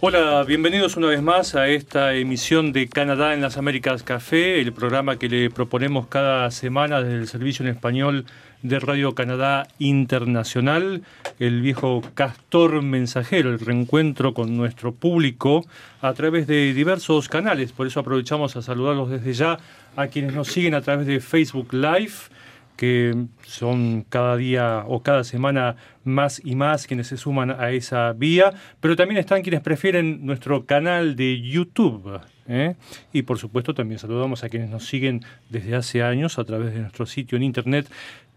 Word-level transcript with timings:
Hola, 0.00 0.42
bienvenidos 0.44 0.96
una 0.96 1.08
vez 1.08 1.20
más 1.20 1.54
a 1.54 1.68
esta 1.68 2.14
emisión 2.14 2.72
de 2.72 2.88
Canadá 2.88 3.34
en 3.34 3.42
las 3.42 3.58
Américas 3.58 4.02
Café, 4.02 4.58
el 4.58 4.72
programa 4.72 5.18
que 5.18 5.28
le 5.28 5.50
proponemos 5.50 6.06
cada 6.06 6.50
semana 6.50 7.02
desde 7.02 7.18
el 7.18 7.28
Servicio 7.28 7.62
en 7.62 7.72
Español 7.72 8.24
de 8.62 8.80
Radio 8.80 9.14
Canadá 9.14 9.68
Internacional, 9.78 11.02
el 11.38 11.60
viejo 11.60 12.02
castor 12.14 12.80
mensajero, 12.80 13.50
el 13.50 13.60
reencuentro 13.60 14.32
con 14.32 14.56
nuestro 14.56 14.92
público 14.92 15.66
a 16.00 16.14
través 16.14 16.46
de 16.46 16.72
diversos 16.72 17.28
canales. 17.28 17.72
Por 17.72 17.86
eso 17.86 18.00
aprovechamos 18.00 18.56
a 18.56 18.62
saludarlos 18.62 19.10
desde 19.10 19.34
ya 19.34 19.58
a 19.94 20.06
quienes 20.06 20.32
nos 20.32 20.48
siguen 20.48 20.74
a 20.74 20.80
través 20.80 21.06
de 21.06 21.20
Facebook 21.20 21.74
Live 21.74 22.30
que 22.80 23.14
son 23.44 24.06
cada 24.08 24.38
día 24.38 24.84
o 24.88 25.02
cada 25.02 25.22
semana 25.22 25.76
más 26.02 26.40
y 26.42 26.56
más 26.56 26.86
quienes 26.86 27.08
se 27.08 27.18
suman 27.18 27.50
a 27.50 27.72
esa 27.72 28.14
vía, 28.14 28.54
pero 28.80 28.96
también 28.96 29.18
están 29.18 29.42
quienes 29.42 29.60
prefieren 29.60 30.24
nuestro 30.24 30.64
canal 30.64 31.14
de 31.14 31.42
YouTube. 31.42 32.22
¿eh? 32.48 32.76
Y 33.12 33.20
por 33.20 33.36
supuesto 33.36 33.74
también 33.74 33.98
saludamos 33.98 34.44
a 34.44 34.48
quienes 34.48 34.70
nos 34.70 34.86
siguen 34.86 35.22
desde 35.50 35.76
hace 35.76 36.02
años 36.02 36.38
a 36.38 36.44
través 36.44 36.72
de 36.72 36.80
nuestro 36.80 37.04
sitio 37.04 37.36
en 37.36 37.42
internet 37.42 37.86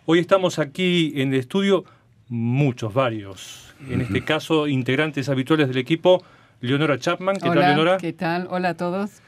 Hoy 0.05 0.19
estamos 0.19 0.59
aquí 0.59 1.13
en 1.15 1.33
el 1.33 1.39
estudio, 1.39 1.85
muchos, 2.29 2.93
varios. 2.93 3.75
En 3.89 4.01
este 4.01 4.23
caso, 4.23 4.67
integrantes 4.67 5.29
habituales 5.29 5.67
del 5.67 5.77
equipo, 5.77 6.23
Leonora 6.61 6.97
Chapman. 6.97 7.37
¿Qué 7.37 7.49
Hola, 7.49 7.61
tal, 7.61 7.75
Leonora? 7.75 7.97
¿Qué 7.97 8.13
tal? 8.13 8.47
Hola 8.49 8.69
a 8.69 8.73
todos. 8.73 9.21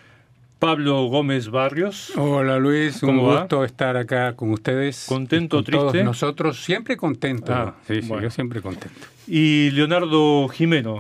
Pablo 0.60 1.06
Gómez 1.06 1.50
Barrios. 1.50 2.12
Hola 2.18 2.58
Luis, 2.60 3.02
un 3.04 3.18
gusto 3.20 3.64
estar 3.64 3.96
acá 3.96 4.36
con 4.36 4.52
ustedes. 4.52 5.06
¿Contento 5.08 5.58
o 5.60 5.64
Con 5.64 5.72
todos 5.72 5.92
triste? 5.94 6.04
nosotros 6.04 6.62
siempre 6.62 6.98
contento. 6.98 7.54
Ah, 7.54 7.76
sí, 7.88 8.02
sí, 8.02 8.08
bueno. 8.10 8.24
yo 8.24 8.30
siempre 8.30 8.62
contento. 8.62 9.00
Y 9.26 9.72
Leonardo 9.72 10.50
Jimeno, 10.50 10.98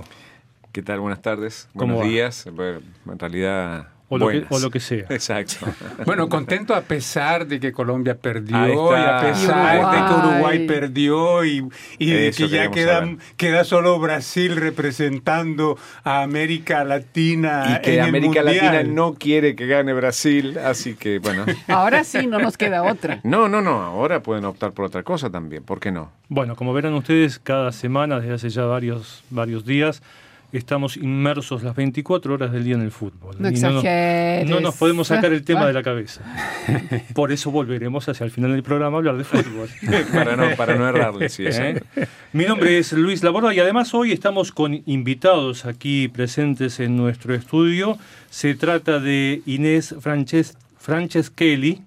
¿Qué 0.71 0.81
tal? 0.83 0.99
Buenas 1.01 1.21
tardes. 1.21 1.67
¿Cómo 1.75 1.95
Buenos 1.95 2.07
va? 2.07 2.09
días. 2.09 2.45
En 2.45 3.19
realidad. 3.19 3.87
O 4.09 4.17
lo, 4.17 4.29
que, 4.29 4.45
o 4.49 4.59
lo 4.59 4.69
que 4.69 4.79
sea. 4.79 5.05
Exacto. 5.09 5.55
Bueno, 6.05 6.27
contento 6.29 6.73
a 6.73 6.81
pesar 6.81 7.45
de 7.45 7.59
que 7.59 7.71
Colombia 7.71 8.17
perdió 8.17 8.57
y 8.97 8.99
a 8.99 9.21
pesar 9.21 9.75
Y 9.75 9.95
de 9.95 10.07
que 10.07 10.13
Uruguay. 10.13 10.67
Perdió 10.67 11.45
y, 11.45 11.67
y 11.97 12.11
de 12.11 12.31
que 12.31 12.47
ya 12.49 12.71
queríamos 12.71 13.19
queda, 13.37 13.63
solo 13.63 13.99
Brasil 13.99 14.55
representando 14.55 15.77
a 16.03 16.23
América 16.23 16.83
Latina. 16.83 17.77
y 17.77 17.81
que 17.81 17.93
en 17.95 17.99
el 17.99 18.09
América 18.09 18.43
Mundial. 18.43 18.65
Latina 18.65 18.83
no 18.83 19.13
quiere 19.13 19.55
que 19.55 19.67
gane 19.67 19.93
Brasil, 19.93 20.57
así 20.57 20.95
que 20.95 21.19
bueno. 21.19 21.45
Ahora 21.67 22.03
sí, 22.03 22.25
no 22.27 22.39
nos 22.39 22.57
queda 22.57 22.83
otra. 22.83 23.19
No, 23.23 23.47
no, 23.47 23.61
no. 23.61 23.81
Ahora 23.81 24.21
pueden 24.23 24.45
optar 24.45 24.71
por 24.71 24.85
otra 24.85 25.03
cosa 25.03 25.29
también. 25.29 25.63
¿Por 25.63 25.79
qué 25.79 25.91
no? 25.91 26.11
Bueno, 26.29 26.55
como 26.55 26.73
verán 26.73 26.93
ustedes, 26.93 27.39
cada 27.39 27.71
semana, 27.71 28.19
desde 28.19 28.33
hace 28.33 28.49
ya 28.49 28.63
varios, 28.63 29.23
varios 29.29 29.65
días, 29.65 30.01
estamos 30.51 30.97
inmersos 30.97 31.63
las 31.63 31.75
24 31.75 32.33
horas 32.33 32.51
del 32.51 32.63
día 32.63 32.75
en 32.75 32.81
el 32.81 32.91
fútbol. 32.91 33.35
No 33.37 33.49
nos- 33.49 33.59
exageres. 33.59 34.49
no 34.49 34.59
nos 34.59 34.75
podemos 34.75 35.07
sacar 35.07 35.31
el 35.31 35.43
tema 35.43 35.67
de 35.67 35.73
la 35.73 35.83
cabeza. 35.83 36.21
Por 37.13 37.31
eso 37.31 37.51
volveremos 37.51 38.09
hacia 38.09 38.23
el 38.23 38.31
final 38.31 38.51
del 38.51 38.63
programa 38.63 38.97
a 38.97 38.99
hablar 38.99 39.17
de 39.17 39.23
fútbol. 39.23 39.69
para, 40.13 40.35
no, 40.35 40.55
para 40.55 40.75
no 40.75 40.87
errarle, 40.87 41.29
sí, 41.29 41.43
¿Eh? 41.45 41.81
Mi 42.33 42.45
nombre 42.45 42.77
es 42.77 42.93
Luis 42.93 43.23
Laborda 43.23 43.53
y 43.53 43.59
además 43.59 43.93
hoy 43.93 44.11
estamos 44.11 44.51
con 44.51 44.81
invitados 44.85 45.65
aquí 45.65 46.07
presentes 46.07 46.79
en 46.79 46.97
nuestro 46.97 47.35
estudio. 47.35 47.97
Se 48.29 48.55
trata 48.55 48.99
de 48.99 49.41
Inés 49.45 49.95
Frances 49.99 50.57
Franceschelli, 50.79 51.81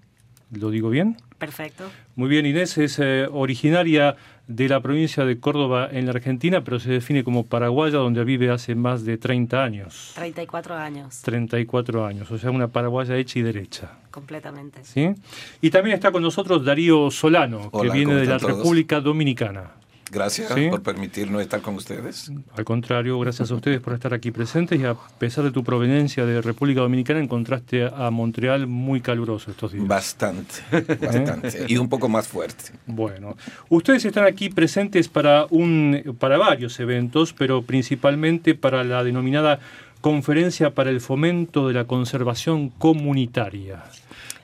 ¿lo 0.52 0.70
digo 0.70 0.90
bien? 0.90 1.16
Perfecto. 1.38 1.90
Muy 2.14 2.28
bien, 2.28 2.46
Inés 2.46 2.78
es 2.78 2.98
eh, 3.00 3.26
originaria 3.30 4.16
de 4.48 4.69
la 4.69 4.80
provincia 4.80 5.25
de 5.25 5.38
Córdoba 5.38 5.88
en 5.91 6.06
la 6.06 6.12
Argentina, 6.12 6.62
pero 6.64 6.80
se 6.80 6.91
define 6.91 7.25
como 7.25 7.47
paraguaya, 7.47 7.98
donde 7.98 8.25
vive 8.25 8.50
hace 8.50 8.75
más 8.75 9.04
de 9.04 9.16
30 9.19 9.62
años. 9.62 10.12
34 10.14 10.75
años, 10.75 11.22
34 11.22 12.04
años, 12.06 12.30
o 12.30 12.38
sea, 12.38 12.50
una 12.50 12.69
paraguaya 12.69 13.16
hecha 13.16 13.38
y 13.38 13.42
derecha. 13.42 13.92
completamente. 14.10 14.84
¿sí? 14.84 15.14
Y 15.60 15.70
también 15.70 15.94
está 15.94 16.10
con 16.12 16.22
nosotros 16.22 16.64
Darío 16.64 17.10
Solano, 17.10 17.70
que 17.70 17.88
viene 17.91 18.04
¿cómo 18.04 18.16
de 18.16 18.26
la 18.26 18.38
todos? 18.38 18.56
República 18.56 19.00
Dominicana. 19.00 19.70
Gracias 20.12 20.52
Sí. 20.54 20.68
por 20.68 20.82
permitirnos 20.82 21.40
estar 21.40 21.62
con 21.62 21.74
ustedes. 21.76 22.30
Al 22.54 22.64
contrario, 22.66 23.18
gracias 23.18 23.50
a 23.50 23.54
ustedes 23.54 23.80
por 23.80 23.94
estar 23.94 24.12
aquí 24.12 24.30
presentes 24.30 24.78
y 24.78 24.84
a 24.84 24.94
pesar 25.18 25.42
de 25.42 25.50
tu 25.52 25.64
proveniencia 25.64 26.26
de 26.26 26.42
República 26.42 26.82
Dominicana, 26.82 27.18
encontraste 27.18 27.86
a 27.86 28.10
Montreal 28.10 28.66
muy 28.66 29.00
caluroso 29.00 29.50
estos 29.50 29.72
días. 29.72 29.86
Bastante, 29.88 30.56
bastante. 31.00 31.64
Y 31.66 31.78
un 31.78 31.88
poco 31.88 32.10
más 32.10 32.28
fuerte. 32.28 32.72
Bueno, 32.86 33.36
ustedes 33.70 34.04
están 34.04 34.24
aquí 34.26 34.50
presentes 34.50 35.08
para 35.08 35.46
un 35.48 36.16
para 36.18 36.36
varios 36.36 36.78
eventos, 36.78 37.32
pero 37.32 37.62
principalmente 37.62 38.54
para 38.54 38.84
la 38.84 39.02
denominada 39.02 39.60
Conferencia 40.02 40.74
para 40.74 40.90
el 40.90 41.00
Fomento 41.00 41.68
de 41.68 41.74
la 41.74 41.84
Conservación 41.84 42.70
Comunitaria. 42.70 43.84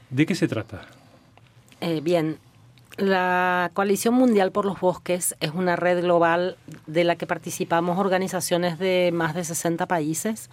¿De 0.08 0.24
qué 0.24 0.34
se 0.36 0.46
trata? 0.48 0.82
Eh, 1.80 2.00
bien, 2.00 2.38
la 2.98 3.70
Coalición 3.74 4.14
Mundial 4.14 4.52
por 4.52 4.64
los 4.64 4.80
Bosques 4.80 5.36
es 5.40 5.52
una 5.54 5.76
red 5.76 6.02
global 6.02 6.56
de 6.86 7.04
la 7.04 7.16
que 7.16 7.26
participamos 7.26 7.98
organizaciones 7.98 8.78
de 8.78 9.10
más 9.12 9.34
de 9.34 9.44
60 9.44 9.86
países 9.86 10.50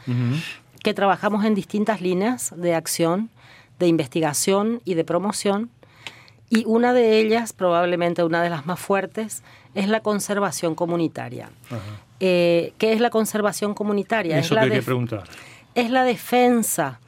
que 0.83 0.93
trabajamos 0.93 1.43
en 1.43 1.55
distintas 1.55 2.01
líneas 2.01 2.53
de 2.55 2.75
acción, 2.75 3.31
de 3.79 3.87
investigación 3.87 4.81
y 4.85 4.93
de 4.93 5.03
promoción. 5.03 5.71
Y 6.47 6.63
una 6.67 6.93
de 6.93 7.17
ellas, 7.19 7.53
probablemente 7.53 8.23
una 8.23 8.43
de 8.43 8.51
las 8.51 8.67
más 8.67 8.79
fuertes, 8.79 9.41
es 9.73 9.89
la 9.89 10.01
conservación 10.01 10.75
comunitaria. 10.75 11.49
Eh, 12.19 12.73
¿Qué 12.77 12.93
es 12.93 13.01
la 13.01 13.09
conservación 13.09 13.73
comunitaria? 13.73 14.37
Eso 14.37 14.55
es 14.55 14.69
la 14.69 14.81
preguntar. 14.83 15.23
es 15.73 15.89
la 15.89 16.03
defensa 16.03 16.99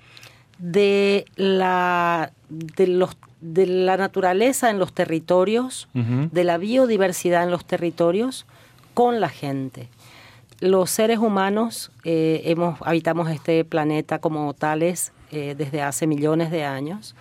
de 0.58 1.26
la, 1.36 2.31
de 2.50 2.88
los, 2.88 3.16
de 3.42 3.68
la 3.68 3.98
naturaleza 3.98 4.70
en 4.70 4.80
los 4.80 4.94
territorios, 4.94 5.88
de 5.94 6.44
la 6.44 6.58
biodiversidad 6.58 7.44
en 7.44 7.52
los 7.52 7.66
territorios 7.66 8.46
con 8.94 9.20
la 9.20 9.30
gente. 9.30 9.90
Los 10.59 10.90
seres 10.90 11.20
humanos 11.20 11.92
eh, 12.03 12.42
hemos, 12.46 12.80
habitamos 12.81 13.30
este 13.30 13.64
planeta 13.64 14.18
como 14.18 14.53
tales 14.56 15.14
eh, 15.31 15.53
desde 15.56 15.84
hace 15.84 16.08
millones 16.08 16.50
de 16.50 16.64
años, 16.64 17.16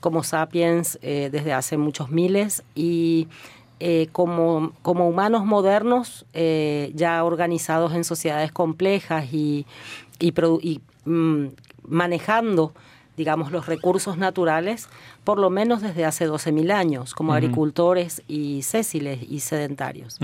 como 0.00 0.22
sapiens 0.22 0.98
eh, 1.00 1.30
desde 1.32 1.54
hace 1.54 1.78
muchos 1.78 2.10
miles 2.10 2.62
y 2.74 3.28
como, 4.12 4.72
como 4.80 5.06
humanos 5.08 5.44
modernos 5.44 6.24
ya 6.32 7.22
organizados 7.22 7.92
en 7.92 8.04
sociedades 8.04 8.50
complejas 8.50 9.26
y, 9.30 9.66
y, 10.18 10.32
mm, 11.04 11.46
manejando 11.86 12.72
digamos, 13.16 13.52
los 13.52 13.66
recursos 13.66 14.16
naturales, 14.18 14.88
por 15.24 15.38
lo 15.38 15.50
menos 15.50 15.82
desde 15.82 16.04
hace 16.04 16.28
12.000 16.28 16.72
años, 16.72 17.14
como 17.14 17.32
agricultores 17.32 18.22
y 18.28 18.62
sésiles 18.62 19.20
y 19.28 19.40
sedentarios. 19.40 20.18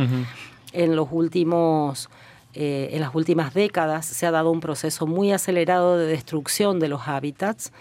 En 0.72 0.96
los 0.96 1.08
últimos 1.10 2.08
eh, 2.54 2.90
en 2.94 3.00
las 3.00 3.14
últimas 3.14 3.54
décadas 3.54 4.04
se 4.06 4.26
ha 4.26 4.32
dado 4.32 4.50
un 4.50 4.58
proceso 4.58 5.06
muy 5.06 5.30
acelerado 5.30 5.96
de 5.96 6.06
destrucción 6.06 6.80
de 6.80 6.88
los 6.88 7.06
hábitats. 7.06 7.72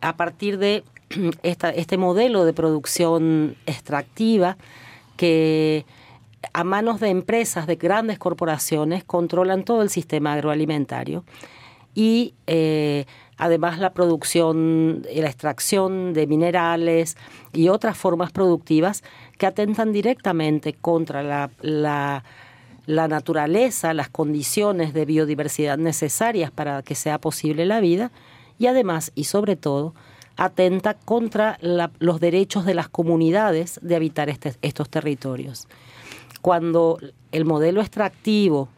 A 0.00 0.16
partir 0.16 0.56
de 0.58 0.84
esta- 1.42 1.68
este 1.70 1.98
modelo 1.98 2.46
de 2.46 2.54
producción 2.54 3.56
extractiva 3.66 4.56
que 5.18 5.84
a 6.54 6.64
manos 6.64 6.98
de 7.00 7.08
empresas, 7.10 7.66
de 7.66 7.76
grandes 7.76 8.18
corporaciones, 8.18 9.04
controlan 9.04 9.64
todo 9.64 9.82
el 9.82 9.90
sistema 9.90 10.32
agroalimentario 10.32 11.24
y 11.94 12.32
eh, 12.46 13.04
además 13.36 13.78
la 13.78 13.92
producción 13.92 15.02
y 15.12 15.20
la 15.20 15.28
extracción 15.28 16.12
de 16.14 16.26
minerales 16.26 17.16
y 17.52 17.68
otras 17.68 17.96
formas 17.96 18.32
productivas 18.32 19.02
que 19.38 19.46
atentan 19.46 19.92
directamente 19.92 20.72
contra 20.72 21.22
la, 21.22 21.50
la- 21.60 22.22
naturaleza, 22.86 23.92
las 23.94 24.08
condiciones 24.08 24.94
de 24.94 25.04
biodiversidad 25.04 25.76
necesarias 25.76 26.50
para 26.50 26.82
que 26.82 26.94
sea 26.94 27.18
posible 27.18 27.66
la 27.66 27.80
vida 27.80 28.10
y 28.58 28.68
además 28.68 29.10
y 29.14 29.24
sobre 29.24 29.56
todo 29.56 29.92
atenta 30.36 30.94
contra 30.94 31.58
los 31.98 32.20
derechos 32.20 32.64
de 32.64 32.74
las 32.74 32.88
comunidades 32.88 33.80
de 33.82 33.96
habitar 33.96 34.28
este- 34.28 34.54
estos 34.62 34.88
territorios. 34.88 35.66
Cuando 36.42 36.98
el 37.32 37.44
modelo 37.44 37.80
extractivo 37.80 38.68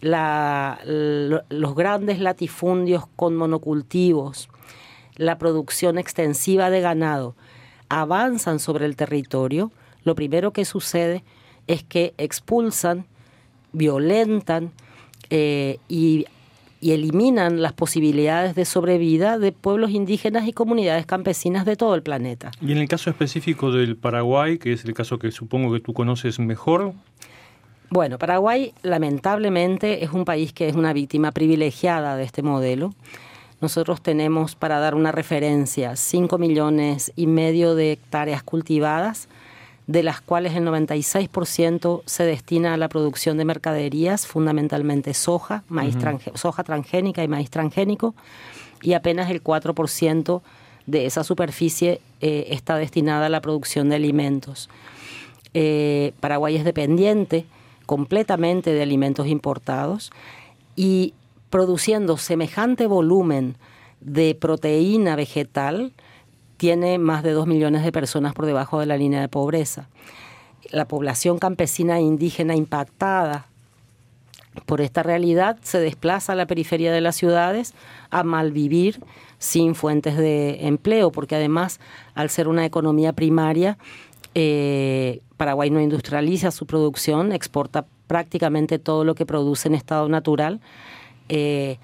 la- 0.00 0.78
lo- 0.84 1.42
los 1.48 1.74
grandes 1.74 2.20
latifundios 2.20 3.04
con 3.16 3.36
monocultivos, 3.36 4.48
la 5.16 5.38
producción 5.38 5.98
extensiva 5.98 6.68
de 6.70 6.80
ganado 6.80 7.34
avanzan 7.88 8.58
sobre 8.58 8.84
el 8.86 8.96
territorio, 8.96 9.70
lo 10.04 10.14
primero 10.14 10.52
que 10.52 10.64
sucede 10.64 11.24
es 11.66 11.82
que 11.82 12.14
expulsan, 12.18 13.06
violentan 13.72 14.72
eh, 15.30 15.78
y, 15.88 16.26
y 16.80 16.92
eliminan 16.92 17.62
las 17.62 17.72
posibilidades 17.72 18.54
de 18.54 18.64
sobrevida 18.64 19.38
de 19.38 19.52
pueblos 19.52 19.90
indígenas 19.90 20.46
y 20.46 20.52
comunidades 20.52 21.06
campesinas 21.06 21.64
de 21.64 21.76
todo 21.76 21.94
el 21.94 22.02
planeta. 22.02 22.50
Y 22.60 22.72
en 22.72 22.78
el 22.78 22.88
caso 22.88 23.10
específico 23.10 23.72
del 23.72 23.96
Paraguay, 23.96 24.58
que 24.58 24.72
es 24.72 24.84
el 24.84 24.94
caso 24.94 25.18
que 25.18 25.30
supongo 25.32 25.72
que 25.72 25.80
tú 25.80 25.92
conoces 25.94 26.38
mejor, 26.38 26.92
Bueno, 27.88 28.18
Paraguay 28.18 28.72
lamentablemente 28.82 30.02
es 30.04 30.10
un 30.10 30.24
país 30.24 30.52
que 30.52 30.68
es 30.68 30.74
una 30.74 30.92
víctima 30.92 31.30
privilegiada 31.30 32.16
de 32.16 32.24
este 32.24 32.42
modelo. 32.42 32.94
Nosotros 33.60 34.02
tenemos, 34.02 34.54
para 34.54 34.80
dar 34.80 34.94
una 34.94 35.12
referencia, 35.12 35.96
5 35.96 36.36
millones 36.36 37.12
y 37.16 37.26
medio 37.26 37.74
de 37.74 37.92
hectáreas 37.92 38.42
cultivadas, 38.42 39.28
de 39.86 40.02
las 40.02 40.20
cuales 40.20 40.54
el 40.56 40.64
96% 40.64 42.02
se 42.06 42.24
destina 42.24 42.74
a 42.74 42.76
la 42.76 42.88
producción 42.88 43.38
de 43.38 43.44
mercaderías, 43.44 44.26
fundamentalmente 44.26 45.14
soja, 45.14 45.62
maíz 45.68 45.96
soja 46.34 46.64
transgénica 46.64 47.22
y 47.22 47.28
maíz 47.28 47.50
transgénico, 47.50 48.14
y 48.82 48.94
apenas 48.94 49.30
el 49.30 49.42
4% 49.42 50.42
de 50.86 51.06
esa 51.06 51.22
superficie 51.22 52.00
eh, 52.20 52.48
está 52.50 52.76
destinada 52.76 53.26
a 53.26 53.30
la 53.30 53.40
producción 53.40 53.88
de 53.88 53.96
alimentos. 53.96 54.68
Eh, 55.54 56.12
Paraguay 56.20 56.56
es 56.56 56.64
dependiente 56.64 57.46
completamente 57.86 58.72
de 58.72 58.82
alimentos 58.82 59.26
importados 59.26 60.10
y 60.74 61.14
produciendo 61.50 62.16
semejante 62.16 62.86
volumen 62.86 63.56
de 64.00 64.34
proteína 64.34 65.16
vegetal, 65.16 65.92
tiene 66.56 66.98
más 66.98 67.22
de 67.22 67.32
dos 67.32 67.46
millones 67.46 67.84
de 67.84 67.92
personas 67.92 68.34
por 68.34 68.46
debajo 68.46 68.80
de 68.80 68.86
la 68.86 68.96
línea 68.96 69.20
de 69.20 69.28
pobreza. 69.28 69.88
La 70.70 70.88
población 70.88 71.38
campesina 71.38 71.98
e 71.98 72.02
indígena 72.02 72.54
impactada 72.56 73.46
por 74.64 74.80
esta 74.80 75.02
realidad 75.02 75.58
se 75.62 75.78
desplaza 75.78 76.32
a 76.32 76.36
la 76.36 76.46
periferia 76.46 76.92
de 76.92 77.00
las 77.00 77.16
ciudades 77.16 77.74
a 78.10 78.22
malvivir 78.22 79.00
sin 79.38 79.74
fuentes 79.74 80.16
de 80.16 80.66
empleo, 80.66 81.12
porque 81.12 81.36
además, 81.36 81.78
al 82.14 82.30
ser 82.30 82.48
una 82.48 82.64
economía 82.64 83.12
primaria, 83.12 83.76
eh, 84.38 85.22
Paraguay 85.38 85.70
no 85.70 85.80
industrializa 85.80 86.50
su 86.50 86.66
producción, 86.66 87.32
exporta 87.32 87.86
prácticamente 88.06 88.78
todo 88.78 89.02
lo 89.02 89.14
que 89.14 89.24
produce 89.24 89.66
en 89.66 89.74
estado 89.74 90.10
natural. 90.10 90.60
Eh, 91.30 91.78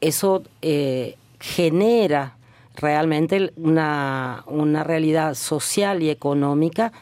eso 0.00 0.42
eh, 0.62 1.16
genera 1.38 2.36
realmente 2.74 3.52
una, 3.54 4.42
una 4.48 4.82
realidad 4.82 5.36
social 5.36 6.02
y 6.02 6.10
económica 6.10 6.92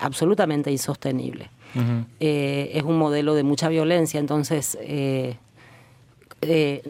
absolutamente 0.00 0.70
insostenible. 0.70 1.48
Es 2.20 2.82
un 2.82 2.98
modelo 2.98 3.34
de 3.34 3.42
mucha 3.42 3.70
violencia, 3.70 4.20
entonces 4.20 4.76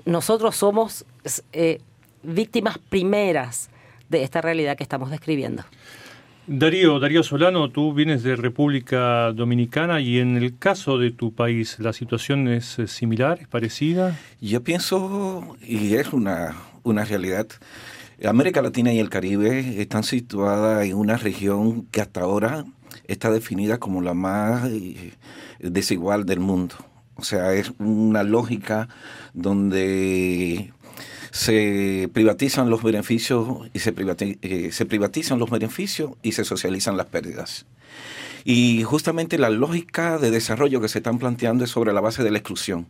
nosotros 0.05 0.57
somos 0.57 1.05
víctimas 2.25 2.79
primeras 2.79 3.71
de 4.09 4.25
esta 4.25 4.41
realidad 4.41 4.77
que 4.77 4.83
estamos 4.83 5.11
describiendo. 5.11 5.63
Darío, 6.49 6.99
Darío 6.99 7.23
Solano, 7.23 7.71
tú 7.71 7.95
vienes 7.95 8.25
de 8.25 8.35
República 8.35 9.31
Dominicana 9.33 10.01
y 10.01 10.19
en 10.19 10.37
el 10.37 10.59
caso 10.59 10.99
de 10.99 11.13
tu 11.13 11.33
país, 11.33 11.79
¿la 11.79 11.93
situación 11.93 12.49
es 12.49 12.81
eh, 12.81 12.89
similar, 12.89 13.39
es 13.41 13.47
parecida? 13.47 14.19
Yo 14.41 14.65
pienso, 14.65 15.57
y 15.63 15.95
es 15.95 16.13
una, 16.13 16.57
una 16.83 17.05
realidad, 17.05 17.47
América 18.25 18.61
Latina 18.61 18.93
y 18.93 18.99
el 18.99 19.09
Caribe 19.09 19.81
están 19.81 20.03
situadas 20.03 20.85
en 20.85 20.97
una 20.97 21.17
región 21.17 21.87
que 21.87 22.01
hasta 22.01 22.23
ahora 22.23 22.65
está 23.07 23.31
definida 23.31 23.79
como 23.79 24.01
la 24.01 24.15
más 24.15 24.69
eh, 24.69 25.13
desigual 25.61 26.27
del 26.27 26.41
mundo. 26.41 26.75
O 27.15 27.23
sea, 27.23 27.55
es 27.55 27.73
una 27.79 28.25
lógica 28.25 28.89
donde 29.33 30.73
se 31.33 32.09
privatizan 32.13 32.71
los 32.71 32.83
beneficios 32.83 33.49
y 33.73 33.79
se, 33.81 33.95
privati- 33.95 34.39
eh, 34.43 34.71
se 34.71 34.87
privatizan 34.87 35.39
los 35.39 35.51
beneficios 35.51 36.13
y 36.23 36.33
se 36.33 36.45
socializan 36.45 36.97
las 36.97 37.07
pérdidas. 37.07 37.65
Y 38.45 38.83
justamente 38.83 39.39
la 39.39 39.51
lógica 39.51 40.19
de 40.19 40.31
desarrollo 40.31 40.81
que 40.81 40.89
se 40.89 40.99
están 40.99 41.19
planteando 41.19 41.65
es 41.65 41.71
sobre 41.71 41.93
la 41.93 42.01
base 42.01 42.23
de 42.23 42.31
la 42.31 42.39
exclusión. 42.39 42.87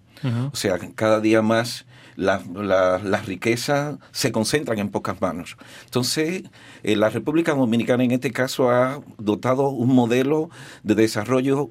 O 0.53 0.57
sea, 0.57 0.79
cada 0.95 1.21
día 1.21 1.41
más 1.41 1.87
la- 2.17 2.43
la- 2.55 2.99
las 2.99 3.27
riquezas 3.27 3.97
se 4.11 4.33
concentran 4.33 4.79
en 4.79 4.89
pocas 4.91 5.21
manos. 5.21 5.57
Entonces, 5.85 6.43
eh, 6.83 6.97
la 6.97 7.11
República 7.11 7.55
Dominicana 7.55 8.03
en 8.05 8.11
este 8.11 8.33
caso 8.33 8.71
ha 8.71 9.01
dotado 9.19 9.69
un 9.69 9.95
modelo 9.95 10.51
de 10.83 10.95
desarrollo 10.95 11.71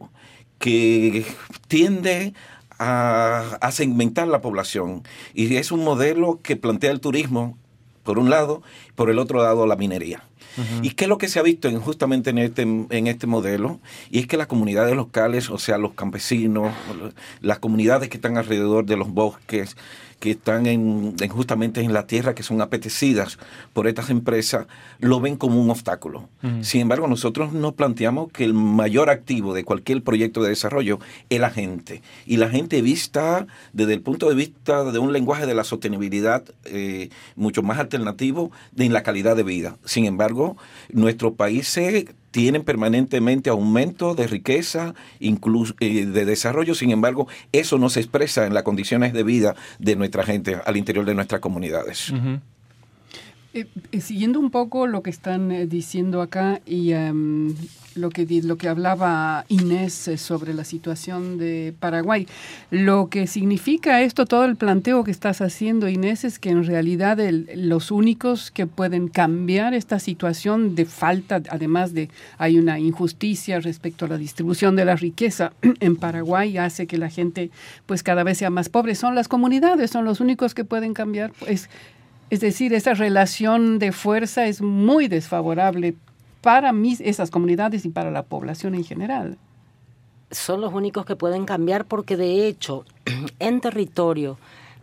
que 0.57 1.25
tiende 1.67 2.33
a, 2.81 3.57
a 3.61 3.71
segmentar 3.71 4.27
la 4.27 4.41
población. 4.41 5.03
Y 5.35 5.55
es 5.55 5.71
un 5.71 5.83
modelo 5.83 6.39
que 6.41 6.55
plantea 6.55 6.89
el 6.91 6.99
turismo, 6.99 7.57
por 8.03 8.17
un 8.17 8.31
lado, 8.31 8.63
por 8.95 9.11
el 9.11 9.19
otro 9.19 9.43
lado 9.43 9.67
la 9.67 9.75
minería. 9.75 10.23
¿Y 10.81 10.89
qué 10.91 11.05
es 11.05 11.09
lo 11.09 11.17
que 11.17 11.29
se 11.29 11.39
ha 11.39 11.43
visto 11.43 11.69
en, 11.69 11.79
justamente 11.79 12.31
en 12.31 12.37
este, 12.37 12.63
en 12.63 13.07
este 13.07 13.25
modelo? 13.25 13.79
Y 14.09 14.19
es 14.19 14.27
que 14.27 14.35
las 14.35 14.47
comunidades 14.47 14.95
locales, 14.95 15.49
o 15.49 15.57
sea, 15.57 15.77
los 15.77 15.93
campesinos, 15.93 16.73
las 17.39 17.59
comunidades 17.59 18.09
que 18.09 18.17
están 18.17 18.37
alrededor 18.37 18.85
de 18.85 18.97
los 18.97 19.09
bosques, 19.09 19.77
que 20.21 20.31
están 20.31 20.67
en, 20.67 21.15
en 21.19 21.29
justamente 21.29 21.81
en 21.81 21.93
la 21.93 22.05
tierra, 22.05 22.35
que 22.35 22.43
son 22.43 22.61
apetecidas 22.61 23.39
por 23.73 23.87
estas 23.87 24.11
empresas, 24.11 24.67
lo 24.99 25.19
ven 25.19 25.35
como 25.35 25.59
un 25.59 25.71
obstáculo. 25.71 26.29
Sin 26.61 26.81
embargo, 26.81 27.07
nosotros 27.07 27.53
nos 27.53 27.73
planteamos 27.73 28.31
que 28.31 28.43
el 28.43 28.53
mayor 28.53 29.09
activo 29.09 29.55
de 29.55 29.63
cualquier 29.63 30.03
proyecto 30.03 30.43
de 30.43 30.49
desarrollo 30.49 30.99
es 31.29 31.39
la 31.39 31.49
gente. 31.49 32.03
Y 32.27 32.37
la 32.37 32.49
gente 32.49 32.83
vista 32.83 33.47
desde 33.73 33.93
el 33.93 34.01
punto 34.01 34.29
de 34.29 34.35
vista 34.35 34.83
de 34.91 34.99
un 34.99 35.11
lenguaje 35.11 35.47
de 35.47 35.55
la 35.55 35.63
sostenibilidad 35.63 36.43
eh, 36.65 37.09
mucho 37.35 37.63
más 37.63 37.79
alternativo 37.79 38.51
de 38.71 38.85
en 38.85 38.93
la 38.93 39.01
calidad 39.01 39.35
de 39.35 39.43
vida. 39.43 39.77
Sin 39.85 40.05
embargo, 40.05 40.55
nuestros 40.91 41.33
países 41.33 42.05
tienen 42.31 42.63
permanentemente 42.63 43.49
aumento 43.49 44.15
de 44.15 44.27
riqueza, 44.27 44.95
incluso 45.19 45.75
eh, 45.79 46.05
de 46.05 46.25
desarrollo, 46.25 46.75
sin 46.75 46.91
embargo, 46.91 47.27
eso 47.51 47.77
no 47.77 47.89
se 47.89 47.99
expresa 47.99 48.45
en 48.47 48.53
las 48.53 48.63
condiciones 48.63 49.13
de 49.13 49.23
vida 49.23 49.55
de 49.79 49.95
nuestra 49.95 50.23
gente 50.23 50.57
al 50.65 50.77
interior 50.77 51.05
de 51.05 51.13
nuestras 51.13 51.41
comunidades. 51.41 52.13
Eh, 53.53 53.67
eh, 53.91 53.99
siguiendo 53.99 54.39
un 54.39 54.49
poco 54.49 54.87
lo 54.87 55.03
que 55.03 55.09
están 55.09 55.51
eh, 55.51 55.67
diciendo 55.67 56.21
acá 56.21 56.61
y 56.65 56.93
em, 56.93 57.53
lo, 57.95 58.09
que, 58.09 58.25
lo 58.43 58.57
que 58.57 58.69
hablaba 58.69 59.43
Inés 59.49 60.07
eh, 60.07 60.17
sobre 60.17 60.53
la 60.53 60.63
situación 60.63 61.37
de 61.37 61.73
Paraguay, 61.79 62.27
lo 62.69 63.09
que 63.09 63.27
significa 63.27 64.01
esto, 64.01 64.25
todo 64.25 64.45
el 64.45 64.55
planteo 64.55 65.03
que 65.03 65.11
estás 65.11 65.41
haciendo, 65.41 65.89
Inés, 65.89 66.23
es 66.23 66.39
que 66.39 66.49
en 66.49 66.63
realidad 66.63 67.17
los 67.55 67.91
únicos 67.91 68.51
que 68.51 68.67
pueden 68.67 69.09
cambiar 69.09 69.73
esta 69.73 69.99
situación 69.99 70.75
de 70.75 70.85
falta, 70.85 71.41
además 71.49 71.93
de 71.93 72.09
hay 72.37 72.57
una 72.57 72.79
injusticia 72.79 73.59
respecto 73.59 74.05
a 74.05 74.09
la 74.09 74.17
distribución 74.17 74.75
de 74.75 74.85
la 74.85 74.95
riqueza 74.95 75.51
en 75.81 75.97
Paraguay, 75.97 76.57
hace 76.57 76.87
que 76.87 76.97
la 76.97 77.09
gente 77.09 77.51
pues 77.85 78.03
cada 78.03 78.23
vez 78.23 78.37
sea 78.37 78.49
más 78.49 78.69
pobre, 78.69 78.95
son 78.95 79.15
las 79.15 79.27
comunidades, 79.27 79.91
son 79.91 80.05
los 80.05 80.21
únicos 80.21 80.53
que 80.53 80.63
pueden 80.63 80.93
cambiar. 80.93 81.33
Es, 81.47 81.69
es 82.31 82.39
decir, 82.39 82.73
esa 82.73 82.93
relación 82.93 83.77
de 83.77 83.91
fuerza 83.91 84.45
es 84.45 84.61
muy 84.61 85.09
desfavorable 85.09 85.95
para 86.39 86.71
mis, 86.71 87.01
esas 87.01 87.29
comunidades 87.29 87.83
y 87.85 87.89
para 87.89 88.09
la 88.09 88.23
población 88.23 88.73
en 88.73 88.85
general. 88.85 89.37
son 90.31 90.61
los 90.61 90.73
únicos 90.73 91.05
que 91.05 91.17
pueden 91.17 91.43
cambiar 91.43 91.83
porque 91.83 92.15
de 92.15 92.47
hecho 92.47 92.85
en 93.39 93.59
territorio 93.59 94.37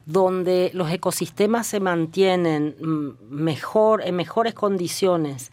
donde 0.05 0.71
los 0.75 0.91
ecosistemas 0.91 1.67
se 1.67 1.81
mantienen 1.81 2.77
mm, 2.81 3.35
mejor 3.35 4.03
en 4.05 4.17
mejores 4.17 4.53
condiciones 4.53 5.51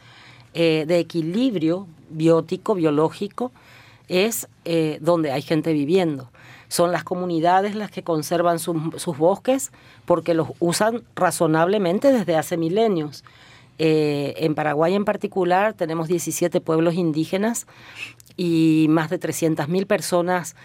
eh, 0.53 0.83
de 0.85 0.99
equilibrio 0.99 1.87
biótico 2.09 2.75
biológico 2.75 3.53
es 4.09 4.49
eh, 4.65 4.97
donde 4.99 5.31
hay 5.31 5.41
gente 5.41 5.71
viviendo 5.71 6.29
son 6.67 6.91
las 6.91 7.03
comunidades 7.03 7.75
las 7.75 7.91
que 7.91 8.03
conservan 8.03 8.59
sus, 8.59 9.17
bosques 9.17 9.71
porque 10.05 10.33
los 10.33 10.49
usan 10.59 11.03
razonablemente 11.15 12.11
desde 12.11 12.35
hace 12.35 12.57
milenios. 12.57 13.23
Eh, 13.77 14.33
en 14.37 14.55
Paraguay 14.55 14.95
en 14.95 15.05
particular 15.05 15.73
tenemos 15.73 16.07
17 16.07 16.61
pueblos 16.61 16.93
indígenas 16.95 17.67
y 18.37 18.87
más 18.89 19.09
de 19.09 19.19
300.000 19.19 19.85
personas 19.85 20.55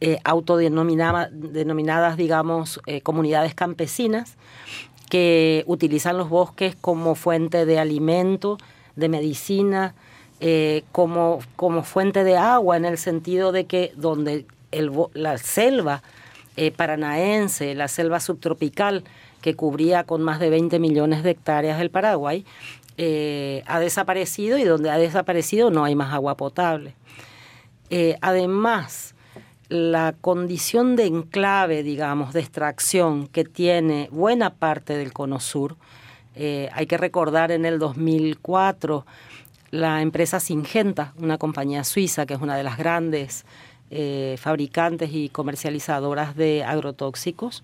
eh, 0.00 0.18
autodenominadas, 0.24 1.30
denominadas, 1.32 2.16
digamos, 2.16 2.80
eh, 2.86 3.00
comunidades 3.00 3.54
campesinas 3.54 4.36
que 5.08 5.64
utilizan 5.66 6.18
los 6.18 6.28
bosques 6.28 6.76
como 6.76 7.14
fuente 7.14 7.64
de 7.64 7.78
alimento, 7.78 8.58
de 8.96 9.08
medicina, 9.08 9.94
como, 10.92 11.40
como 11.56 11.82
fuente 11.82 12.22
de 12.22 12.36
agua, 12.36 12.76
en 12.76 12.84
el 12.84 12.98
sentido 12.98 13.50
de 13.50 13.64
que 13.64 13.92
donde 13.96 14.46
la 14.70 15.38
selva 15.38 16.02
eh, 16.60 16.72
paranaense, 16.72 17.76
la 17.76 17.86
selva 17.86 18.18
subtropical, 18.18 19.04
que 19.40 19.54
cubría 19.54 20.02
con 20.02 20.22
más 20.22 20.40
de 20.40 20.50
20 20.50 20.80
millones 20.80 21.22
de 21.22 21.30
hectáreas 21.30 21.80
el 21.80 21.90
Paraguay, 21.90 22.44
eh, 22.96 23.62
ha 23.66 23.78
desaparecido 23.78 24.58
y 24.58 24.64
donde 24.64 24.90
ha 24.90 24.98
desaparecido 24.98 25.70
no 25.70 25.84
hay 25.84 25.94
más 25.94 26.12
agua 26.12 26.36
potable. 26.36 26.94
Eh, 27.90 28.16
además, 28.22 29.14
la 29.68 30.16
condición 30.20 30.96
de 30.96 31.06
enclave, 31.06 31.84
digamos, 31.84 32.32
de 32.32 32.40
extracción 32.40 33.28
que 33.28 33.44
tiene 33.44 34.08
buena 34.10 34.54
parte 34.54 34.96
del 34.96 35.12
Cono 35.12 35.38
Sur, 35.38 35.76
hay 36.36 36.86
que 36.86 36.96
recordar 36.96 37.50
en 37.50 37.64
el 37.64 37.80
2004 37.80 39.04
la 39.72 40.02
empresa 40.02 40.40
Singenta, 40.40 41.12
una 41.18 41.36
compañía 41.36 41.82
suiza 41.82 42.26
que 42.26 42.34
es 42.34 42.40
una 42.40 42.56
de 42.56 42.62
las 42.62 42.78
grandes 42.78 43.44
eh, 43.90 44.36
fabricantes 44.38 45.10
y 45.12 45.28
comercializadoras 45.28 46.36
de 46.36 46.64
agrotóxicos, 46.64 47.62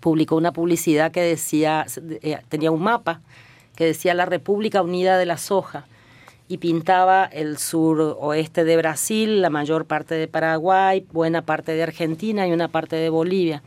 publicó 0.00 0.36
una 0.36 0.52
publicidad 0.52 1.12
que 1.12 1.22
decía, 1.22 1.86
eh, 2.22 2.38
tenía 2.48 2.70
un 2.70 2.82
mapa 2.82 3.20
que 3.76 3.84
decía 3.84 4.14
la 4.14 4.26
República 4.26 4.82
Unida 4.82 5.18
de 5.18 5.26
la 5.26 5.36
Soja 5.36 5.86
y 6.48 6.58
pintaba 6.58 7.24
el 7.24 7.58
sur 7.58 8.16
oeste 8.20 8.64
de 8.64 8.76
Brasil, 8.76 9.42
la 9.42 9.50
mayor 9.50 9.86
parte 9.86 10.14
de 10.14 10.28
Paraguay, 10.28 11.04
buena 11.12 11.42
parte 11.42 11.72
de 11.72 11.82
Argentina 11.82 12.46
y 12.46 12.52
una 12.52 12.68
parte 12.68 12.96
de 12.96 13.10
Bolivia. 13.10 13.62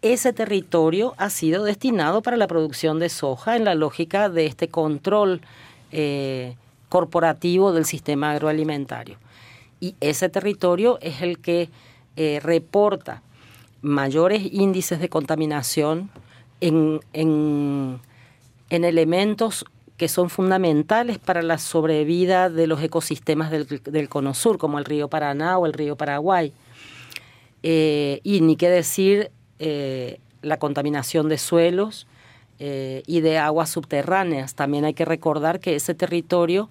Ese 0.00 0.32
territorio 0.32 1.14
ha 1.18 1.28
sido 1.28 1.64
destinado 1.64 2.22
para 2.22 2.36
la 2.36 2.46
producción 2.46 2.98
de 2.98 3.08
soja 3.08 3.56
en 3.56 3.64
la 3.64 3.74
lógica 3.74 4.28
de 4.28 4.46
este 4.46 4.68
control 4.68 5.40
eh, 5.90 6.54
corporativo 6.88 7.72
del 7.72 7.84
sistema 7.84 8.30
agroalimentario. 8.30 9.18
Y 9.80 9.94
ese 10.00 10.28
territorio 10.28 10.98
es 11.00 11.22
el 11.22 11.38
que 11.38 11.68
eh, 12.16 12.40
reporta 12.42 13.22
mayores 13.80 14.42
índices 14.52 14.98
de 14.98 15.08
contaminación 15.08 16.10
en, 16.60 17.00
en, 17.12 18.00
en 18.70 18.84
elementos 18.84 19.64
que 19.96 20.08
son 20.08 20.30
fundamentales 20.30 21.18
para 21.18 21.42
la 21.42 21.58
sobrevida 21.58 22.50
de 22.50 22.66
los 22.66 22.82
ecosistemas 22.82 23.50
del, 23.50 23.66
del, 23.66 24.08
Cono 24.08 24.34
Sur, 24.34 24.58
como 24.58 24.78
el 24.78 24.84
río 24.84 25.08
Paraná 25.08 25.58
o 25.58 25.66
el 25.66 25.72
río 25.72 25.96
Paraguay. 25.96 26.52
Eh, 27.62 28.20
y 28.22 28.40
ni 28.40 28.56
qué 28.56 28.68
decir 28.68 29.30
eh, 29.58 30.20
la 30.42 30.58
contaminación 30.58 31.28
de 31.28 31.38
suelos 31.38 32.06
y 32.60 33.20
de 33.20 33.38
aguas 33.38 33.70
subterráneas. 33.70 34.56
También 34.56 34.84
hay 34.84 34.92
que 34.92 35.04
recordar 35.04 35.60
que 35.60 35.76
ese 35.76 35.94
territorio 35.94 36.68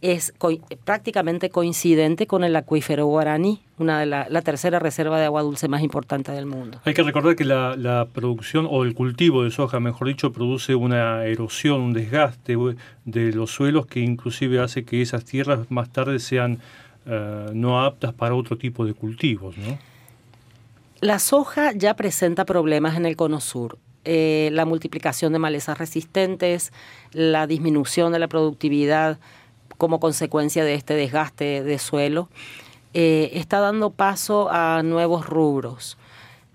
es 0.00 0.32
co 0.38 0.50
prácticamente 0.84 1.50
coincidente 1.50 2.26
con 2.26 2.44
el 2.44 2.54
acuífero 2.54 3.06
guaraní, 3.06 3.62
una 3.78 3.98
de 4.00 4.06
la, 4.06 4.26
la, 4.28 4.42
tercera 4.42 4.78
reserva 4.78 5.18
de 5.18 5.24
agua 5.24 5.42
dulce 5.42 5.66
más 5.66 5.82
importante 5.82 6.30
del 6.32 6.46
mundo. 6.46 6.80
Hay 6.84 6.94
que 6.94 7.02
recordar 7.02 7.34
que 7.34 7.44
la, 7.44 7.74
la, 7.76 8.06
producción 8.06 8.66
o 8.70 8.84
el 8.84 8.94
cultivo 8.94 9.42
de 9.42 9.50
soja, 9.50 9.80
mejor 9.80 10.08
dicho, 10.08 10.32
produce 10.32 10.74
una 10.74 11.24
erosión, 11.24 11.80
un 11.80 11.92
desgaste 11.92 12.56
de 13.04 13.32
los 13.32 13.50
suelos 13.50 13.86
que 13.86 14.00
inclusive 14.00 14.60
hace 14.60 14.84
que 14.84 15.02
esas 15.02 15.24
tierras 15.24 15.70
más 15.70 15.90
tarde 15.90 16.20
sean 16.20 16.58
uh, 17.06 17.52
no 17.52 17.84
aptas 17.84 18.12
para 18.12 18.34
otro 18.34 18.56
tipo 18.56 18.84
de 18.86 18.94
cultivos, 18.94 19.56
¿no? 19.58 19.78
La 21.00 21.20
soja 21.20 21.72
ya 21.72 21.94
presenta 21.94 22.44
problemas 22.44 22.96
en 22.96 23.06
el 23.06 23.14
cono 23.14 23.40
sur. 23.40 23.78
Eh, 24.04 24.48
la 24.52 24.64
multiplicación 24.64 25.32
de 25.32 25.38
malezas 25.38 25.78
resistentes, 25.78 26.72
la 27.12 27.46
disminución 27.46 28.12
de 28.12 28.18
la 28.18 28.26
productividad 28.26 29.18
como 29.78 30.00
consecuencia 30.00 30.64
de 30.64 30.74
este 30.74 30.94
desgaste 30.94 31.62
de 31.62 31.78
suelo, 31.78 32.28
eh, 32.92 33.30
está 33.34 33.60
dando 33.60 33.90
paso 33.90 34.50
a 34.50 34.82
nuevos 34.82 35.26
rubros. 35.26 35.96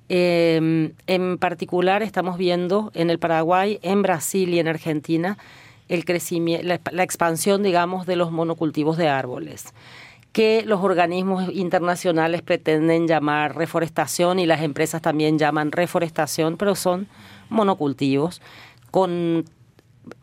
Eh, 0.09 0.91
en 1.07 1.37
particular 1.39 2.03
estamos 2.03 2.37
viendo 2.37 2.91
en 2.93 3.09
el 3.09 3.17
Paraguay, 3.17 3.79
en 3.81 4.01
Brasil 4.03 4.49
y 4.53 4.59
en 4.59 4.67
Argentina 4.67 5.37
el 5.89 6.05
crecimiento, 6.05 6.67
la, 6.67 6.79
la 6.91 7.03
expansión, 7.03 7.63
digamos, 7.63 8.05
de 8.05 8.15
los 8.15 8.31
monocultivos 8.31 8.97
de 8.97 9.09
árboles 9.09 9.73
que 10.33 10.63
los 10.65 10.81
organismos 10.81 11.47
internacionales 11.53 12.41
pretenden 12.41 13.07
llamar 13.07 13.55
reforestación 13.55 14.39
y 14.39 14.47
las 14.47 14.61
empresas 14.61 14.99
también 15.01 15.37
llaman 15.37 15.71
reforestación, 15.71 16.57
pero 16.57 16.73
son 16.73 17.07
monocultivos 17.49 18.41
con 18.89 19.45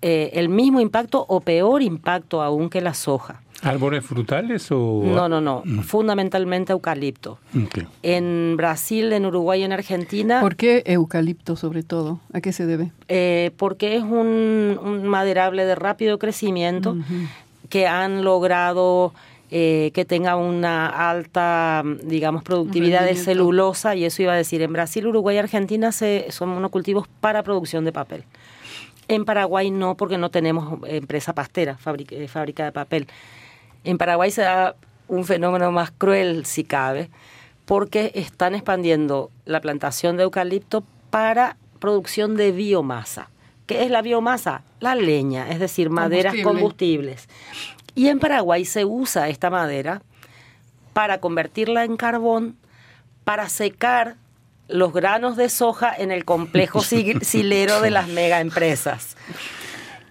eh, 0.02 0.30
el 0.34 0.48
mismo 0.48 0.80
impacto 0.80 1.24
o 1.28 1.40
peor 1.40 1.82
impacto 1.82 2.42
aún 2.42 2.70
que 2.70 2.80
la 2.80 2.94
soja. 2.94 3.42
¿Árboles 3.62 4.04
frutales 4.04 4.68
o...? 4.70 5.02
No, 5.04 5.28
no, 5.28 5.40
no. 5.40 5.62
Mm. 5.64 5.80
Fundamentalmente 5.80 6.72
eucalipto. 6.72 7.38
Okay. 7.66 7.86
En 8.02 8.56
Brasil, 8.56 9.12
en 9.12 9.26
Uruguay 9.26 9.60
y 9.60 9.64
en 9.64 9.72
Argentina... 9.72 10.40
¿Por 10.40 10.56
qué 10.56 10.82
eucalipto 10.86 11.56
sobre 11.56 11.82
todo? 11.82 12.20
¿A 12.32 12.40
qué 12.40 12.52
se 12.52 12.64
debe? 12.64 12.90
Eh, 13.08 13.50
porque 13.58 13.96
es 13.96 14.02
un, 14.02 14.78
un, 14.82 15.06
maderable 15.06 15.66
de 15.66 15.74
rápido 15.74 16.18
crecimiento 16.18 16.92
uh 16.92 16.96
-huh. 16.96 17.28
que 17.68 17.86
han 17.86 18.24
logrado... 18.24 19.12
Eh, 19.52 19.90
que 19.94 20.04
tenga 20.04 20.36
una 20.36 21.10
alta, 21.10 21.82
digamos, 22.04 22.44
productividad 22.44 23.04
de 23.04 23.16
celulosa, 23.16 23.96
y 23.96 24.04
eso 24.04 24.22
iba 24.22 24.32
a 24.32 24.36
decir, 24.36 24.62
en 24.62 24.72
Brasil, 24.72 25.04
Uruguay 25.08 25.34
y 25.34 25.38
Argentina 25.40 25.90
se, 25.90 26.26
son 26.30 26.50
monocultivos 26.50 27.08
para 27.20 27.42
producción 27.42 27.84
de 27.84 27.90
papel. 27.90 28.22
En 29.10 29.24
Paraguay 29.24 29.72
no, 29.72 29.96
porque 29.96 30.18
no 30.18 30.30
tenemos 30.30 30.78
empresa 30.86 31.34
pastera, 31.34 31.76
fábrica, 31.76 32.14
fábrica 32.28 32.64
de 32.64 32.70
papel. 32.70 33.08
En 33.82 33.98
Paraguay 33.98 34.30
se 34.30 34.42
da 34.42 34.76
un 35.08 35.24
fenómeno 35.24 35.72
más 35.72 35.90
cruel, 35.90 36.46
si 36.46 36.62
cabe, 36.62 37.10
porque 37.64 38.12
están 38.14 38.54
expandiendo 38.54 39.32
la 39.46 39.60
plantación 39.60 40.16
de 40.16 40.22
eucalipto 40.22 40.84
para 41.10 41.56
producción 41.80 42.36
de 42.36 42.52
biomasa. 42.52 43.30
¿Qué 43.66 43.82
es 43.82 43.90
la 43.90 44.00
biomasa? 44.00 44.62
La 44.78 44.94
leña, 44.94 45.50
es 45.50 45.58
decir, 45.58 45.90
maderas 45.90 46.36
combustibles. 46.44 47.28
Y 47.96 48.06
en 48.06 48.20
Paraguay 48.20 48.64
se 48.64 48.84
usa 48.84 49.28
esta 49.28 49.50
madera 49.50 50.02
para 50.92 51.18
convertirla 51.18 51.82
en 51.82 51.96
carbón, 51.96 52.56
para 53.24 53.48
secar 53.48 54.14
los 54.72 54.92
granos 54.92 55.36
de 55.36 55.48
soja 55.48 55.94
en 55.96 56.10
el 56.10 56.24
complejo 56.24 56.80
silero 57.22 57.80
de 57.80 57.90
las 57.90 58.08
megaempresas. 58.08 59.16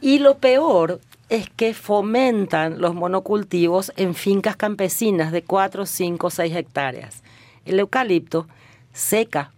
Y 0.01 0.19
lo 0.19 0.37
peor 0.37 1.01
es 1.29 1.49
que 1.49 1.73
fomentan 1.73 2.81
los 2.81 2.95
monocultivos 2.95 3.91
en 3.95 4.15
fincas 4.15 4.55
campesinas 4.55 5.31
de 5.31 5.43
4, 5.43 5.85
5, 5.85 6.29
6 6.29 6.55
hectáreas. 6.55 7.23
El 7.65 7.79
eucalipto 7.79 8.47
seca 8.93 9.51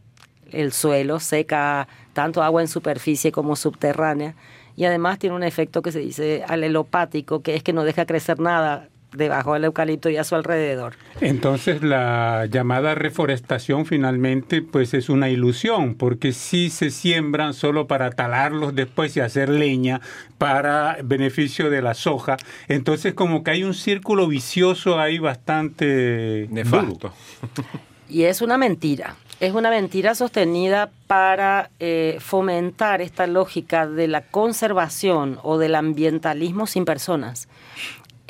el 0.51 0.73
suelo, 0.73 1.19
seca 1.19 1.87
tanto 2.13 2.43
agua 2.43 2.61
en 2.61 2.67
superficie 2.67 3.31
como 3.31 3.55
subterránea, 3.55 4.35
y 4.75 4.85
además 4.85 5.19
tiene 5.19 5.35
un 5.35 5.43
efecto 5.43 5.81
que 5.81 5.91
se 5.91 5.99
dice 5.99 6.43
alelopático, 6.47 7.41
que 7.41 7.55
es 7.55 7.63
que 7.63 7.73
no 7.73 7.83
deja 7.83 8.05
crecer 8.05 8.39
nada 8.39 8.89
debajo 9.13 9.53
del 9.53 9.65
eucalipto 9.65 10.09
y 10.09 10.17
a 10.17 10.23
su 10.23 10.35
alrededor. 10.35 10.93
Entonces 11.19 11.81
la 11.83 12.45
llamada 12.49 12.95
reforestación 12.95 13.85
finalmente 13.85 14.61
pues 14.61 14.93
es 14.93 15.09
una 15.09 15.29
ilusión, 15.29 15.95
porque 15.95 16.31
si 16.31 16.69
se 16.69 16.89
siembran 16.91 17.53
solo 17.53 17.87
para 17.87 18.11
talarlos 18.11 18.75
después 18.75 19.15
y 19.17 19.19
hacer 19.19 19.49
leña 19.49 20.01
para 20.37 20.97
beneficio 21.03 21.69
de 21.69 21.81
la 21.81 21.93
soja, 21.93 22.37
entonces 22.67 23.13
como 23.13 23.43
que 23.43 23.51
hay 23.51 23.63
un 23.63 23.73
círculo 23.73 24.27
vicioso 24.27 24.99
ahí 24.99 25.19
bastante 25.19 26.47
nefasto. 26.51 27.13
Y 28.11 28.23
es 28.23 28.41
una 28.41 28.57
mentira. 28.57 29.15
Es 29.39 29.53
una 29.53 29.69
mentira 29.69 30.15
sostenida 30.15 30.91
para 31.07 31.71
eh, 31.79 32.17
fomentar 32.19 33.01
esta 33.01 33.25
lógica 33.25 33.87
de 33.87 34.09
la 34.09 34.21
conservación 34.21 35.39
o 35.43 35.57
del 35.57 35.75
ambientalismo 35.75 36.67
sin 36.67 36.83
personas. 36.83 37.47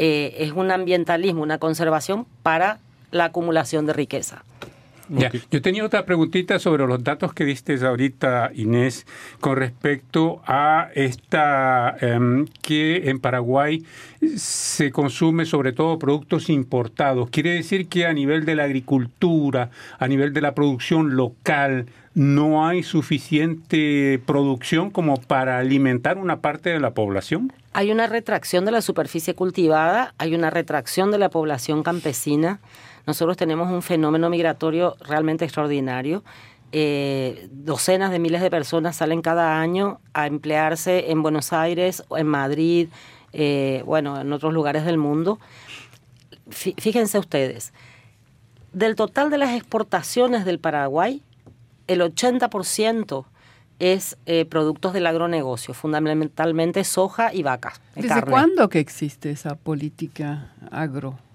Eh, 0.03 0.43
es 0.43 0.51
un 0.53 0.71
ambientalismo, 0.71 1.43
una 1.43 1.59
conservación 1.59 2.25
para 2.41 2.79
la 3.11 3.25
acumulación 3.25 3.85
de 3.85 3.93
riqueza. 3.93 4.43
Ya. 5.19 5.31
Yo 5.51 5.61
tenía 5.61 5.83
otra 5.83 6.05
preguntita 6.05 6.57
sobre 6.57 6.87
los 6.87 7.03
datos 7.03 7.33
que 7.33 7.43
diste 7.43 7.75
ahorita, 7.85 8.51
Inés, 8.55 9.05
con 9.41 9.57
respecto 9.57 10.41
a 10.45 10.89
esta 10.95 11.97
um, 12.01 12.45
que 12.61 13.09
en 13.09 13.19
Paraguay 13.19 13.83
se 14.37 14.91
consume 14.91 15.45
sobre 15.45 15.73
todo 15.73 15.99
productos 15.99 16.49
importados. 16.49 17.29
Quiere 17.29 17.51
decir 17.51 17.87
que 17.87 18.05
a 18.05 18.13
nivel 18.13 18.45
de 18.45 18.55
la 18.55 18.63
agricultura, 18.63 19.69
a 19.99 20.07
nivel 20.07 20.31
de 20.31 20.41
la 20.41 20.53
producción 20.53 21.15
local, 21.15 21.87
no 22.13 22.65
hay 22.65 22.83
suficiente 22.83 24.21
producción 24.25 24.91
como 24.91 25.17
para 25.17 25.59
alimentar 25.59 26.17
una 26.17 26.39
parte 26.39 26.69
de 26.69 26.79
la 26.79 26.91
población. 26.91 27.53
Hay 27.73 27.91
una 27.91 28.07
retracción 28.07 28.65
de 28.65 28.71
la 28.71 28.81
superficie 28.81 29.33
cultivada, 29.33 30.13
hay 30.17 30.35
una 30.35 30.49
retracción 30.49 31.11
de 31.11 31.17
la 31.17 31.29
población 31.29 31.83
campesina 31.83 32.59
nosotros 33.05 33.37
tenemos 33.37 33.71
un 33.71 33.81
fenómeno 33.81 34.29
migratorio 34.29 34.95
realmente 35.01 35.45
extraordinario. 35.45 36.23
Eh, 36.71 37.49
docenas 37.51 38.11
de 38.11 38.19
miles 38.19 38.41
de 38.41 38.49
personas 38.49 38.95
salen 38.95 39.21
cada 39.21 39.59
año 39.59 39.99
a 40.13 40.27
emplearse 40.27 41.11
en 41.11 41.21
Buenos 41.21 41.51
Aires, 41.51 42.03
en 42.15 42.27
Madrid, 42.27 42.89
eh, 43.33 43.83
bueno, 43.85 44.19
en 44.21 44.31
otros 44.31 44.53
lugares 44.53 44.85
del 44.85 44.97
mundo. 44.97 45.39
Fíjense 46.49 47.17
ustedes, 47.17 47.73
del 48.73 48.95
total 48.95 49.29
de 49.29 49.37
las 49.37 49.55
exportaciones 49.55 50.45
del 50.45 50.59
Paraguay, 50.59 51.21
el 51.87 52.01
80% 52.01 53.25
es 53.79 54.17
eh, 54.25 54.45
productos 54.45 54.93
del 54.93 55.07
agronegocio, 55.07 55.73
fundamentalmente 55.73 56.83
soja 56.83 57.33
y 57.33 57.41
vaca. 57.43 57.73
¿Desde 57.95 58.09
carne. 58.09 58.31
cuándo 58.31 58.69
que 58.69 58.79
existe 58.79 59.31
esa 59.31 59.55
política 59.55 60.53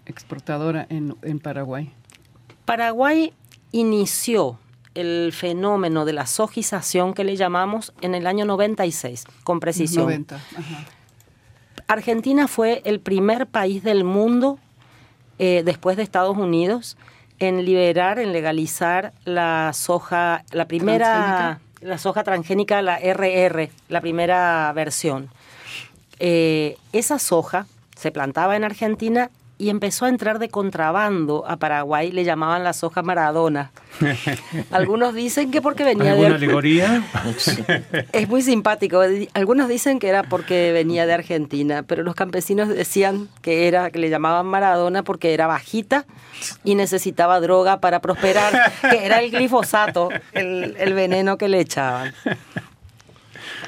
agroexportadora 0.06 0.86
en, 0.88 1.16
en 1.22 1.40
Paraguay? 1.40 1.92
Paraguay 2.64 3.32
inició 3.72 4.58
el 4.94 5.32
fenómeno 5.32 6.04
de 6.04 6.12
la 6.12 6.26
sojización 6.26 7.12
que 7.12 7.24
le 7.24 7.36
llamamos 7.36 7.92
en 8.00 8.14
el 8.14 8.26
año 8.26 8.44
96, 8.44 9.24
con 9.44 9.60
precisión. 9.60 10.04
90. 10.04 10.36
Ajá. 10.36 10.84
Argentina 11.88 12.48
fue 12.48 12.82
el 12.84 13.00
primer 13.00 13.46
país 13.46 13.82
del 13.84 14.04
mundo, 14.04 14.58
eh, 15.38 15.62
después 15.64 15.96
de 15.96 16.02
Estados 16.02 16.36
Unidos, 16.36 16.96
en 17.38 17.64
liberar, 17.64 18.18
en 18.18 18.32
legalizar 18.32 19.12
la 19.24 19.72
soja, 19.74 20.44
la 20.52 20.66
primera, 20.66 21.60
la 21.80 21.98
soja 21.98 22.24
transgénica, 22.24 22.80
la 22.80 22.98
RR, 22.98 23.70
la 23.88 24.00
primera 24.00 24.72
versión. 24.74 25.28
Eh, 26.18 26.78
esa 26.92 27.18
soja 27.18 27.66
se 27.94 28.10
plantaba 28.10 28.56
en 28.56 28.64
Argentina 28.64 29.30
y 29.58 29.70
empezó 29.70 30.04
a 30.04 30.08
entrar 30.08 30.38
de 30.38 30.48
contrabando 30.48 31.44
a 31.46 31.56
Paraguay, 31.56 32.12
le 32.12 32.24
llamaban 32.24 32.62
la 32.62 32.72
soja 32.72 33.02
Maradona. 33.02 33.70
Algunos 34.70 35.14
dicen 35.14 35.50
que 35.50 35.62
porque 35.62 35.84
venía 35.84 36.12
¿Alguna 36.12 36.28
de 36.30 36.34
alegoría? 36.34 37.02
es 38.12 38.28
muy 38.28 38.42
simpático. 38.42 39.00
Algunos 39.32 39.68
dicen 39.68 39.98
que 39.98 40.08
era 40.08 40.22
porque 40.24 40.72
venía 40.72 41.06
de 41.06 41.14
Argentina, 41.14 41.82
pero 41.82 42.02
los 42.02 42.14
campesinos 42.14 42.68
decían 42.68 43.28
que 43.40 43.66
era 43.66 43.90
que 43.90 43.98
le 43.98 44.10
llamaban 44.10 44.46
Maradona 44.46 45.02
porque 45.02 45.32
era 45.32 45.46
bajita 45.46 46.04
y 46.62 46.74
necesitaba 46.74 47.40
droga 47.40 47.80
para 47.80 48.00
prosperar, 48.00 48.72
que 48.90 49.06
era 49.06 49.20
el 49.20 49.30
glifosato, 49.30 50.10
el, 50.32 50.76
el 50.78 50.92
veneno 50.92 51.38
que 51.38 51.48
le 51.48 51.60
echaban. 51.60 52.12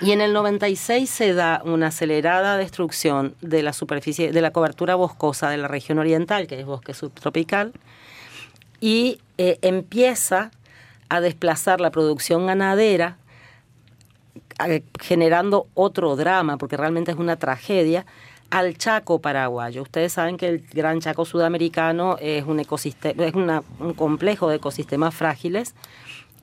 Y 0.00 0.12
en 0.12 0.20
el 0.20 0.32
96 0.32 1.10
se 1.10 1.34
da 1.34 1.60
una 1.64 1.88
acelerada 1.88 2.56
destrucción 2.56 3.34
de 3.40 3.62
la 3.62 3.72
superficie, 3.72 4.30
de 4.30 4.40
la 4.40 4.52
cobertura 4.52 4.94
boscosa 4.94 5.50
de 5.50 5.56
la 5.56 5.66
región 5.68 5.98
oriental, 5.98 6.46
que 6.46 6.60
es 6.60 6.66
bosque 6.66 6.94
subtropical, 6.94 7.72
y 8.80 9.20
eh, 9.38 9.58
empieza 9.62 10.52
a 11.08 11.20
desplazar 11.20 11.80
la 11.80 11.90
producción 11.90 12.46
ganadera, 12.46 13.16
eh, 14.68 14.82
generando 15.00 15.66
otro 15.74 16.14
drama, 16.14 16.58
porque 16.58 16.76
realmente 16.76 17.10
es 17.10 17.16
una 17.16 17.36
tragedia, 17.36 18.06
al 18.50 18.78
Chaco 18.78 19.18
paraguayo. 19.20 19.82
Ustedes 19.82 20.12
saben 20.12 20.36
que 20.36 20.48
el 20.48 20.64
Gran 20.72 21.00
Chaco 21.00 21.24
sudamericano 21.24 22.16
es 22.20 22.44
un 22.46 22.60
ecosistema, 22.60 23.24
es 23.26 23.34
una- 23.34 23.62
un 23.80 23.94
complejo 23.94 24.48
de 24.48 24.56
ecosistemas 24.56 25.14
frágiles 25.14 25.74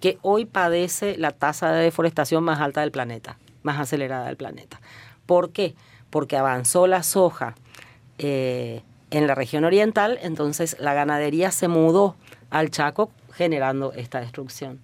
que 0.02 0.18
hoy 0.22 0.46
padece 0.46 1.18
la 1.18 1.32
tasa 1.32 1.72
de 1.72 1.84
deforestación 1.86 2.44
más 2.44 2.60
alta 2.60 2.82
del 2.82 2.92
planeta, 2.92 3.38
más 3.66 3.80
acelerada 3.80 4.28
del 4.28 4.38
planeta. 4.38 4.80
¿Por 5.26 5.52
qué? 5.52 5.76
Porque 6.10 6.38
avanzó 6.38 6.88
la 6.88 7.04
soja 7.04 7.56
eh, 8.18 8.84
en 9.12 9.28
la 9.28 9.36
región 9.36 9.66
oriental, 9.66 10.18
entonces 10.22 10.78
la 10.80 10.94
ganadería 10.94 11.52
se 11.52 11.68
mudó 11.68 12.16
al 12.50 12.70
Chaco 12.70 13.12
generando 13.34 13.92
esta 13.94 14.22
destrucción. 14.22 14.80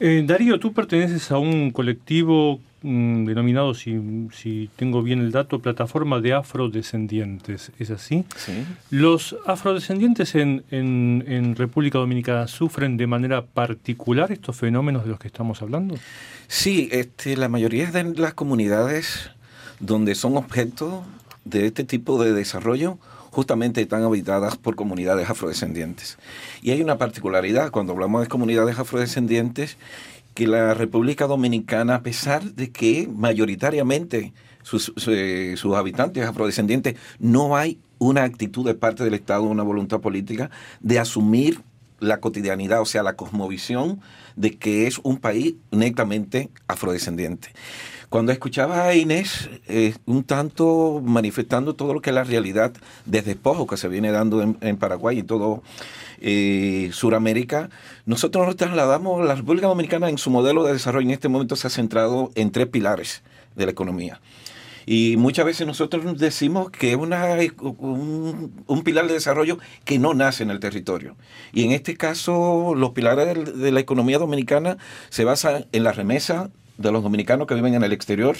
Eh, 0.00 0.22
Darío, 0.26 0.60
tú 0.60 0.74
perteneces 0.74 1.30
a 1.30 1.38
un 1.38 1.70
colectivo 1.70 2.60
mm, 2.86 3.24
denominado, 3.26 3.74
si, 3.74 3.98
si 4.32 4.70
tengo 4.76 5.02
bien 5.02 5.20
el 5.20 5.32
dato, 5.32 5.58
Plataforma 5.60 6.20
de 6.20 6.32
Afrodescendientes. 6.34 7.72
¿Es 7.78 7.90
así? 7.90 8.24
Sí. 8.36 8.52
¿Los 8.90 9.36
afrodescendientes 9.46 10.34
en, 10.34 10.64
en- 10.70 11.24
en 11.26 11.56
República 11.56 11.98
Dominicana 11.98 12.46
sufren 12.48 12.96
de 12.96 13.06
manera 13.06 13.44
particular 13.44 14.30
estos 14.32 14.56
fenómenos 14.56 15.04
de 15.04 15.10
los 15.10 15.18
que 15.18 15.28
estamos 15.28 15.62
hablando? 15.62 15.96
Sí, 16.48 16.88
este, 16.92 17.36
la 17.36 17.48
mayoría 17.48 17.90
de 17.90 18.04
las 18.14 18.34
comunidades 18.34 19.30
donde 19.80 20.14
son 20.14 20.36
objeto 20.36 21.04
de 21.44 21.66
este 21.66 21.84
tipo 21.84 22.22
de 22.22 22.32
desarrollo 22.32 22.98
justamente 23.30 23.82
están 23.82 24.02
habitadas 24.02 24.56
por 24.56 24.76
comunidades 24.76 25.28
afrodescendientes. 25.28 26.16
Y 26.62 26.70
hay 26.70 26.80
una 26.80 26.96
particularidad 26.96 27.70
cuando 27.70 27.92
hablamos 27.92 28.22
de 28.22 28.28
comunidades 28.28 28.78
afrodescendientes, 28.78 29.76
que 30.36 30.46
la 30.46 30.74
República 30.74 31.26
Dominicana, 31.26 31.96
a 31.96 32.02
pesar 32.02 32.44
de 32.54 32.70
que 32.70 33.08
mayoritariamente 33.12 34.34
sus, 34.62 34.92
su- 34.96 35.10
eh, 35.12 35.54
sus 35.56 35.74
habitantes 35.74 36.24
afrodescendientes, 36.26 36.94
no 37.18 37.56
hay 37.56 37.80
una 37.98 38.22
actitud 38.24 38.64
de 38.64 38.74
parte 38.74 39.02
del 39.02 39.14
Estado, 39.14 39.42
una 39.44 39.62
voluntad 39.62 40.00
política 40.00 40.50
de 40.80 40.98
asumir 40.98 41.62
la 42.00 42.20
cotidianidad, 42.20 42.80
o 42.80 42.86
sea, 42.86 43.02
la 43.02 43.16
cosmovisión 43.16 44.00
de 44.36 44.56
que 44.56 44.86
es 44.86 44.98
un 45.02 45.18
país 45.18 45.54
netamente 45.70 46.50
afrodescendiente. 46.68 47.48
Cuando 48.08 48.30
escuchaba 48.30 48.84
a 48.84 48.94
Inés 48.94 49.50
eh, 49.66 49.94
un 50.06 50.22
tanto 50.22 51.02
manifestando 51.04 51.74
todo 51.74 51.92
lo 51.92 52.00
que 52.00 52.10
es 52.10 52.14
la 52.14 52.24
realidad 52.24 52.72
de 53.04 53.22
despojo 53.22 53.66
que 53.66 53.76
se 53.76 53.88
viene 53.88 54.12
dando 54.12 54.42
en, 54.42 54.56
en 54.60 54.76
Paraguay 54.76 55.18
y 55.18 55.22
todo 55.22 55.62
eh, 56.20 56.90
Suramérica, 56.92 57.68
nosotros 58.04 58.46
nos 58.46 58.56
trasladamos, 58.56 59.26
la 59.26 59.34
República 59.34 59.66
Dominicana 59.66 60.08
en 60.08 60.18
su 60.18 60.30
modelo 60.30 60.64
de 60.64 60.72
desarrollo 60.72 61.06
en 61.06 61.12
este 61.12 61.28
momento 61.28 61.56
se 61.56 61.66
ha 61.66 61.70
centrado 61.70 62.30
en 62.36 62.52
tres 62.52 62.68
pilares 62.68 63.22
de 63.56 63.66
la 63.66 63.72
economía. 63.72 64.20
Y 64.86 65.16
muchas 65.16 65.44
veces 65.44 65.66
nosotros 65.66 66.16
decimos 66.16 66.70
que 66.70 66.92
es 66.92 66.96
una, 66.96 67.36
un, 67.60 68.82
pilar 68.84 69.08
de 69.08 69.14
desarrollo 69.14 69.58
que 69.84 69.98
no 69.98 70.14
nace 70.14 70.44
en 70.44 70.50
el 70.50 70.60
territorio. 70.60 71.16
Y 71.52 71.64
en 71.64 71.72
este 71.72 71.96
caso, 71.96 72.72
los 72.76 72.90
pilares 72.90 73.58
de 73.58 73.72
la 73.72 73.80
economía 73.80 74.18
dominicana 74.18 74.78
se 75.08 75.24
basan 75.24 75.66
en 75.72 75.82
la 75.82 75.90
remesa 75.90 76.50
de 76.78 76.92
los 76.92 77.02
dominicanos 77.02 77.48
que 77.48 77.54
viven 77.56 77.74
en 77.74 77.82
el 77.82 77.92
exterior, 77.92 78.36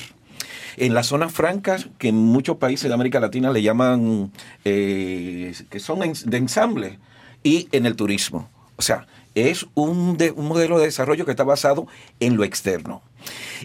en 0.77 0.95
las 0.95 1.09
zonas 1.09 1.33
francas, 1.33 1.89
que 1.99 2.09
en 2.09 2.17
muchos 2.17 2.59
países 2.59 2.89
de 2.89 2.95
América 2.95 3.19
Latina 3.19 3.51
le 3.51 3.63
llaman, 3.63 4.31
eh, 4.65 5.53
que 5.69 5.81
son 5.81 5.99
de 5.99 6.37
ensamble, 6.37 7.01
y 7.43 7.69
en 7.73 7.87
el 7.87 7.97
turismo. 7.97 8.49
O 8.77 8.83
sea, 8.83 9.07
es 9.37 9.67
un, 9.75 10.19
un 10.35 10.49
modelo 10.49 10.79
de 10.79 10.87
desarrollo 10.87 11.25
que 11.25 11.31
está 11.31 11.45
basado 11.45 11.87
en 12.19 12.37
lo 12.37 12.43
externo. 12.43 13.03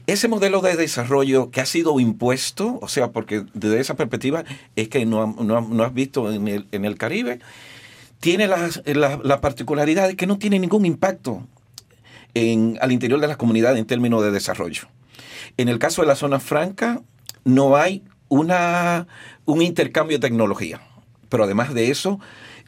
Ese 0.05 0.27
modelo 0.27 0.61
de 0.61 0.75
desarrollo 0.75 1.49
que 1.49 1.61
ha 1.61 1.65
sido 1.65 1.99
impuesto, 1.99 2.77
o 2.81 2.87
sea, 2.87 3.11
porque 3.11 3.45
desde 3.53 3.79
esa 3.79 3.95
perspectiva 3.95 4.43
es 4.75 4.89
que 4.89 5.05
no, 5.05 5.27
no 5.39 5.61
no 5.61 5.83
has 5.83 5.93
visto 5.93 6.31
en 6.31 6.47
el, 6.47 6.67
en 6.71 6.85
el 6.85 6.97
Caribe, 6.97 7.39
tiene 8.19 8.47
la, 8.47 8.69
la- 8.85 9.19
la 9.23 9.41
particularidad 9.41 10.07
de 10.07 10.15
que 10.15 10.27
no 10.27 10.37
tiene 10.37 10.59
ningún 10.59 10.85
impacto 10.85 11.47
en, 12.33 12.77
al 12.81 12.91
interior 12.91 13.19
de 13.19 13.27
las 13.27 13.37
comunidades 13.37 13.79
en 13.79 13.85
términos 13.85 14.23
de 14.23 14.31
desarrollo. 14.31 14.83
En 15.57 15.69
el 15.69 15.79
caso 15.79 16.01
de 16.01 16.07
la 16.07 16.15
zona 16.15 16.39
franca, 16.39 17.01
no 17.43 17.75
hay 17.75 18.03
una, 18.29 19.07
un 19.45 19.61
intercambio 19.61 20.17
de 20.17 20.27
tecnología. 20.27 20.81
Pero 21.29 21.43
además 21.45 21.73
de 21.73 21.91
eso, 21.91 22.19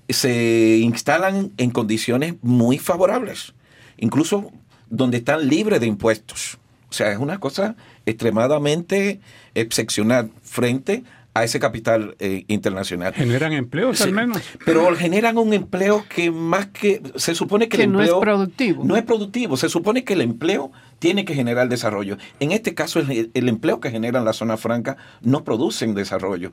se 0.10 0.78
instalan 0.82 1.52
en 1.58 1.72
condiciones 1.72 2.36
muy 2.42 2.78
favorables, 2.78 3.54
incluso 3.98 4.52
donde 4.90 5.18
están 5.18 5.48
libres 5.48 5.80
de 5.80 5.88
impuestos. 5.88 6.58
O 6.90 6.94
sea, 6.94 7.12
es 7.12 7.18
una 7.18 7.40
cosa 7.40 7.76
extremadamente 8.06 9.20
excepcional 9.56 10.32
frente 10.44 11.04
a 11.36 11.44
ese 11.44 11.60
capital 11.60 12.16
eh, 12.20 12.46
internacional. 12.48 13.14
Generan 13.14 13.54
empleos 13.54 14.00
al 14.02 14.08
Sí, 14.10 14.14
menos. 14.14 14.40
Pero 14.66 14.96
generan 14.96 15.40
un 15.40 15.52
empleo 15.54 16.06
que 16.08 16.30
más 16.30 16.68
que 16.68 17.02
se 17.16 17.34
supone 17.34 17.70
que, 17.70 17.78
Que 17.78 17.84
el 17.86 17.92
no 17.92 18.02
es 18.02 18.10
empleo 18.10 18.20
productivo. 18.22 18.84
No 18.84 18.96
es 18.96 19.04
productivo. 19.04 19.58
Se 19.58 19.68
supone 19.68 20.04
que 20.04 20.14
el 20.14 20.22
empleo 20.22 20.72
tiene 21.00 21.26
que 21.26 21.34
generar 21.34 21.70
desarrollo. 21.70 22.18
En 22.40 22.52
este 22.52 22.76
caso, 22.76 23.00
el, 23.00 23.32
el 23.34 23.50
empleo 23.50 23.80
que 23.80 23.90
generan 23.90 24.26
la 24.26 24.34
zona 24.34 24.58
franca 24.58 24.98
no 25.22 25.44
producen 25.44 25.96
desarrollo. 25.96 26.52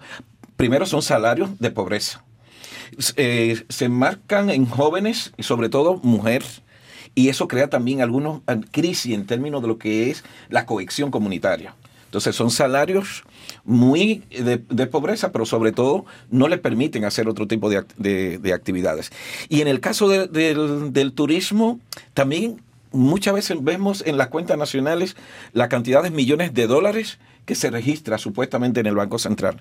Primero 0.57 0.87
son 0.87 1.03
salarios 1.03 1.59
de 1.59 1.71
pobreza. 1.71 2.25
Eh, 3.17 3.65
se 3.69 3.89
marcan 3.89 4.51
en 4.51 4.67
jóvenes 4.67 5.33
y 5.37 5.43
sobre 5.43 5.69
todo 5.69 5.97
mujeres. 6.03 6.63
Y 7.15 7.29
eso 7.29 7.49
crea 7.49 7.69
también 7.69 8.01
algunos 8.03 8.43
ah, 8.47 8.57
crisis 8.71 9.15
en 9.15 9.27
términos 9.27 9.63
de 9.63 9.69
lo 9.69 9.79
que 9.79 10.11
es 10.11 10.25
la 10.49 10.65
cohesión 10.67 11.11
comunitaria. 11.11 11.75
Entonces 12.07 12.35
son 12.35 12.51
salarios 12.51 13.23
muy 13.65 14.25
de, 14.31 14.87
pobreza, 14.89 15.31
pero 15.31 15.47
sobre 15.47 15.71
todo 15.71 16.05
no 16.31 16.49
le 16.49 16.59
permiten 16.59 17.05
hacer 17.05 17.29
otro 17.29 17.47
tipo 17.47 17.71
de, 17.71 17.85
de- 17.99 18.39
de 18.39 18.53
actividades. 18.53 19.13
Y 19.49 19.61
en 19.61 19.69
el 19.69 19.79
caso 19.81 20.09
de- 20.09 20.27
del, 20.27 20.93
del 20.93 21.13
turismo, 21.13 21.79
también 22.15 22.61
muchas 22.93 23.35
veces 23.35 23.59
vemos 23.63 24.03
en 24.05 24.19
las 24.19 24.27
cuentas 24.29 24.59
nacionales 24.59 25.17
la 25.53 25.69
cantidad 25.69 26.03
de 26.03 26.11
millones 26.11 26.53
de 26.53 26.67
dólares 26.67 27.19
que 27.51 27.57
se 27.57 27.69
registra 27.69 28.17
supuestamente 28.17 28.79
en 28.79 28.87
el 28.87 28.95
Banco 28.95 29.19
Central. 29.19 29.61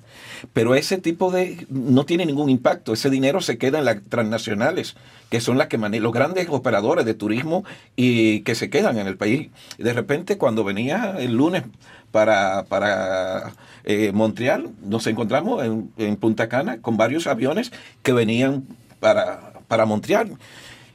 Pero 0.53 0.75
ese 0.75 0.99
tipo 0.99 1.31
de 1.31 1.65
no 1.71 2.05
tiene 2.05 2.27
ningún 2.27 2.51
impacto. 2.51 2.93
Ese 2.93 3.09
dinero 3.09 3.41
se 3.41 3.57
queda 3.57 3.79
en 3.79 3.85
las 3.85 4.03
transnacionales, 4.07 4.95
que 5.31 5.41
son 5.41 5.57
las 5.57 5.69
que 5.69 5.79
manejan 5.79 6.03
los 6.03 6.13
grandes 6.13 6.49
operadores 6.51 7.03
de 7.03 7.15
turismo 7.15 7.63
y 7.95 8.41
que 8.41 8.53
se 8.53 8.69
quedan 8.69 8.99
en 8.99 9.07
el 9.07 9.17
país. 9.17 9.49
De 9.79 9.91
repente, 9.91 10.37
cuando 10.37 10.63
venía 10.63 11.15
el 11.17 11.33
lunes 11.33 11.63
para, 12.11 12.65
para 12.65 13.53
eh, 13.85 14.11
Montreal, 14.13 14.69
nos 14.83 15.07
encontramos 15.07 15.65
en, 15.65 15.91
en 15.97 16.15
Punta 16.15 16.47
Cana 16.47 16.83
con 16.83 16.95
varios 16.95 17.25
aviones 17.25 17.71
que 18.03 18.13
venían 18.13 18.67
para, 18.99 19.53
para 19.67 19.87
Montreal. 19.87 20.37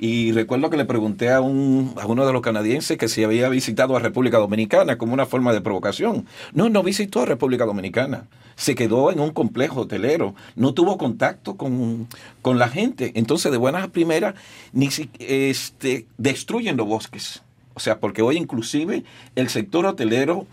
Y 0.06 0.32
recuerdo 0.32 0.68
que 0.68 0.76
le 0.76 0.84
pregunté 0.84 1.32
a, 1.32 1.40
un, 1.40 1.94
a 1.98 2.04
uno 2.06 2.26
de 2.26 2.32
los 2.34 2.42
canadienses 2.42 2.98
que 2.98 3.08
si 3.08 3.24
había 3.24 3.48
visitado 3.48 3.96
a 3.96 4.00
República 4.00 4.36
Dominicana 4.36 4.98
como 4.98 5.14
una 5.14 5.24
forma 5.24 5.54
de 5.54 5.62
provocación. 5.62 6.26
No, 6.52 6.68
no 6.68 6.82
visitó 6.82 7.22
a 7.22 7.24
República 7.24 7.64
Dominicana. 7.64 8.26
Se 8.54 8.74
quedó 8.74 9.10
en 9.10 9.18
un 9.18 9.30
complejo 9.30 9.80
hotelero. 9.80 10.34
No 10.56 10.74
tuvo 10.74 10.98
contacto 10.98 11.56
con, 11.56 12.06
con 12.42 12.58
la 12.58 12.68
gente. 12.68 13.12
Entonces, 13.14 13.50
de 13.50 13.56
buenas 13.56 13.88
primeras, 13.88 14.34
ni 14.74 14.90
si, 14.90 15.08
este, 15.20 16.04
destruyen 16.18 16.76
los 16.76 16.86
bosques. 16.86 17.42
O 17.72 17.80
sea, 17.80 17.98
porque 17.98 18.20
hoy 18.20 18.36
inclusive 18.36 19.04
el 19.36 19.48
sector 19.48 19.86
hotelero 19.86 20.46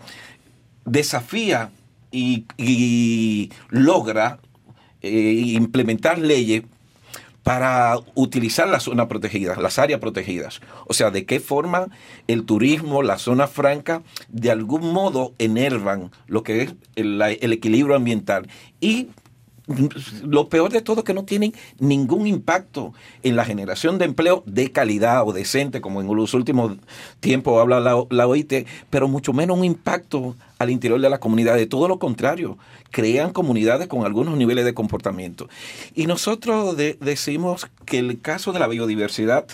desafía 0.86 1.72
y, 2.10 2.46
y 2.56 3.50
logra 3.68 4.38
eh, 5.02 5.10
implementar 5.10 6.18
leyes 6.18 6.62
para 7.42 7.96
utilizar 8.14 8.68
las 8.68 8.84
zonas 8.84 9.06
protegidas, 9.06 9.58
las 9.58 9.78
áreas 9.78 10.00
protegidas. 10.00 10.60
O 10.86 10.94
sea, 10.94 11.10
de 11.10 11.26
qué 11.26 11.40
forma 11.40 11.88
el 12.28 12.44
turismo, 12.44 13.02
la 13.02 13.18
zona 13.18 13.48
franca, 13.48 14.02
de 14.28 14.50
algún 14.50 14.92
modo 14.92 15.32
enervan 15.38 16.10
lo 16.26 16.42
que 16.42 16.62
es 16.62 16.74
el, 16.96 17.20
el 17.20 17.52
equilibrio 17.52 17.96
ambiental 17.96 18.48
y 18.80 19.08
lo 20.24 20.48
peor 20.48 20.72
de 20.72 20.82
todo 20.82 20.98
es 21.00 21.04
que 21.04 21.14
no 21.14 21.24
tienen 21.24 21.54
ningún 21.78 22.26
impacto 22.26 22.92
en 23.22 23.36
la 23.36 23.44
generación 23.44 23.98
de 23.98 24.06
empleo 24.06 24.42
de 24.46 24.72
calidad 24.72 25.26
o 25.26 25.32
decente, 25.32 25.80
como 25.80 26.00
en 26.00 26.14
los 26.14 26.34
últimos 26.34 26.76
tiempos 27.20 27.60
habla 27.60 27.80
la, 27.80 28.26
OIT, 28.26 28.66
pero 28.90 29.08
mucho 29.08 29.32
menos 29.32 29.56
un 29.56 29.64
impacto 29.64 30.36
al 30.58 30.70
interior 30.70 31.00
de 31.00 31.10
la 31.10 31.20
comunidad. 31.20 31.54
De 31.54 31.66
todo 31.66 31.86
lo 31.86 31.98
contrario, 31.98 32.58
crean 32.90 33.32
comunidades 33.32 33.86
con 33.86 34.04
algunos 34.04 34.36
niveles 34.36 34.64
de 34.64 34.74
comportamiento. 34.74 35.48
Y 35.94 36.06
nosotros 36.06 36.76
decimos 36.76 37.68
que 37.84 37.98
el 37.98 38.20
caso 38.20 38.52
de 38.52 38.58
la 38.58 38.66
biodiversidad 38.66 39.46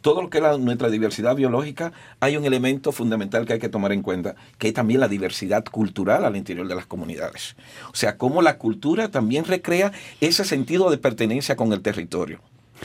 todo 0.00 0.22
lo 0.22 0.30
que 0.30 0.38
es 0.38 0.58
nuestra 0.58 0.88
diversidad 0.88 1.36
biológica, 1.36 1.92
hay 2.20 2.36
un 2.36 2.44
elemento 2.44 2.92
fundamental 2.92 3.44
que 3.44 3.54
hay 3.54 3.58
que 3.58 3.68
tomar 3.68 3.92
en 3.92 4.02
cuenta, 4.02 4.34
que 4.58 4.68
es 4.68 4.74
también 4.74 5.00
la 5.00 5.08
diversidad 5.08 5.64
cultural 5.64 6.24
al 6.24 6.36
interior 6.36 6.66
de 6.66 6.74
las 6.74 6.86
comunidades. 6.86 7.56
O 7.92 7.96
sea, 7.96 8.16
cómo 8.16 8.42
la 8.42 8.58
cultura 8.58 9.10
también 9.10 9.44
recrea 9.44 9.92
ese 10.20 10.44
sentido 10.44 10.90
de 10.90 10.98
pertenencia 10.98 11.56
con 11.56 11.72
el 11.72 11.82
territorio. 11.82 12.40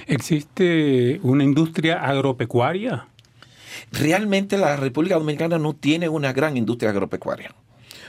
¿Existe 0.08 1.19
una 1.23 1.43
industria 1.43 2.04
agropecuaria? 2.04 3.08
Realmente 3.91 4.58
la 4.58 4.75
República 4.75 5.15
Dominicana 5.15 5.58
no 5.58 5.73
tiene 5.73 6.10
una 6.10 6.34
gran 6.34 6.58
industria 6.58 6.91
agropecuaria. 6.91 7.54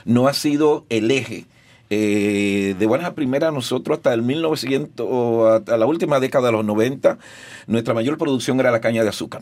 No 0.05 0.27
ha 0.27 0.33
sido 0.33 0.85
el 0.89 1.11
eje 1.11 1.45
eh, 1.89 2.75
de 2.77 2.85
buenas 2.85 3.07
a 3.07 3.15
primeras, 3.15 3.53
nosotros 3.53 3.97
hasta 3.97 4.13
el 4.13 4.21
1900, 4.21 5.51
hasta 5.51 5.77
la 5.77 5.85
última 5.85 6.19
década 6.19 6.47
de 6.47 6.51
los 6.53 6.65
90, 6.65 7.17
nuestra 7.67 7.93
mayor 7.93 8.17
producción 8.17 8.59
era 8.59 8.71
la 8.71 8.81
caña 8.81 9.03
de 9.03 9.09
azúcar. 9.09 9.41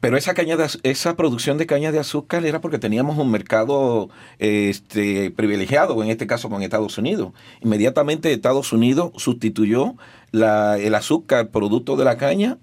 Pero 0.00 0.16
esa, 0.16 0.34
caña 0.34 0.56
de, 0.56 0.66
esa 0.82 1.14
producción 1.14 1.58
de 1.58 1.66
caña 1.66 1.92
de 1.92 2.00
azúcar 2.00 2.44
era 2.44 2.60
porque 2.60 2.80
teníamos 2.80 3.18
un 3.18 3.30
mercado 3.30 4.10
este, 4.40 5.30
privilegiado, 5.30 6.02
en 6.02 6.10
este 6.10 6.26
caso 6.26 6.50
con 6.50 6.62
Estados 6.62 6.98
Unidos. 6.98 7.32
Inmediatamente 7.62 8.32
Estados 8.32 8.72
Unidos 8.72 9.12
sustituyó 9.16 9.94
el 10.32 10.94
azúcar 10.94 11.50
producto 11.50 11.96
de 11.96 12.04
la 12.04 12.16
caña 12.16 12.58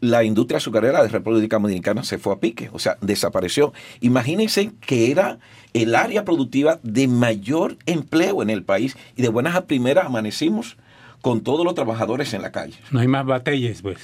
la 0.00 0.24
industria 0.24 0.58
azucarera 0.58 1.02
de 1.02 1.08
República 1.08 1.56
Dominicana 1.56 2.04
se 2.04 2.18
fue 2.18 2.32
a 2.32 2.38
pique, 2.38 2.70
o 2.72 2.78
sea, 2.78 2.96
desapareció. 3.00 3.72
Imagínense 4.00 4.72
que 4.80 5.10
era 5.10 5.38
el 5.74 5.94
área 5.94 6.24
productiva 6.24 6.78
de 6.82 7.08
mayor 7.08 7.76
empleo 7.86 8.42
en 8.42 8.50
el 8.50 8.62
país 8.62 8.96
y 9.16 9.22
de 9.22 9.28
buenas 9.28 9.54
a 9.54 9.66
primeras 9.66 10.06
amanecimos 10.06 10.76
con 11.20 11.40
todos 11.40 11.64
los 11.64 11.74
trabajadores 11.74 12.32
en 12.34 12.42
la 12.42 12.52
calle. 12.52 12.74
No 12.90 13.00
hay 13.00 13.08
más 13.08 13.26
batalles, 13.26 13.82
pues. 13.82 13.98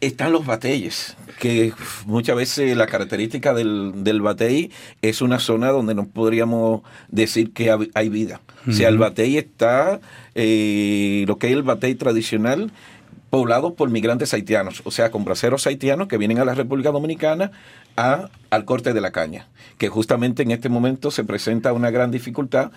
Están 0.00 0.32
los 0.32 0.44
batalles, 0.44 1.16
que 1.40 1.72
muchas 2.04 2.36
veces 2.36 2.76
la 2.76 2.86
característica 2.86 3.54
del, 3.54 3.92
del 4.04 4.20
batey 4.20 4.70
es 5.00 5.22
una 5.22 5.38
zona 5.38 5.68
donde 5.70 5.94
no 5.94 6.06
podríamos 6.06 6.82
decir 7.08 7.52
que 7.52 7.74
hay 7.94 8.08
vida. 8.08 8.40
O 8.68 8.72
sea, 8.72 8.88
el 8.88 8.98
batey 8.98 9.38
está, 9.38 10.00
eh, 10.34 11.24
lo 11.26 11.38
que 11.38 11.48
es 11.48 11.52
el 11.52 11.62
batey 11.62 11.94
tradicional, 11.94 12.70
poblado 13.30 13.74
por 13.74 13.90
migrantes 13.90 14.32
haitianos, 14.34 14.82
o 14.84 14.90
sea, 14.90 15.10
con 15.10 15.24
braceros 15.24 15.66
haitianos 15.66 16.08
que 16.08 16.18
vienen 16.18 16.38
a 16.38 16.44
la 16.44 16.54
República 16.54 16.90
Dominicana 16.90 17.50
a, 17.96 18.28
al 18.50 18.64
corte 18.64 18.92
de 18.92 19.00
la 19.00 19.10
caña, 19.10 19.48
que 19.78 19.88
justamente 19.88 20.42
en 20.42 20.50
este 20.50 20.68
momento 20.68 21.10
se 21.10 21.24
presenta 21.24 21.72
una 21.72 21.90
gran 21.90 22.10
dificultad 22.10 22.70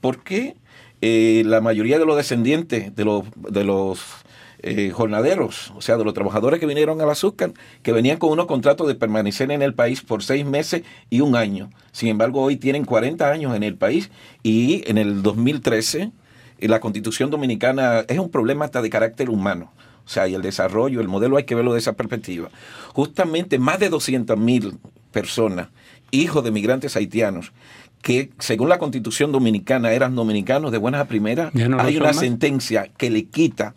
porque 0.00 0.56
eh, 1.00 1.42
la 1.46 1.60
mayoría 1.60 1.98
de 1.98 2.06
los 2.06 2.16
descendientes 2.16 2.94
de 2.94 3.04
los, 3.04 3.24
de 3.36 3.64
los 3.64 4.24
eh, 4.66 4.90
jornaderos, 4.90 5.72
o 5.76 5.82
sea, 5.82 5.98
de 5.98 6.04
los 6.04 6.14
trabajadores 6.14 6.58
que 6.58 6.64
vinieron 6.64 6.98
al 7.02 7.10
azúcar, 7.10 7.52
que 7.82 7.92
venían 7.92 8.16
con 8.16 8.30
unos 8.30 8.46
contratos 8.46 8.88
de 8.88 8.94
permanecer 8.94 9.50
en 9.50 9.60
el 9.60 9.74
país 9.74 10.00
por 10.00 10.22
seis 10.22 10.46
meses 10.46 10.82
y 11.10 11.20
un 11.20 11.36
año. 11.36 11.68
Sin 11.92 12.08
embargo, 12.08 12.40
hoy 12.40 12.56
tienen 12.56 12.86
40 12.86 13.30
años 13.30 13.54
en 13.54 13.62
el 13.62 13.76
país 13.76 14.10
y 14.42 14.82
en 14.88 14.96
el 14.96 15.22
2013 15.22 16.00
eh, 16.02 16.10
la 16.58 16.80
constitución 16.80 17.30
dominicana 17.30 18.04
es 18.08 18.18
un 18.18 18.30
problema 18.30 18.64
hasta 18.64 18.82
de 18.82 18.90
carácter 18.90 19.30
humano. 19.30 19.72
O 20.06 20.08
sea, 20.08 20.28
y 20.28 20.34
el 20.34 20.42
desarrollo, 20.42 21.00
el 21.00 21.08
modelo 21.08 21.36
hay 21.36 21.44
que 21.44 21.54
verlo 21.54 21.72
de 21.72 21.78
esa 21.78 21.94
perspectiva. 21.94 22.50
Justamente 22.92 23.58
más 23.58 23.78
de 23.78 23.88
200 23.88 24.38
mil 24.38 24.78
personas, 25.12 25.68
hijos 26.10 26.44
de 26.44 26.50
migrantes 26.50 26.96
haitianos, 26.96 27.52
que 28.02 28.30
según 28.38 28.68
la 28.68 28.78
constitución 28.78 29.32
dominicana 29.32 29.92
eran 29.92 30.14
dominicanos 30.14 30.72
de 30.72 30.78
buenas 30.78 31.00
a 31.00 31.06
primeras, 31.06 31.52
hay 31.54 31.96
una 31.96 32.12
sentencia 32.12 32.90
que 32.98 33.08
le 33.08 33.24
quita 33.24 33.74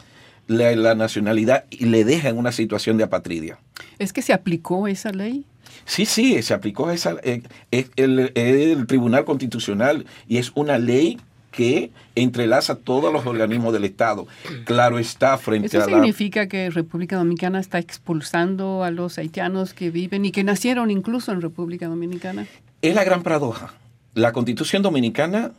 la, 0.48 0.96
nacionalidad 0.96 1.66
y 1.70 1.86
le 1.86 2.04
deja 2.04 2.30
en 2.30 2.38
una 2.38 2.52
situación 2.52 2.98
de 2.98 3.06
apatridia. 3.06 3.60
¿Es 4.00 4.12
que 4.12 4.22
se 4.22 4.34
aplicó 4.34 4.88
esa 4.88 5.12
ley? 5.12 5.46
Sí, 5.86 6.06
sí, 6.06 6.42
se 6.42 6.54
aplicó 6.54 6.92
esa, 6.92 7.16
eh, 7.24 7.42
el, 7.72 8.32
el, 8.36 8.88
Tribunal 8.88 9.24
Constitucional 9.24 10.06
y 10.28 10.38
es 10.38 10.52
una 10.56 10.78
ley 10.78 11.20
que 11.58 11.90
entrelaza 12.14 12.76
todos 12.76 13.12
los 13.12 13.26
organismos 13.26 13.74
del 13.74 13.84
Estado. 13.84 14.28
Claro 14.66 15.00
está 15.00 15.40
frente 15.40 15.66
¿Eso 15.66 15.82
a 15.82 15.88
la... 15.90 15.98
significa 15.98 16.48
que 16.48 16.70
República 16.70 17.16
Dominicana 17.16 17.60
está 17.60 17.80
expulsando 17.80 18.84
a 18.84 18.92
los 18.92 19.18
haitianos 19.18 19.74
que 19.74 19.90
viven 19.90 20.24
y 20.24 20.32
que 20.32 20.44
nacieron 20.44 20.92
incluso 20.92 21.32
en 21.32 21.42
República 21.42 21.88
Dominicana? 21.88 22.46
Es 22.84 22.94
la 22.94 23.04
gran 23.04 23.24
paradoja. 23.24 23.74
La 24.14 24.34
Constitución 24.34 24.84
Dominicana 24.84 25.54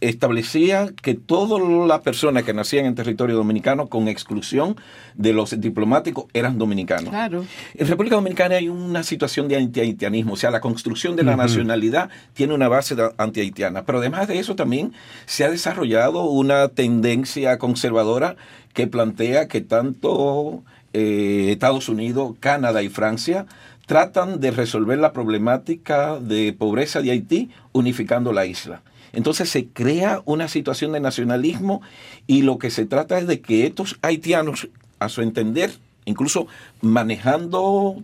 establecía 0.00 0.88
que 1.02 1.14
todas 1.14 1.62
las 1.88 2.00
personas 2.00 2.42
que 2.42 2.52
nacían 2.52 2.86
en 2.86 2.94
territorio 2.94 3.36
dominicano, 3.36 3.88
con 3.88 4.08
exclusión 4.08 4.76
de 5.14 5.32
los 5.32 5.58
diplomáticos, 5.60 6.26
eran 6.34 6.58
dominicanos. 6.58 7.10
Claro. 7.10 7.44
En 7.74 7.86
República 7.86 8.16
Dominicana 8.16 8.56
hay 8.56 8.68
una 8.68 9.02
situación 9.02 9.48
de 9.48 9.56
anti-haitianismo, 9.56 10.34
o 10.34 10.36
sea, 10.36 10.50
la 10.50 10.60
construcción 10.60 11.16
de 11.16 11.22
la 11.22 11.36
nacionalidad 11.36 12.10
tiene 12.34 12.54
una 12.54 12.68
base 12.68 12.96
anti-haitiana, 13.16 13.84
pero 13.84 13.98
además 13.98 14.28
de 14.28 14.38
eso 14.38 14.56
también 14.56 14.92
se 15.26 15.44
ha 15.44 15.50
desarrollado 15.50 16.24
una 16.24 16.68
tendencia 16.68 17.58
conservadora 17.58 18.36
que 18.72 18.86
plantea 18.86 19.48
que 19.48 19.60
tanto 19.60 20.64
eh, 20.92 21.48
Estados 21.50 21.88
Unidos, 21.88 22.34
Canadá 22.40 22.82
y 22.82 22.88
Francia 22.88 23.46
tratan 23.86 24.40
de 24.40 24.50
resolver 24.50 24.98
la 24.98 25.12
problemática 25.12 26.18
de 26.18 26.52
pobreza 26.52 27.00
de 27.02 27.10
Haití 27.10 27.50
unificando 27.72 28.32
la 28.32 28.46
isla. 28.46 28.82
Entonces 29.14 29.48
se 29.48 29.66
crea 29.66 30.22
una 30.24 30.48
situación 30.48 30.92
de 30.92 31.00
nacionalismo 31.00 31.82
y 32.26 32.42
lo 32.42 32.58
que 32.58 32.70
se 32.70 32.86
trata 32.86 33.18
es 33.18 33.26
de 33.26 33.40
que 33.40 33.66
estos 33.66 33.98
haitianos, 34.02 34.68
a 34.98 35.08
su 35.08 35.22
entender, 35.22 35.72
incluso 36.04 36.46
manejando 36.80 38.02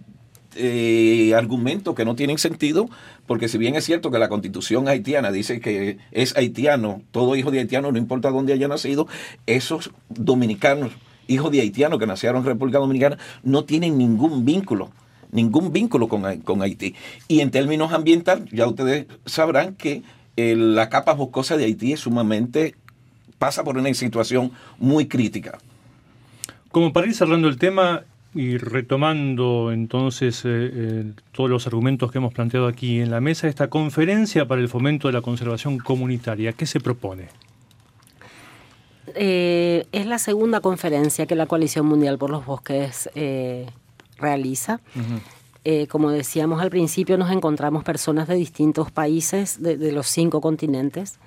eh, 0.57 1.33
argumentos 1.37 1.95
que 1.95 2.05
no 2.05 2.17
tienen 2.17 2.39
sentido, 2.39 2.89
porque 3.27 3.49
si 3.49 3.59
bien 3.59 3.77
es 3.77 3.85
cierto 3.85 4.11
que 4.11 4.19
la 4.19 4.29
constitución 4.29 4.89
haitiana 4.89 5.31
dice 5.31 5.61
que 5.61 5.99
es 6.11 6.37
haitiano, 6.37 7.03
todo 7.13 7.37
hijo 7.37 7.51
de 7.51 7.61
haitiano, 7.61 7.93
no 7.93 7.99
importa 7.99 8.31
dónde 8.31 8.53
haya 8.53 8.69
nacido, 8.69 9.07
esos 9.47 9.93
dominicanos, 10.09 10.93
hijos 11.29 11.53
de 11.53 11.61
haitianos 11.61 11.99
que 11.99 12.07
nacieron 12.07 12.39
en 12.39 12.47
República 12.47 12.79
Dominicana, 12.79 13.19
no 13.43 13.65
tienen 13.65 13.99
ningún 13.99 14.45
vínculo 14.45 14.91
ningún 15.33 15.73
vínculo 15.73 16.09
con, 16.09 16.41
con 16.41 16.61
Haití. 16.61 16.97
Y 17.29 17.39
en 17.39 17.53
términos 17.53 17.93
ambientales, 17.93 18.51
ya 18.51 18.67
ustedes 18.67 19.07
sabrán 19.27 19.77
que 19.77 20.03
la 20.57 20.89
capa 20.89 21.15
boscosa 21.15 21.57
de 21.57 21.65
Haití 21.65 21.93
es 21.93 22.01
sumamente, 22.01 22.75
pasa 23.39 23.65
por 23.65 23.77
una 23.77 23.93
situación 23.95 24.53
muy 24.79 25.07
crítica. 25.07 25.59
Como 26.71 26.93
para 26.93 27.07
ir 27.07 27.15
cerrando 27.15 27.49
el 27.49 27.59
tema 27.59 28.05
y 28.35 28.59
retomando 28.59 29.73
entonces 29.73 30.45
eh, 30.45 30.49
eh, 30.73 31.13
todos 31.33 31.51
los 31.51 31.67
argumentos 31.67 32.13
que 32.13 32.19
hemos 32.19 32.33
planteado 32.33 32.69
aquí 32.69 33.01
en 33.01 33.11
la 33.11 33.21
mesa, 33.21 33.49
esta 33.49 33.69
conferencia 33.69 34.47
para 34.47 34.61
el 34.61 34.69
fomento 34.69 35.09
de 35.09 35.15
la 35.15 35.21
conservación 35.21 35.79
comunitaria, 35.79 36.53
¿qué 36.53 36.67
se 36.67 36.79
propone? 36.81 37.29
Eh, 39.17 39.87
es 39.91 40.07
la 40.07 40.19
segunda 40.19 40.61
conferencia 40.61 41.27
que 41.27 41.35
la 41.35 41.47
Coalición 41.47 41.87
Mundial 41.87 42.19
por 42.19 42.31
los 42.31 42.47
Bosques 42.47 43.11
realiza. 44.19 44.81
Eh, 45.65 45.87
como 45.89 46.11
decíamos 46.11 46.63
al 46.63 46.71
principio, 46.71 47.19
nos 47.19 47.31
encontramos 47.31 47.85
personas 47.85 48.27
de 48.29 48.35
distintos 48.35 48.91
países, 48.91 49.63
de, 49.63 49.93
los 49.93 50.07
cinco 50.07 50.41
continentes. 50.41 51.19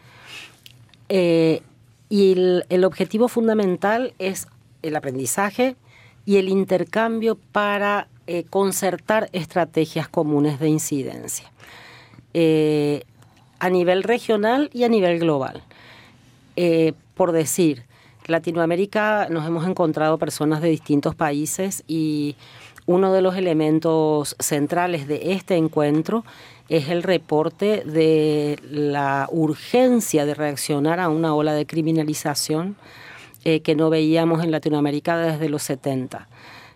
Eh, 1.09 1.61
y 2.09 2.31
el, 2.69 2.83
objetivo 2.83 3.27
fundamental 3.27 4.13
es 4.17 4.47
el 4.81 4.95
aprendizaje 4.95 5.75
y 6.25 6.37
el 6.37 6.49
intercambio 6.49 7.37
para 7.51 8.07
eh, 8.25 8.45
concertar 8.49 9.29
estrategias 9.33 10.07
comunes 10.07 10.59
de 10.59 10.69
incidencia 10.69 11.51
a 13.59 13.69
nivel 13.69 14.01
regional 14.01 14.71
y 14.73 14.83
a 14.83 14.89
nivel 14.89 15.19
global. 15.19 15.61
Por 17.13 17.31
decir, 17.31 17.83
Latinoamérica 18.25 19.27
nos 19.29 19.45
hemos 19.45 19.67
encontrado 19.67 20.17
personas 20.17 20.61
de 20.61 20.69
distintos 20.69 21.13
países 21.13 21.83
y 21.87 22.35
uno 22.85 23.13
de 23.13 23.21
los 23.21 23.35
elementos 23.35 24.35
centrales 24.39 25.07
de 25.07 25.33
este 25.33 25.55
encuentro 25.55 26.23
es 26.69 26.89
el 26.89 27.03
reporte 27.03 27.83
de 27.85 28.59
la 28.69 29.27
urgencia 29.31 30.25
de 30.25 30.33
reaccionar 30.33 30.99
a 30.99 31.09
una 31.09 31.35
ola 31.35 31.53
de 31.53 31.65
criminalización 31.65 32.75
eh, 33.45 33.61
que 33.61 33.75
no 33.75 33.89
veíamos 33.89 34.43
en 34.43 34.51
Latinoamérica 34.51 35.17
desde 35.17 35.49
los 35.49 35.63
70. 35.63 36.27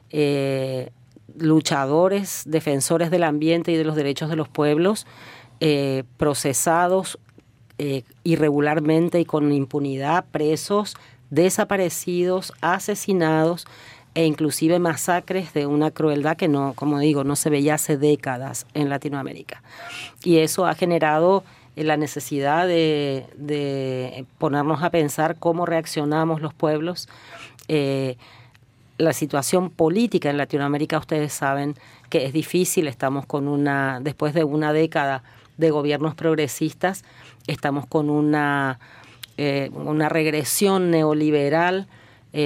Eh, 0.09 0.89
luchadores, 1.37 2.43
defensores 2.45 3.11
del 3.11 3.23
ambiente 3.23 3.71
y 3.71 3.75
de 3.75 3.83
los 3.83 3.95
derechos 3.95 4.29
de 4.29 4.35
los 4.35 4.49
pueblos, 4.49 5.07
eh, 5.59 6.03
procesados 6.17 7.19
irregularmente 8.23 9.19
y 9.19 9.25
con 9.25 9.51
impunidad, 9.51 10.25
presos, 10.31 10.95
desaparecidos, 11.29 12.51
asesinados 12.59 13.67
e 14.17 14.25
inclusive 14.25 14.79
masacres 14.79 15.53
de 15.53 15.67
una 15.67 15.91
crueldad 15.91 16.37
que 16.37 16.47
no, 16.47 16.73
como 16.73 16.97
digo, 16.97 17.23
no 17.23 17.35
se 17.35 17.51
veía 17.51 17.75
hace 17.75 17.97
décadas 17.97 18.65
en 18.73 18.89
Latinoamérica. 18.89 19.61
Y 20.23 20.37
eso 20.37 20.65
ha 20.65 20.73
generado 20.73 21.43
eh, 21.75 21.83
la 21.83 21.97
necesidad 21.97 22.65
de, 22.65 24.25
ponernos 24.39 24.81
a 24.81 24.89
pensar 24.89 25.35
cómo 25.37 25.67
reaccionamos 25.67 26.41
los 26.41 26.51
pueblos. 26.55 27.07
Eh, 27.67 28.17
la 28.97 29.13
situación 29.13 29.69
política 29.69 30.31
en 30.31 30.37
Latinoamérica, 30.37 30.97
ustedes 30.97 31.31
saben 31.31 31.75
que 32.09 32.25
es 32.25 32.33
difícil, 32.33 32.87
estamos 32.87 33.27
con 33.27 33.47
una, 33.47 33.99
después 34.01 34.33
de 34.33 34.43
una 34.43 34.73
década 34.73 35.21
de 35.57 35.69
gobiernos 35.69 36.15
progresistas, 36.15 37.05
estamos 37.45 37.85
con 37.85 38.09
una, 38.09 38.79
eh, 39.37 39.69
una 39.75 40.09
regresión 40.09 40.89
neoliberal 40.89 41.85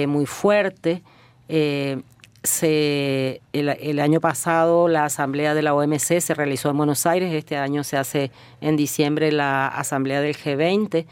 muy 0.06 0.24
fuerte, 0.24 1.02
eh, 1.48 3.40
el, 3.52 4.00
año 4.00 4.20
pasado 4.20 4.88
la 4.88 5.04
asamblea 5.04 5.54
de 5.54 5.62
la 5.62 5.74
OMC 5.74 6.20
se 6.20 6.34
realizó 6.34 6.70
en 6.70 6.76
Buenos 6.76 7.06
Aires, 7.06 7.32
este 7.32 7.56
año 7.56 7.84
se 7.84 7.96
hace 7.96 8.30
en 8.60 8.76
diciembre 8.76 9.30
la 9.32 9.68
asamblea 9.68 10.20
del 10.20 10.36
G20. 10.36 11.06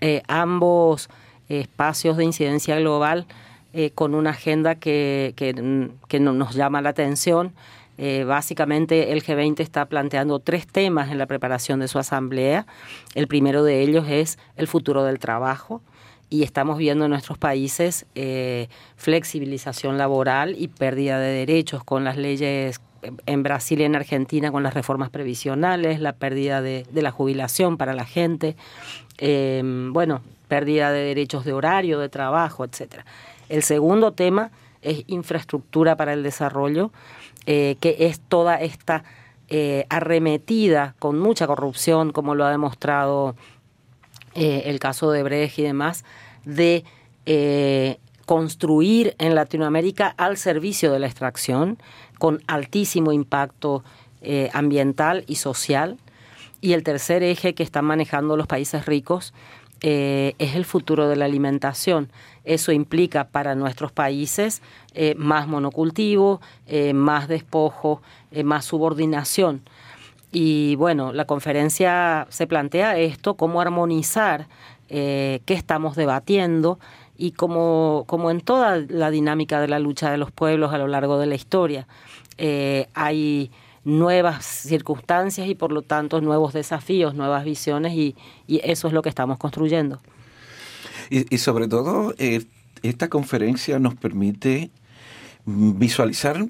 Eh, 0.00 0.22
ambos 0.28 1.08
espacios 1.48 2.16
de 2.16 2.24
incidencia 2.24 2.78
global 2.78 3.26
eh, 3.72 3.90
con 3.94 4.14
una 4.14 4.30
agenda 4.30 4.74
que, 4.74 5.34
que, 5.36 6.20
nos 6.20 6.54
llama 6.54 6.80
la 6.80 6.90
atención. 6.90 7.52
básicamente 8.26 9.12
el 9.12 9.22
G20 9.22 9.60
está 9.60 9.84
planteando 9.84 10.38
tres 10.38 10.66
temas 10.66 11.10
en 11.10 11.18
la 11.18 11.26
preparación 11.26 11.80
de 11.80 11.88
su 11.88 11.98
asamblea. 11.98 12.66
El 13.14 13.28
primero 13.28 13.62
de 13.62 13.82
ellos 13.82 14.06
es 14.08 14.38
el 14.56 14.66
futuro 14.66 15.04
del 15.04 15.18
trabajo 15.18 15.82
y 16.32 16.44
estamos 16.44 16.78
viendo 16.78 17.04
en 17.04 17.10
nuestros 17.10 17.36
países 17.36 18.06
eh, 18.14 18.68
flexibilización 18.96 19.98
laboral 19.98 20.54
y 20.58 20.68
pérdida 20.68 21.18
de 21.18 21.30
derechos 21.30 21.84
con 21.84 22.04
las 22.04 22.16
leyes 22.16 22.80
en 23.26 23.42
Brasil 23.42 23.82
y 23.82 23.84
en 23.84 23.96
Argentina 23.96 24.50
con 24.50 24.62
las 24.62 24.72
reformas 24.72 25.10
previsionales, 25.10 26.00
la 26.00 26.14
pérdida 26.14 26.62
de, 26.62 26.86
la 26.94 27.10
jubilación 27.10 27.76
para 27.76 27.92
la 27.92 28.06
gente, 28.06 28.56
em, 29.18 29.92
bueno, 29.92 30.22
pérdida 30.48 30.90
de 30.90 31.04
derechos 31.04 31.44
de 31.44 31.52
horario, 31.52 31.98
de 31.98 32.08
trabajo, 32.08 32.64
etcétera. 32.64 33.04
El 33.50 33.62
segundo 33.62 34.12
tema 34.12 34.52
es 34.80 35.04
infraestructura 35.08 35.96
para 35.96 36.14
el 36.14 36.22
desarrollo, 36.22 36.92
eh, 37.44 37.76
que 37.78 37.96
es 37.98 38.20
toda 38.20 38.56
esta 38.56 39.04
eh, 39.54 39.84
arremetida 39.90 40.94
con 40.98 41.18
mucha 41.18 41.46
corrupción, 41.46 42.10
como 42.12 42.34
lo 42.34 42.46
ha 42.46 42.50
demostrado 42.50 43.36
el 44.34 44.78
caso 44.78 45.10
de 45.10 45.22
Brecht 45.22 45.58
y 45.58 45.62
demás, 45.62 46.04
de 46.44 46.84
eh, 47.26 47.98
construir 48.26 49.14
en 49.18 49.34
Latinoamérica 49.34 50.14
al 50.16 50.36
servicio 50.36 50.92
de 50.92 50.98
la 50.98 51.06
extracción, 51.06 51.78
con 52.18 52.42
altísimo 52.46 53.12
impacto 53.12 53.82
eh, 54.22 54.48
ambiental 54.52 55.24
y 55.26 55.36
social. 55.36 55.98
Y 56.60 56.72
el 56.72 56.84
tercer 56.84 57.22
eje 57.22 57.54
que 57.54 57.64
están 57.64 57.84
manejando 57.84 58.36
los 58.36 58.46
países 58.46 58.86
ricos 58.86 59.34
eh, 59.80 60.34
es 60.38 60.54
el 60.54 60.64
futuro 60.64 61.08
de 61.08 61.16
la 61.16 61.24
alimentación. 61.24 62.10
Eso 62.44 62.70
implica 62.70 63.28
para 63.28 63.56
nuestros 63.56 63.90
países 63.90 64.62
más 65.16 65.48
monocultivo, 65.48 66.40
más 66.94 67.26
despojo, 67.26 68.02
más 68.44 68.64
subordinación. 68.64 69.62
Y 70.32 70.76
bueno, 70.76 71.12
la 71.12 71.26
conferencia 71.26 72.26
se 72.30 72.46
plantea 72.46 72.98
esto, 72.98 73.34
cómo 73.34 73.60
armonizar 73.60 74.48
eh, 74.88 75.40
qué 75.44 75.54
estamos 75.54 75.94
debatiendo 75.94 76.78
y 77.16 77.32
como, 77.32 78.06
en 78.30 78.40
toda 78.40 78.78
la 78.88 79.10
dinámica 79.10 79.60
de 79.60 79.68
la 79.68 79.78
lucha 79.78 80.10
de 80.10 80.16
los 80.16 80.32
pueblos 80.32 80.72
a 80.72 80.78
lo 80.78 80.88
largo 80.88 81.18
de 81.18 81.26
la 81.26 81.34
historia, 81.34 81.86
eh, 82.38 82.88
hay 82.94 83.50
nuevas 83.84 84.44
circunstancias 84.44 85.48
y 85.48 85.54
por 85.54 85.70
lo 85.70 85.82
tanto 85.82 86.20
nuevos 86.20 86.52
desafíos, 86.52 87.14
nuevas 87.14 87.44
visiones 87.44 87.92
y, 87.92 88.16
eso 88.48 88.88
es 88.88 88.94
lo 88.94 89.02
que 89.02 89.08
estamos 89.08 89.38
construyendo. 89.38 90.00
Y, 91.10 91.38
sobre 91.38 91.68
todo, 91.68 92.14
eh, 92.18 92.42
esta 92.82 93.08
conferencia 93.08 93.78
nos 93.78 93.94
permite 93.94 94.70
visualizar 95.44 96.46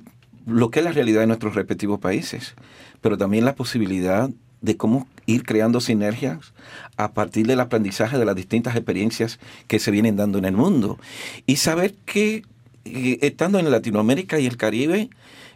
lo 0.46 0.70
que 0.70 0.80
es 0.80 0.84
la 0.84 0.92
realidad 0.92 1.20
de 1.20 1.26
nuestros 1.26 1.54
respectivos 1.54 1.98
países, 1.98 2.54
pero 3.02 3.18
también 3.18 3.44
la 3.44 3.54
posibilidad 3.54 4.30
de 4.62 4.76
cómo 4.76 5.06
ir 5.26 5.42
creando 5.44 5.80
sinergias 5.80 6.54
a 6.96 7.12
partir 7.12 7.46
del 7.46 7.60
aprendizaje 7.60 8.16
de 8.16 8.24
las 8.24 8.36
distintas 8.36 8.74
experiencias 8.74 9.38
que 9.66 9.78
se 9.78 9.90
vienen 9.90 10.16
dando 10.16 10.38
en 10.38 10.46
el 10.46 10.56
mundo. 10.56 10.98
Y 11.46 11.56
saber 11.56 11.94
que 12.06 12.44
eh, 12.84 13.18
estando 13.20 13.58
en 13.58 13.70
Latinoamérica 13.70 14.38
y 14.38 14.46
el 14.46 14.56
Caribe, 14.56 15.10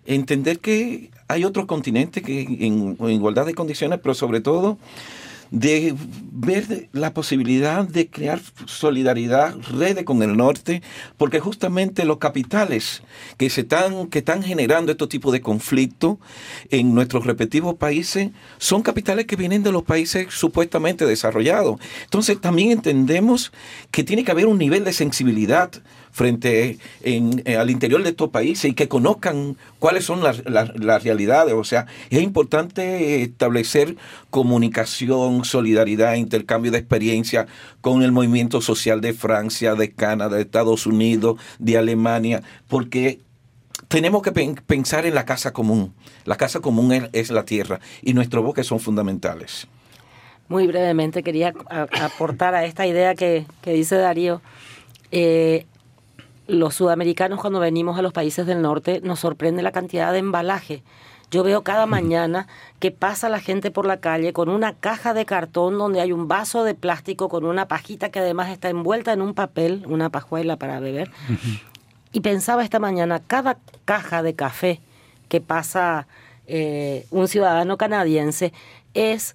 entender 0.04 0.58
que 0.58 1.10
hay 1.28 1.44
otros 1.44 1.66
continentes 1.66 2.22
que 2.22 2.42
en, 2.42 2.96
en 2.98 3.10
igualdad 3.10 3.46
de 3.46 3.54
condiciones, 3.54 4.00
pero 4.02 4.14
sobre 4.14 4.40
todo 4.40 4.78
de 5.50 5.94
ver 6.32 6.88
la 6.92 7.14
posibilidad 7.14 7.86
de 7.86 8.08
crear 8.08 8.40
solidaridad, 8.66 9.54
redes 9.70 10.04
con 10.04 10.22
el 10.22 10.36
norte, 10.36 10.82
porque 11.16 11.40
justamente 11.40 12.04
los 12.04 12.18
capitales 12.18 13.02
que 13.36 13.48
se 13.50 13.62
están, 13.62 14.08
que 14.08 14.18
están 14.18 14.42
generando 14.42 14.92
estos 14.92 15.08
tipos 15.08 15.32
de 15.32 15.40
conflictos 15.40 16.18
en 16.70 16.94
nuestros 16.94 17.26
respectivos 17.26 17.74
países 17.76 18.30
son 18.58 18.82
capitales 18.82 19.26
que 19.26 19.36
vienen 19.36 19.62
de 19.62 19.72
los 19.72 19.82
países 19.82 20.26
supuestamente 20.30 21.06
desarrollados. 21.06 21.80
Entonces 22.04 22.40
también 22.40 22.70
entendemos 22.70 23.52
que 23.90 24.04
tiene 24.04 24.24
que 24.24 24.30
haber 24.30 24.46
un 24.46 24.58
nivel 24.58 24.84
de 24.84 24.92
sensibilidad 24.92 25.70
frente 26.16 26.78
en, 27.02 27.42
eh, 27.44 27.58
al 27.58 27.68
interior 27.68 28.02
de 28.02 28.08
estos 28.08 28.30
países 28.30 28.70
y 28.70 28.72
que 28.72 28.88
conozcan 28.88 29.58
cuáles 29.78 30.06
son 30.06 30.22
las, 30.22 30.42
realidades. 31.04 31.52
O 31.52 31.62
sea, 31.62 31.84
es 32.08 32.22
importante 32.22 33.22
establecer 33.22 33.96
comunicación, 34.30 35.44
solidaridad, 35.44 36.14
intercambio 36.14 36.72
de 36.72 36.78
experiencia 36.78 37.46
con 37.82 38.02
el 38.02 38.12
movimiento 38.12 38.62
social 38.62 39.02
de 39.02 39.12
Francia, 39.12 39.74
de 39.74 39.92
Canadá, 39.92 40.36
de 40.36 40.42
Estados 40.42 40.86
Unidos, 40.86 41.38
de 41.58 41.76
Alemania, 41.76 42.42
porque 42.66 43.20
tenemos 43.88 44.22
que 44.22 44.32
pensar 44.32 45.04
en 45.04 45.14
la 45.14 45.26
casa 45.26 45.52
común. 45.52 45.92
La 46.24 46.36
casa 46.36 46.60
común 46.60 47.10
es, 47.12 47.30
la 47.30 47.44
tierra 47.44 47.78
y 48.00 48.14
nuestros 48.14 48.42
bosques 48.42 48.66
son 48.66 48.80
fundamentales. 48.80 49.68
Muy 50.48 50.66
brevemente 50.66 51.22
quería 51.22 51.52
aportar 51.68 52.54
a 52.54 52.64
esta 52.64 52.86
idea 52.86 53.14
que, 53.14 53.44
dice 53.66 53.96
Darío. 53.96 54.40
Eh, 55.12 55.66
los 56.46 56.74
sudamericanos 56.74 57.40
cuando 57.40 57.60
venimos 57.60 57.98
a 57.98 58.02
los 58.02 58.12
países 58.12 58.46
del 58.46 58.62
norte 58.62 59.00
nos 59.02 59.20
sorprende 59.20 59.62
la 59.62 59.72
cantidad 59.72 60.12
de 60.12 60.18
embalaje. 60.18 60.82
Yo 61.30 61.42
veo 61.42 61.62
cada 61.62 61.86
mañana 61.86 62.46
que 62.78 62.92
pasa 62.92 63.28
la 63.28 63.40
gente 63.40 63.72
por 63.72 63.84
la 63.84 63.98
calle 63.98 64.32
con 64.32 64.48
una 64.48 64.74
caja 64.74 65.12
de 65.12 65.26
cartón 65.26 65.76
donde 65.76 66.00
hay 66.00 66.12
un 66.12 66.28
vaso 66.28 66.62
de 66.62 66.74
plástico 66.74 67.28
con 67.28 67.44
una 67.44 67.66
pajita 67.66 68.10
que 68.10 68.20
además 68.20 68.50
está 68.50 68.68
envuelta 68.68 69.12
en 69.12 69.22
un 69.22 69.34
papel, 69.34 69.84
una 69.88 70.08
pajuela 70.08 70.56
para 70.56 70.78
beber. 70.78 71.10
Y 72.12 72.20
pensaba 72.20 72.62
esta 72.62 72.78
mañana, 72.78 73.20
cada 73.26 73.58
caja 73.84 74.22
de 74.22 74.34
café 74.34 74.80
que 75.28 75.40
pasa 75.40 76.06
eh, 76.46 77.06
un 77.10 77.26
ciudadano 77.26 77.76
canadiense 77.76 78.52
es 78.94 79.34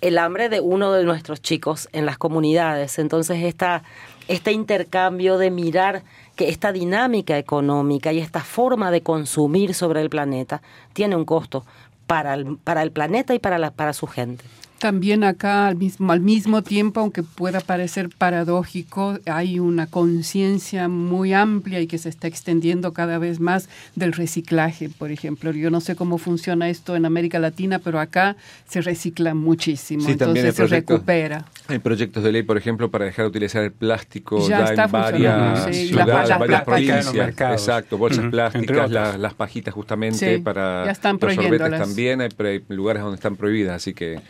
el 0.00 0.18
hambre 0.18 0.48
de 0.48 0.60
uno 0.60 0.92
de 0.92 1.04
nuestros 1.04 1.42
chicos 1.42 1.88
en 1.92 2.06
las 2.06 2.18
comunidades. 2.18 2.98
Entonces, 2.98 3.42
esta, 3.44 3.82
este 4.28 4.52
intercambio 4.52 5.38
de 5.38 5.50
mirar 5.50 6.04
que 6.36 6.48
esta 6.48 6.72
dinámica 6.72 7.38
económica 7.38 8.12
y 8.12 8.18
esta 8.18 8.40
forma 8.40 8.90
de 8.90 9.02
consumir 9.02 9.74
sobre 9.74 10.00
el 10.00 10.10
planeta 10.10 10.62
tiene 10.92 11.16
un 11.16 11.24
costo 11.24 11.64
para 12.06 12.34
el, 12.34 12.56
para 12.58 12.82
el 12.82 12.92
planeta 12.92 13.34
y 13.34 13.38
para, 13.38 13.58
la, 13.58 13.70
para 13.70 13.92
su 13.92 14.06
gente. 14.06 14.44
También 14.82 15.22
acá 15.22 15.68
al 15.68 15.76
mismo, 15.76 16.10
al 16.10 16.18
mismo 16.18 16.62
tiempo, 16.62 16.98
aunque 16.98 17.22
pueda 17.22 17.60
parecer 17.60 18.08
paradójico, 18.08 19.16
hay 19.26 19.60
una 19.60 19.86
conciencia 19.86 20.88
muy 20.88 21.32
amplia 21.32 21.78
y 21.78 21.86
que 21.86 21.98
se 21.98 22.08
está 22.08 22.26
extendiendo 22.26 22.92
cada 22.92 23.18
vez 23.18 23.38
más 23.38 23.68
del 23.94 24.12
reciclaje, 24.12 24.88
por 24.88 25.12
ejemplo. 25.12 25.52
Yo 25.52 25.70
no 25.70 25.80
sé 25.80 25.94
cómo 25.94 26.18
funciona 26.18 26.68
esto 26.68 26.96
en 26.96 27.04
América 27.04 27.38
Latina, 27.38 27.78
pero 27.78 28.00
acá 28.00 28.34
se 28.68 28.80
recicla 28.80 29.34
muchísimo, 29.34 30.04
Sí, 30.04 30.10
entonces 30.12 30.52
se 30.56 30.66
recupera. 30.66 31.44
Hay 31.68 31.78
proyectos 31.78 32.24
de 32.24 32.32
ley, 32.32 32.42
por 32.42 32.58
ejemplo, 32.58 32.90
para 32.90 33.04
dejar 33.04 33.26
de 33.26 33.28
utilizar 33.28 33.62
el 33.62 33.70
plástico 33.70 34.40
Ya 34.48 34.58
ya, 34.58 34.64
está 34.64 34.84
en 34.86 34.90
varias 34.90 35.64
sí. 35.76 35.86
ciudades, 35.90 36.28
Las- 36.28 36.38
varias 36.40 36.62
provincias. 36.64 37.40
Exacto, 37.52 37.98
bolsas 37.98 38.24
plásticas, 38.32 38.90
las 38.90 39.34
pajitas 39.34 39.72
justamente 39.72 40.18
Sí, 40.38 40.42
para 40.42 40.86
ya 40.86 40.90
están 40.90 41.18
los 41.22 41.34
sorbetes 41.36 41.78
también, 41.78 42.20
hay, 42.20 42.30
hay 42.36 42.64
lugares 42.68 43.00
donde 43.00 43.14
están 43.14 43.36
prohibidas, 43.36 43.76
así 43.76 43.94
que 43.94 44.20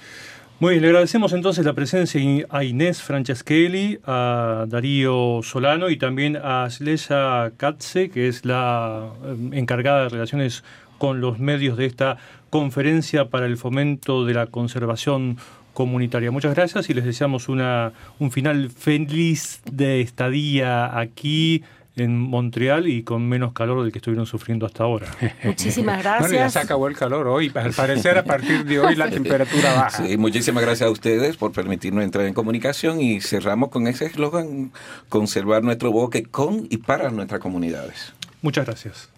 Muy 0.63 0.75
bien, 0.75 0.83
le 0.83 0.89
agradecemos 0.91 1.33
entonces 1.33 1.67
la 1.67 1.73
presencia 1.73 2.21
a 2.49 2.63
Inés 2.63 3.03
Franceschelli, 3.03 3.99
a 4.05 4.65
Darío 4.69 5.41
Solano 5.43 5.91
y 5.91 5.97
también 5.97 6.37
a 6.37 6.71
Sleja 6.71 7.51
Katze, 7.57 8.11
que 8.11 8.29
es 8.29 8.45
la 8.45 9.11
eh, 9.25 9.59
encargada 9.59 10.05
de 10.05 10.11
relaciones 10.11 10.63
con 10.99 11.21
los 11.21 11.41
medios 11.41 11.77
de 11.77 11.87
esta 11.87 12.17
conferencia 12.49 13.29
para 13.29 13.47
el 13.47 13.57
fomento 13.57 14.25
de 14.25 14.35
la 14.35 14.47
conservación 14.47 15.37
comunitaria. 15.75 16.31
Muchas 16.31 16.55
gracias 16.55 16.89
y 16.89 16.95
les 16.95 17.07
deseamos 17.07 17.49
una, 17.49 17.93
un 18.21 18.31
final 18.31 18.71
feliz 18.71 19.63
de 19.69 20.01
estadía 20.01 20.97
aquí 20.97 21.65
en 21.97 22.19
Montreal 22.19 22.87
y 22.89 23.03
con 23.03 23.29
menos 23.29 23.53
calor 23.53 23.83
del 23.83 23.93
que 23.93 23.99
estuvieron 23.99 24.25
sufriendo 24.27 24.65
hasta 24.67 24.85
ahora. 24.85 25.07
Muchísimas 25.45 25.97
Bueno, 26.03 26.21
ya 26.23 26.29
gracias. 26.29 26.53
se 26.55 26.59
acabó 26.61 26.89
el 26.89 26.97
calor 26.97 27.27
hoy. 27.29 27.53
Al 27.55 27.73
parecer, 27.73 28.17
a 28.19 28.25
partir 28.25 28.65
de 28.65 28.81
hoy 28.81 28.95
la 28.97 29.11
temperatura 29.11 29.75
baja. 29.75 30.07
Sí, 30.07 30.17
muchísimas 30.17 30.63
gracias 30.65 30.89
a 30.89 30.91
ustedes 30.91 31.37
por 31.37 31.53
permitirnos 31.53 32.03
entrar 32.05 32.25
en 32.27 32.35
comunicación 32.35 33.01
y 33.01 33.21
cerramos 33.21 33.69
con 33.69 33.87
ese 33.87 34.07
eslogan, 34.07 34.73
conservar 35.09 35.63
nuestro 35.63 35.93
bosque 35.93 36.23
con 36.25 36.67
y 36.71 36.79
para 36.79 37.11
nuestras 37.11 37.41
comunidades. 37.41 38.13
Muchas 38.41 38.65
gracias. 38.67 39.09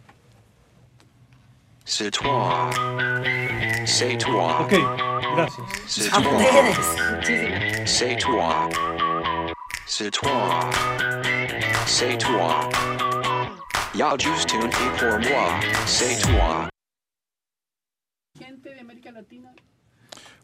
C'est 1.87 2.11
toi. 2.11 2.71
C'est 3.85 4.17
toi. 4.19 4.63
Ok, 4.63 4.73
gracias. 5.37 5.67
C'est 5.87 6.11
A 6.15 6.23
toi. 6.23 7.85
C'est 7.85 8.17
toi. 8.19 8.69
C'est 9.87 10.11
toi. 10.11 10.71
C'est 11.87 12.18
toi. 12.18 12.68
Y'a 13.94 14.16
juste 14.18 14.53
une 14.53 14.68
et 14.68 14.99
pour 14.99 15.18
moi. 15.31 15.61
C'est 15.87 16.20
toi. 16.23 16.68
Gente 18.40 18.62
de 18.64 18.81
América 18.81 19.12
Latina. 19.12 19.51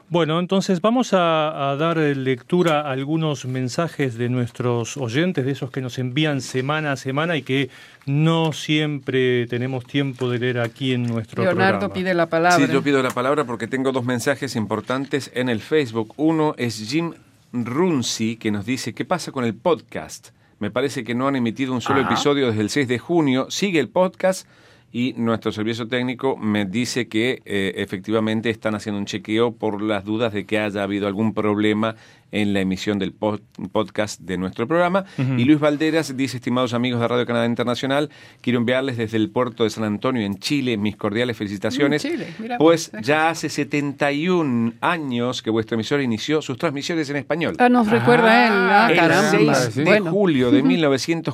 Bueno, 0.08 0.40
entonces 0.40 0.80
vamos 0.80 1.14
a, 1.14 1.70
a 1.70 1.76
dar 1.76 1.96
lectura 1.96 2.80
a 2.80 2.90
algunos 2.90 3.44
mensajes 3.46 4.18
de 4.18 4.28
nuestros 4.28 4.96
oyentes, 4.96 5.44
de 5.44 5.52
esos 5.52 5.70
que 5.70 5.80
nos 5.80 5.98
envían 5.98 6.40
semana 6.40 6.92
a 6.92 6.96
semana 6.96 7.36
y 7.36 7.42
que 7.42 7.70
no 8.06 8.52
siempre 8.52 9.46
tenemos 9.46 9.84
tiempo 9.86 10.28
de 10.28 10.38
leer 10.40 10.58
aquí 10.58 10.92
en 10.92 11.04
nuestro 11.04 11.44
Leonardo 11.44 11.78
programa. 11.78 11.94
pide 11.94 12.14
la 12.14 12.26
palabra. 12.26 12.66
Sí, 12.66 12.72
yo 12.72 12.82
pido 12.82 13.02
la 13.02 13.10
palabra 13.10 13.44
porque 13.44 13.68
tengo 13.68 13.92
dos 13.92 14.04
mensajes 14.04 14.56
importantes 14.56 15.30
en 15.34 15.48
el 15.48 15.60
Facebook. 15.60 16.12
Uno 16.16 16.54
es 16.58 16.88
Jim 16.88 17.14
Runzi, 17.52 18.36
que 18.36 18.50
nos 18.50 18.66
dice, 18.66 18.92
¿qué 18.94 19.04
pasa 19.04 19.30
con 19.32 19.44
el 19.44 19.54
podcast? 19.54 20.30
Me 20.60 20.70
parece 20.70 21.04
que 21.04 21.14
no 21.14 21.26
han 21.26 21.36
emitido 21.36 21.72
un 21.72 21.80
solo 21.80 22.02
episodio 22.02 22.48
desde 22.48 22.60
el 22.60 22.68
6 22.68 22.86
de 22.86 22.98
junio. 22.98 23.46
Sigue 23.50 23.80
el 23.80 23.88
podcast 23.88 24.46
y 24.92 25.14
nuestro 25.16 25.52
servicio 25.52 25.88
técnico 25.88 26.36
me 26.36 26.66
dice 26.66 27.08
que 27.08 27.40
eh, 27.46 27.72
efectivamente 27.76 28.50
están 28.50 28.74
haciendo 28.74 28.98
un 28.98 29.06
chequeo 29.06 29.52
por 29.52 29.80
las 29.80 30.04
dudas 30.04 30.34
de 30.34 30.44
que 30.44 30.58
haya 30.58 30.82
habido 30.82 31.06
algún 31.06 31.32
problema 31.32 31.96
en 32.32 32.52
la 32.52 32.60
emisión 32.60 32.98
del 32.98 33.12
pod- 33.18 33.40
podcast 33.72 34.20
de 34.20 34.38
nuestro 34.38 34.66
programa. 34.68 35.04
Y 35.18 35.44
Luis 35.44 35.58
Valderas 35.60 36.16
dice, 36.16 36.36
estimados 36.36 36.74
amigos 36.74 37.00
de 37.00 37.08
Radio 37.08 37.26
Canadá 37.26 37.46
Internacional, 37.46 38.10
quiero 38.40 38.58
enviarles 38.58 38.96
desde 38.96 39.16
el 39.16 39.30
puerto 39.30 39.64
de 39.64 39.70
San 39.70 39.84
Antonio 39.84 40.22
en 40.24 40.38
Chile 40.38 40.76
mis 40.76 40.96
cordiales 40.96 41.36
felicitaciones, 41.36 42.02
Chile, 42.02 42.28
mira, 42.38 42.58
pues 42.58 42.92
ya 43.02 43.30
hace 43.30 43.48
71 43.48 44.74
años 44.80 45.42
que 45.42 45.50
vuestra 45.50 45.74
emisora 45.74 46.02
inició 46.02 46.40
sus 46.42 46.56
transmisiones 46.58 47.10
en 47.10 47.16
español. 47.16 47.56
Ah, 47.58 47.68
nos 47.68 47.88
recuerda 47.90 48.46
él. 48.46 48.52
Ah, 48.52 48.84
el 48.86 48.92
El 48.92 48.96
caramba. 48.98 49.54
6 49.54 49.74
de 49.76 49.84
Bueno. 49.84 50.10
julio 50.10 50.50
de 50.50 50.62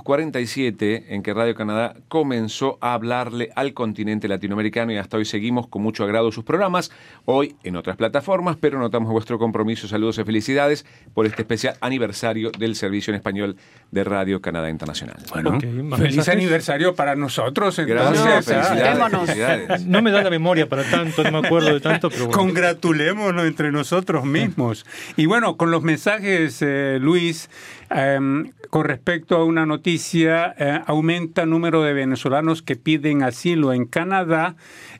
1947, 0.07 1.15
en 1.15 1.23
que 1.23 1.35
Radio 1.35 1.55
Canadá 1.55 1.95
comenzó 2.09 2.79
a 2.81 2.95
hablarle 2.95 3.51
al 3.55 3.75
continente 3.75 4.29
latinoamericano 4.29 4.93
y 4.93 4.97
hasta 4.97 5.17
hoy 5.17 5.25
seguimos 5.25 5.67
con 5.69 5.83
mucho 5.83 6.05
agrado 6.05 6.33
sus 6.33 6.45
programas, 6.45 6.91
hoy 7.25 7.57
en 7.65 7.77
otras 7.77 7.97
plataformas, 7.97 8.57
pero 8.59 8.79
notamos 8.79 9.11
vuestro 9.11 9.39
compromiso, 9.39 9.89
saludos 9.89 10.19
y 10.19 10.25
felicidades 10.25 10.86
por 11.17 11.25
este 11.25 11.41
especial 11.41 11.77
aniversario 11.81 12.51
del 12.51 12.77
servicio 12.77 13.11
en 13.11 13.15
español 13.17 13.57
de 13.91 14.05
Radio 14.05 14.43
Canadá 14.43 14.69
Internacional. 14.69 15.17
Bueno, 15.31 15.59
feliz 15.59 15.73
mensajes. 15.83 16.29
aniversario 16.29 16.95
para 16.95 17.17
nosotros. 17.17 17.79
Entonces, 17.79 18.23
Gracias, 18.23 18.49
ah, 18.49 18.65
felicidades, 18.69 19.11
felicidades. 19.11 19.87
No 19.87 20.03
me 20.03 20.11
da 20.11 20.23
la 20.23 20.29
memoria 20.29 20.69
para 20.69 20.83
tanto, 20.85 21.25
no 21.25 21.41
me 21.41 21.47
acuerdo 21.47 21.73
de 21.73 21.81
tanto, 21.81 22.11
pero 22.11 22.27
bueno. 22.27 22.39
Congratulémonos 22.39 23.47
entre 23.47 23.73
nosotros 23.73 24.27
mismos. 24.27 24.85
Y 25.17 25.25
bueno, 25.25 25.57
con 25.57 25.71
los 25.71 25.83
mensajes, 25.83 26.61
eh, 26.61 26.99
Luis, 27.01 27.49
em, 27.89 28.53
con 28.69 28.85
respecto 28.85 29.37
a 29.37 29.45
una 29.45 29.65
noticia, 29.65 30.55
eh, 30.59 30.81
aumenta 30.87 31.45
el 31.45 31.51
número 31.51 31.83
de 31.83 31.95
venezolanos 31.95 32.61
que 32.61 32.77
piden 32.77 33.23
asilo 33.23 33.73
en 33.73 33.87
Canadá. 33.87 34.57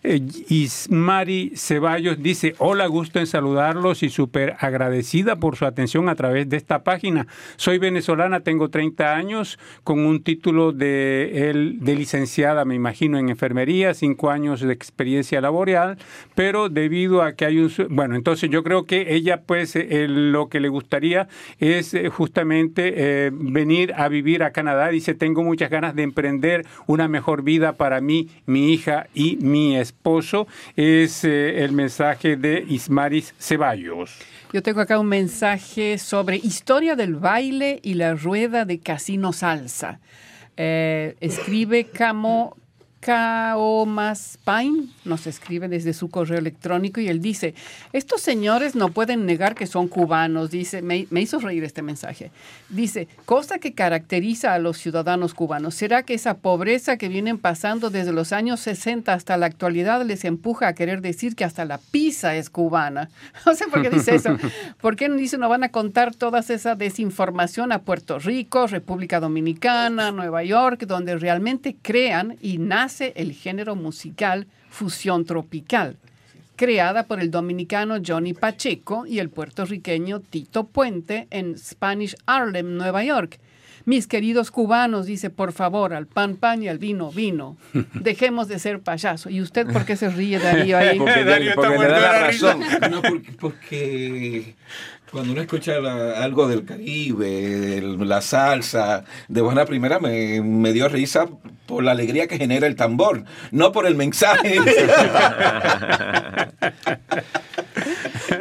Eh, 0.09 0.23
Ismari 0.49 1.55
Ceballos 1.57 2.23
dice, 2.23 2.55
hola, 2.59 2.87
gusto 2.87 3.19
en 3.19 3.27
saludarlos 3.27 4.05
y 4.05 4.09
súper 4.09 4.55
agradecida 4.61 5.35
por 5.35 5.57
su 5.57 5.65
atención 5.67 6.09
a 6.09 6.15
través 6.15 6.49
de 6.49 6.57
esta 6.57 6.85
página. 6.85 7.27
Soy 7.57 7.79
venezolana, 7.79 8.39
tengo 8.39 8.69
30 8.71 9.17
años, 9.17 9.59
con 9.83 10.07
un 10.07 10.23
título 10.23 10.71
de, 10.71 11.75
de 11.81 11.95
licenciada, 11.97 12.65
me 12.65 12.77
imagino, 12.77 13.19
en 13.19 13.31
enfermería, 13.31 13.95
5 13.95 14.31
años 14.31 14.61
de 14.61 14.73
experiencia 14.73 15.41
laboral, 15.41 15.99
pero 16.37 16.69
debido 16.69 17.23
a 17.23 17.33
que 17.33 17.45
hay 17.45 17.59
un... 17.59 17.73
Bueno, 17.91 18.15
entonces 18.15 18.49
yo 18.49 18.63
creo 18.63 18.85
que 18.85 19.13
ella, 19.13 19.43
pues, 19.45 19.75
eh, 19.75 20.07
lo 20.09 20.49
que 20.49 20.61
le 20.61 20.69
gustaría 20.69 21.27
es 21.59 21.95
eh, 21.95 22.11
justamente 22.11 23.33
venir 23.33 23.93
a 23.97 24.07
vivir 24.07 24.45
a 24.45 24.53
Canadá. 24.53 24.89
Dice, 24.89 25.15
tengo 25.15 25.43
muchas 25.43 25.69
ganas 25.69 25.97
de 25.97 26.05
emprender 26.05 26.65
una 26.87 27.09
mejor 27.09 27.43
vida 27.43 27.73
para 27.73 28.01
mí, 28.01 28.29
mi 28.47 28.73
hija 28.73 29.09
y 29.13 29.37
mi 29.41 29.77
Es 30.77 31.25
eh, 31.25 31.65
el 31.65 31.73
mensaje 31.73 32.37
de 32.37 32.65
Ismaris 32.69 33.35
Ceballos. 33.39 34.19
Yo 34.53 34.63
tengo 34.63 34.81
acá 34.81 34.99
un 34.99 35.09
mensaje 35.09 35.99
sobre 35.99 36.37
historia 36.37 36.95
del 36.95 37.17
baile 37.17 37.81
y 37.83 37.95
la 37.95 38.15
rueda 38.15 38.65
de 38.65 38.79
Casino 38.79 39.33
Salsa. 39.33 40.01
Eh, 40.57 41.17
escribe 41.21 41.87
Camo 41.87 42.57
Kaomas 43.07 44.37
Pain, 44.43 44.93
nos 45.05 45.29
escribe 45.29 45.69
desde 45.69 45.93
su 45.93 46.11
correo 46.11 46.41
electrónico 46.41 47.01
y 47.01 47.07
él 47.07 47.21
dice, 47.21 47.55
estos 47.93 48.21
señores 48.21 48.75
no 48.75 48.89
pueden 48.89 49.27
negar 49.27 49.55
que 49.55 49.69
son 49.69 49.87
cubanos, 49.87 50.51
dice, 50.51 50.83
me, 50.83 51.07
me 51.11 51.21
hizo 51.21 51.39
reír 51.39 51.63
este 51.63 51.83
mensaje. 51.83 52.33
Dice, 52.69 53.07
cosa 53.25 53.61
que 53.61 53.75
caracteriza 53.75 54.55
a 54.55 54.59
los 54.59 54.79
ciudadanos 54.79 55.35
cubanos, 55.35 55.77
¿será 55.77 56.03
que 56.03 56.15
esa 56.15 56.39
pobreza 56.39 56.97
que 56.97 57.07
vienen 57.07 57.39
pasando 57.39 57.91
desde 57.91 58.13
los 58.13 58.33
años 58.33 58.59
60 58.59 59.13
hasta 59.13 59.37
la 59.37 59.47
actualidad 59.47 60.05
les 60.05 60.25
empuja 60.25 60.67
a 60.67 60.75
querer 60.75 61.01
decir 61.01 61.37
que 61.37 61.45
hasta 61.45 61.65
la 61.65 61.79
pizza 61.79 62.35
es 62.35 62.51
cubana? 62.51 63.09
No 63.47 63.55
sé 63.55 63.69
por 63.69 63.83
qué 63.83 63.91
dice 63.91 64.17
eso. 64.17 64.37
¿Por 64.81 64.97
qué 64.97 65.09
no 65.09 65.15
dice 65.15 65.39
no 65.39 65.49
van 65.49 65.63
a 65.63 65.69
contar 65.69 66.13
toda 66.13 66.41
esa 66.41 66.75
desinformación 66.75 67.71
a 67.71 67.83
Puerto 67.83 68.19
Rico, 68.19 68.67
República 68.67 69.21
Dominicana, 69.21 70.11
Nueva 70.11 70.43
York, 70.43 70.87
donde 70.89 71.17
realmente 71.17 71.77
crean 71.81 72.37
y 72.41 72.59
nace 72.97 73.13
el 73.17 73.33
género 73.33 73.77
musical 73.77 74.47
fusión 74.71 75.27
tropical? 75.27 75.99
creada 76.57 77.03
por 77.03 77.21
el 77.21 77.31
dominicano 77.31 77.97
Johnny 78.03 78.33
Pacheco 78.33 79.05
y 79.05 79.19
el 79.19 79.29
puertorriqueño 79.29 80.21
Tito 80.21 80.65
Puente 80.65 81.27
en 81.31 81.59
Spanish 81.59 82.17
Harlem, 82.25 82.79
Nueva 82.79 83.05
York. 83.05 83.39
Mis 83.85 84.07
queridos 84.07 84.51
cubanos, 84.51 85.05
dice, 85.05 85.29
por 85.29 85.53
favor, 85.53 85.93
al 85.93 86.07
pan 86.07 86.37
pan 86.37 86.63
y 86.63 86.69
al 86.69 86.79
vino 86.79 87.13
vino. 87.13 87.59
Dejemos 87.93 88.49
de 88.49 88.59
ser 88.59 88.81
payaso. 88.81 89.29
¿Y 89.29 89.43
usted 89.43 89.67
por 89.71 89.85
qué 89.85 89.97
se 89.97 90.09
ríe, 90.09 90.39
Darío? 90.39 90.79
Ahí? 90.79 90.97
Porque, 90.99 91.25
Darío 91.25 91.51
está 91.51 91.61
porque 91.61 91.79
le 91.79 91.89
da 91.89 91.91
muerto 91.91 91.95
de 91.95 92.01
la 92.01 92.27
razón. 92.27 92.61
No, 92.91 93.03
porque, 93.03 93.33
porque 93.39 94.55
cuando 95.11 95.33
uno 95.33 95.41
escucha 95.41 95.75
algo 96.23 96.49
del 96.49 96.65
Caribe, 96.65 97.79
el- 97.79 98.09
la 98.09 98.21
salsa, 98.21 99.05
de 99.29 99.41
buena 99.41 99.65
primera 99.65 99.99
me, 99.99 100.41
me 100.43 100.73
dio 100.73 100.89
risa 100.89 101.27
por 101.67 101.83
la 101.85 101.93
alegría 101.93 102.27
que 102.27 102.39
genera 102.39 102.67
el 102.67 102.77
tambor, 102.77 103.25
no 103.51 103.73
por 103.73 103.87
el 103.87 103.95
mensaje. 103.95 104.59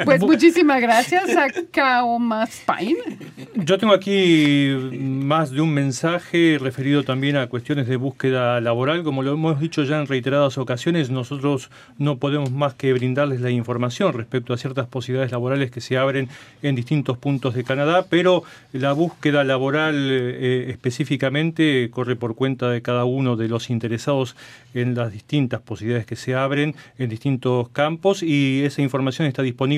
Pues 0.06 0.22
muchísimas 0.22 0.82
gracias 0.82 1.36
a 1.36 1.48
Kaoma 1.72 2.44
Spain. 2.46 2.98
Yo 3.56 3.78
tengo 3.78 3.94
aquí 3.94 4.70
más 4.92 5.52
de 5.52 5.62
un 5.62 5.74
mensaje 5.74 6.58
referido 6.60 7.04
también 7.04 7.36
a 7.38 7.48
cuestiones 7.48 7.88
de 7.88 7.96
búsqueda 7.96 8.60
laboral. 8.62 9.04
Como 9.04 9.24
lo 9.24 9.34
hemos 9.34 9.60
dicho 9.60 9.84
ya 9.84 10.00
en 10.00 10.08
reiteradas 10.08 10.58
ocasiones, 10.58 11.10
nosotros 11.10 11.70
no 11.98 12.18
podemos 12.18 12.52
más 12.52 12.74
que 12.74 12.94
brindarles 12.94 13.42
la 13.42 13.52
información 13.52 14.14
respecto 14.14 14.54
a 14.54 14.58
ciertas 14.58 14.88
posibilidades 14.88 15.32
laborales 15.32 15.72
que 15.72 15.82
se 15.82 15.98
abren 15.98 16.30
en 16.62 16.76
distintos 16.76 17.18
puntos 17.18 17.54
de 17.54 17.64
Canadá, 17.64 18.06
pero 18.10 18.44
la 18.72 18.94
búsqueda 18.94 19.44
laboral 19.44 20.10
eh, 20.12 20.66
específicamente 20.70 21.90
corre 21.92 22.16
por 22.16 22.36
cuenta 22.36 22.70
de 22.70 22.82
cada 22.82 23.06
uno 23.06 23.36
de 23.36 23.48
los 23.48 23.70
interesados 23.70 24.36
en 24.74 24.96
las 24.96 25.12
distintas 25.12 25.62
posibilidades 25.62 26.06
que 26.06 26.16
se 26.16 26.36
abren 26.36 26.76
en 26.98 27.10
distintos 27.10 27.70
campos 27.70 28.24
y 28.24 28.64
esa 28.64 28.82
información 28.82 29.28
está 29.28 29.42
disponible 29.42 29.75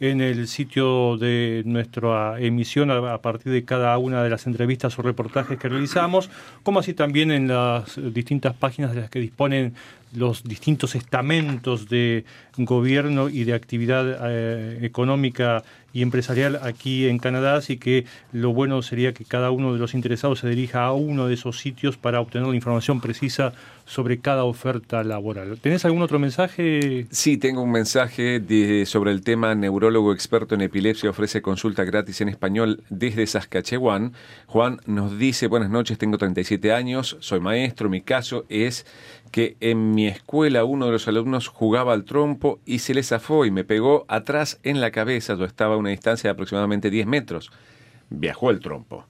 en 0.00 0.20
el 0.20 0.48
sitio 0.48 1.16
de 1.16 1.62
nuestra 1.66 2.40
emisión 2.40 2.90
a 2.90 3.18
partir 3.18 3.52
de 3.52 3.64
cada 3.64 3.96
una 3.98 4.22
de 4.22 4.30
las 4.30 4.46
entrevistas 4.46 4.98
o 4.98 5.02
reportajes 5.02 5.58
que 5.58 5.68
realizamos, 5.68 6.30
como 6.62 6.80
así 6.80 6.94
también 6.94 7.30
en 7.30 7.48
las 7.48 7.98
distintas 8.12 8.54
páginas 8.54 8.94
de 8.94 9.02
las 9.02 9.10
que 9.10 9.20
disponen 9.20 9.74
los 10.14 10.44
distintos 10.44 10.94
estamentos 10.94 11.88
de 11.88 12.24
gobierno 12.56 13.28
y 13.28 13.44
de 13.44 13.54
actividad 13.54 14.30
eh, 14.30 14.78
económica 14.82 15.64
y 15.92 16.02
empresarial 16.02 16.60
aquí 16.62 17.08
en 17.08 17.18
Canadá, 17.18 17.56
así 17.56 17.76
que 17.76 18.04
lo 18.32 18.52
bueno 18.52 18.82
sería 18.82 19.12
que 19.12 19.24
cada 19.24 19.50
uno 19.50 19.72
de 19.72 19.78
los 19.78 19.94
interesados 19.94 20.40
se 20.40 20.48
dirija 20.48 20.84
a 20.84 20.92
uno 20.92 21.26
de 21.26 21.34
esos 21.34 21.58
sitios 21.58 21.96
para 21.96 22.20
obtener 22.20 22.48
la 22.48 22.54
información 22.54 23.00
precisa 23.00 23.52
sobre 23.86 24.18
cada 24.18 24.44
oferta 24.44 25.04
laboral. 25.04 25.58
¿Tenés 25.60 25.84
algún 25.84 26.02
otro 26.02 26.18
mensaje? 26.18 27.06
Sí, 27.10 27.36
tengo 27.36 27.62
un 27.62 27.72
mensaje 27.72 28.42
sobre 28.86 29.10
el 29.10 29.22
tema 29.22 29.54
neurólogo 29.54 30.12
experto 30.12 30.54
en 30.54 30.62
epilepsia 30.62 31.10
ofrece 31.10 31.42
consulta 31.42 31.84
gratis 31.84 32.20
en 32.20 32.28
español 32.28 32.82
desde 32.88 33.26
Saskatchewan. 33.26 34.12
Juan 34.46 34.80
nos 34.86 35.18
dice, 35.18 35.46
buenas 35.46 35.70
noches, 35.70 35.98
tengo 35.98 36.18
37 36.18 36.72
años, 36.72 37.16
soy 37.20 37.40
maestro, 37.40 37.88
mi 37.88 38.00
caso 38.00 38.44
es 38.48 38.86
que 39.30 39.56
en 39.60 39.90
mi 39.94 40.06
escuela 40.06 40.64
uno 40.64 40.86
de 40.86 40.92
los 40.92 41.08
alumnos 41.08 41.48
jugaba 41.48 41.92
al 41.92 42.04
trompo 42.04 42.60
y 42.64 42.78
se 42.78 42.94
le 42.94 43.02
zafó 43.02 43.44
y 43.44 43.50
me 43.50 43.64
pegó 43.64 44.04
atrás 44.08 44.60
en 44.62 44.80
la 44.80 44.90
cabeza. 44.90 45.34
Yo 45.34 45.44
estaba 45.44 45.74
a 45.74 45.78
una 45.78 45.90
distancia 45.90 46.28
de 46.28 46.32
aproximadamente 46.32 46.88
10 46.88 47.06
metros. 47.06 47.50
Viajó 48.10 48.50
el 48.50 48.60
trompo. 48.60 49.06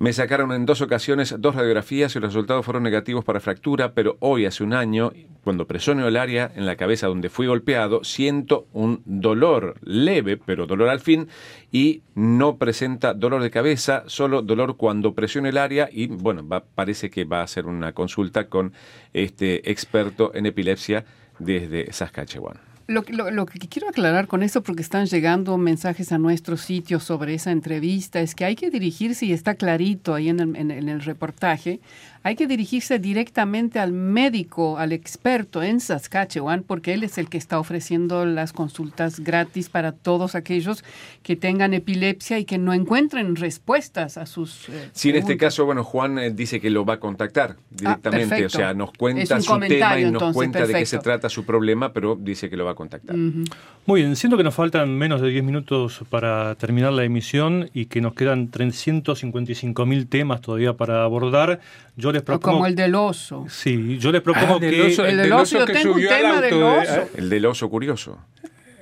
Me 0.00 0.12
sacaron 0.12 0.52
en 0.52 0.64
dos 0.64 0.80
ocasiones 0.80 1.34
dos 1.40 1.56
radiografías 1.56 2.14
y 2.14 2.20
los 2.20 2.32
resultados 2.32 2.64
fueron 2.64 2.84
negativos 2.84 3.24
para 3.24 3.40
fractura, 3.40 3.94
pero 3.94 4.16
hoy, 4.20 4.46
hace 4.46 4.62
un 4.62 4.72
año, 4.72 5.12
cuando 5.42 5.66
presiono 5.66 6.06
el 6.06 6.16
área 6.16 6.52
en 6.54 6.66
la 6.66 6.76
cabeza 6.76 7.08
donde 7.08 7.28
fui 7.28 7.48
golpeado, 7.48 8.04
siento 8.04 8.68
un 8.72 9.02
dolor 9.06 9.74
leve, 9.82 10.36
pero 10.36 10.68
dolor 10.68 10.88
al 10.88 11.00
fin, 11.00 11.26
y 11.72 12.02
no 12.14 12.58
presenta 12.58 13.12
dolor 13.12 13.42
de 13.42 13.50
cabeza, 13.50 14.04
solo 14.06 14.42
dolor 14.42 14.76
cuando 14.76 15.14
presiono 15.14 15.48
el 15.48 15.58
área 15.58 15.88
y, 15.90 16.06
bueno, 16.06 16.46
parece 16.76 17.10
que 17.10 17.24
va 17.24 17.40
a 17.40 17.44
hacer 17.44 17.66
una 17.66 17.92
consulta 17.92 18.48
con 18.48 18.72
este 19.12 19.68
experto 19.68 20.30
en 20.32 20.46
epilepsia 20.46 21.06
desde 21.40 21.92
Saskatchewan. 21.92 22.67
Lo, 22.88 23.02
lo, 23.30 23.44
que 23.44 23.58
quiero 23.68 23.86
aclarar 23.90 24.28
con 24.28 24.42
eso, 24.42 24.62
porque 24.62 24.80
están 24.80 25.04
llegando 25.04 25.58
mensajes 25.58 26.10
a 26.10 26.16
nuestro 26.16 26.56
sitio 26.56 27.00
sobre 27.00 27.34
esa 27.34 27.50
entrevista, 27.50 28.20
es 28.20 28.34
que 28.34 28.46
hay 28.46 28.56
que 28.56 28.70
dirigirse, 28.70 29.26
y 29.26 29.34
está 29.34 29.56
clarito 29.56 30.14
ahí 30.14 30.30
en 30.30 30.40
el, 30.40 30.56
en 30.56 30.88
el 30.88 31.02
reportaje, 31.02 31.80
hay 32.22 32.36
que 32.36 32.46
dirigirse 32.46 32.98
directamente 32.98 33.78
al 33.78 33.92
médico, 33.92 34.78
al 34.78 34.92
experto 34.92 35.62
en 35.62 35.80
Saskatchewan, 35.80 36.62
porque 36.62 36.92
él 36.94 37.04
es 37.04 37.16
el 37.16 37.28
que 37.28 37.38
está 37.38 37.58
ofreciendo 37.58 38.26
las 38.26 38.52
consultas 38.52 39.20
gratis 39.20 39.68
para 39.68 39.92
todos 39.92 40.34
aquellos 40.34 40.84
que 41.22 41.36
tengan 41.36 41.74
epilepsia 41.74 42.38
y 42.38 42.44
que 42.44 42.58
no 42.58 42.74
encuentren 42.74 43.36
respuestas 43.36 44.18
a 44.18 44.26
sus. 44.26 44.68
Eh, 44.68 44.90
sí, 44.92 45.10
en 45.10 45.16
este 45.16 45.36
caso, 45.36 45.64
bueno, 45.64 45.84
Juan 45.84 46.18
eh, 46.18 46.30
dice 46.30 46.60
que 46.60 46.70
lo 46.70 46.84
va 46.84 46.94
a 46.94 47.00
contactar 47.00 47.56
directamente, 47.70 48.44
o 48.44 48.50
sea, 48.50 48.74
nos 48.74 48.92
cuenta 48.92 49.40
su 49.40 49.58
tema 49.60 50.00
y 50.00 50.10
nos 50.10 50.34
cuenta 50.34 50.66
de 50.66 50.74
qué 50.74 50.86
se 50.86 50.98
trata 50.98 51.28
su 51.28 51.44
problema, 51.44 51.92
pero 51.92 52.16
dice 52.20 52.50
que 52.50 52.56
lo 52.56 52.64
va 52.64 52.72
a 52.72 52.74
contactar. 52.78 53.16
Muy 53.16 54.02
bien, 54.02 54.16
siento 54.16 54.36
que 54.36 54.44
nos 54.44 54.54
faltan 54.54 54.96
menos 54.96 55.20
de 55.20 55.28
10 55.30 55.44
minutos 55.44 56.00
para 56.08 56.54
terminar 56.54 56.92
la 56.92 57.04
emisión 57.04 57.68
y 57.74 57.86
que 57.86 58.00
nos 58.00 58.14
quedan 58.14 58.50
355 58.50 59.84
mil 59.84 60.06
temas 60.06 60.40
todavía 60.40 60.74
para 60.74 61.02
abordar. 61.02 61.60
Yo 61.96 62.12
les 62.12 62.22
propongo, 62.22 62.58
como 62.58 62.66
el 62.66 62.74
del 62.74 62.94
oso. 62.94 63.46
Sí, 63.48 63.98
yo 63.98 64.12
les 64.12 64.22
propongo 64.22 64.54
ah, 64.56 64.60
que... 64.60 64.68
el 64.68 65.16
del 65.16 65.32
oso, 65.32 65.58
yo 65.58 65.66
tengo 65.66 65.94
un 65.94 66.00
tema 66.00 66.40
del 66.40 66.62
oso. 66.62 67.08
El 67.16 67.28
del 67.28 67.46
oso 67.46 67.68
curioso. 67.68 68.18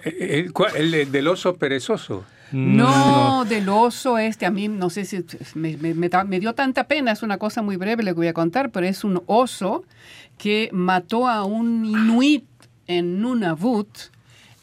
El, 0.05 0.53
el, 0.77 1.11
del 1.11 1.27
oso 1.27 1.57
perezoso. 1.57 2.25
No, 2.53 3.45
del 3.45 3.69
oso 3.69 4.19
este, 4.19 4.47
a 4.47 4.51
mí 4.51 4.69
no 4.69 4.89
sé 4.89 5.05
si 5.05 5.25
me, 5.55 5.77
me, 5.77 5.95
me, 5.95 6.41
dio 6.41 6.55
tanta 6.55 6.85
pena, 6.85 7.11
es 7.11 7.25
una 7.25 7.39
cosa 7.39 7.61
muy 7.61 7.77
breve 7.77 8.05
lo 8.05 8.13
que 8.13 8.19
voy 8.19 8.29
a 8.29 8.33
contar, 8.33 8.71
pero 8.71 8.87
es 8.87 9.03
un 9.03 9.21
oso 9.27 9.85
que 10.39 10.69
mató 10.73 11.27
a 11.27 11.45
un 11.45 11.85
inuit 11.85 12.45
en 12.87 13.21
Nunavut 13.21 13.89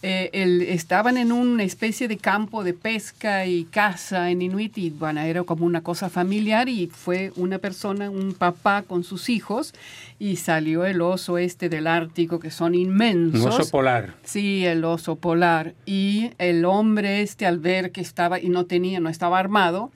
eh, 0.05 0.67
estaban 0.67 1.15
en 1.15 1.31
una 1.31 1.63
especie 1.63 2.09
de 2.09 2.17
campo 2.17 2.65
de 2.65 2.73
pesca 2.73 3.45
y 3.45 3.63
caza 3.63 4.31
en 4.31 4.41
Inuit 4.41 4.77
y 4.77 4.89
bueno, 4.89 5.21
era 5.21 5.43
como 5.43 5.65
una 5.65 5.81
cosa 5.81 6.09
familiar 6.09 6.67
y 6.67 6.87
fue 6.87 7.31
una 7.37 7.57
persona, 7.57 8.09
un 8.09 8.33
papá 8.33 8.81
con 8.81 9.05
sus 9.05 9.29
hijos 9.29 9.73
y 10.19 10.35
salió 10.35 10.83
el 10.83 11.01
oso 11.01 11.37
este 11.37 11.69
del 11.69 11.87
Ártico 11.87 12.41
que 12.41 12.51
son 12.51 12.75
inmensos. 12.75 13.45
Un 13.45 13.47
oso 13.47 13.71
polar. 13.71 14.15
Sí, 14.25 14.65
el 14.65 14.83
oso 14.83 15.15
polar 15.15 15.73
y 15.85 16.31
el 16.37 16.65
hombre 16.65 17.21
este 17.21 17.45
al 17.45 17.59
ver 17.59 17.93
que 17.93 18.01
estaba 18.01 18.41
y 18.41 18.49
no 18.49 18.65
tenía, 18.65 18.99
no 18.99 19.07
estaba 19.07 19.39
armado, 19.39 19.89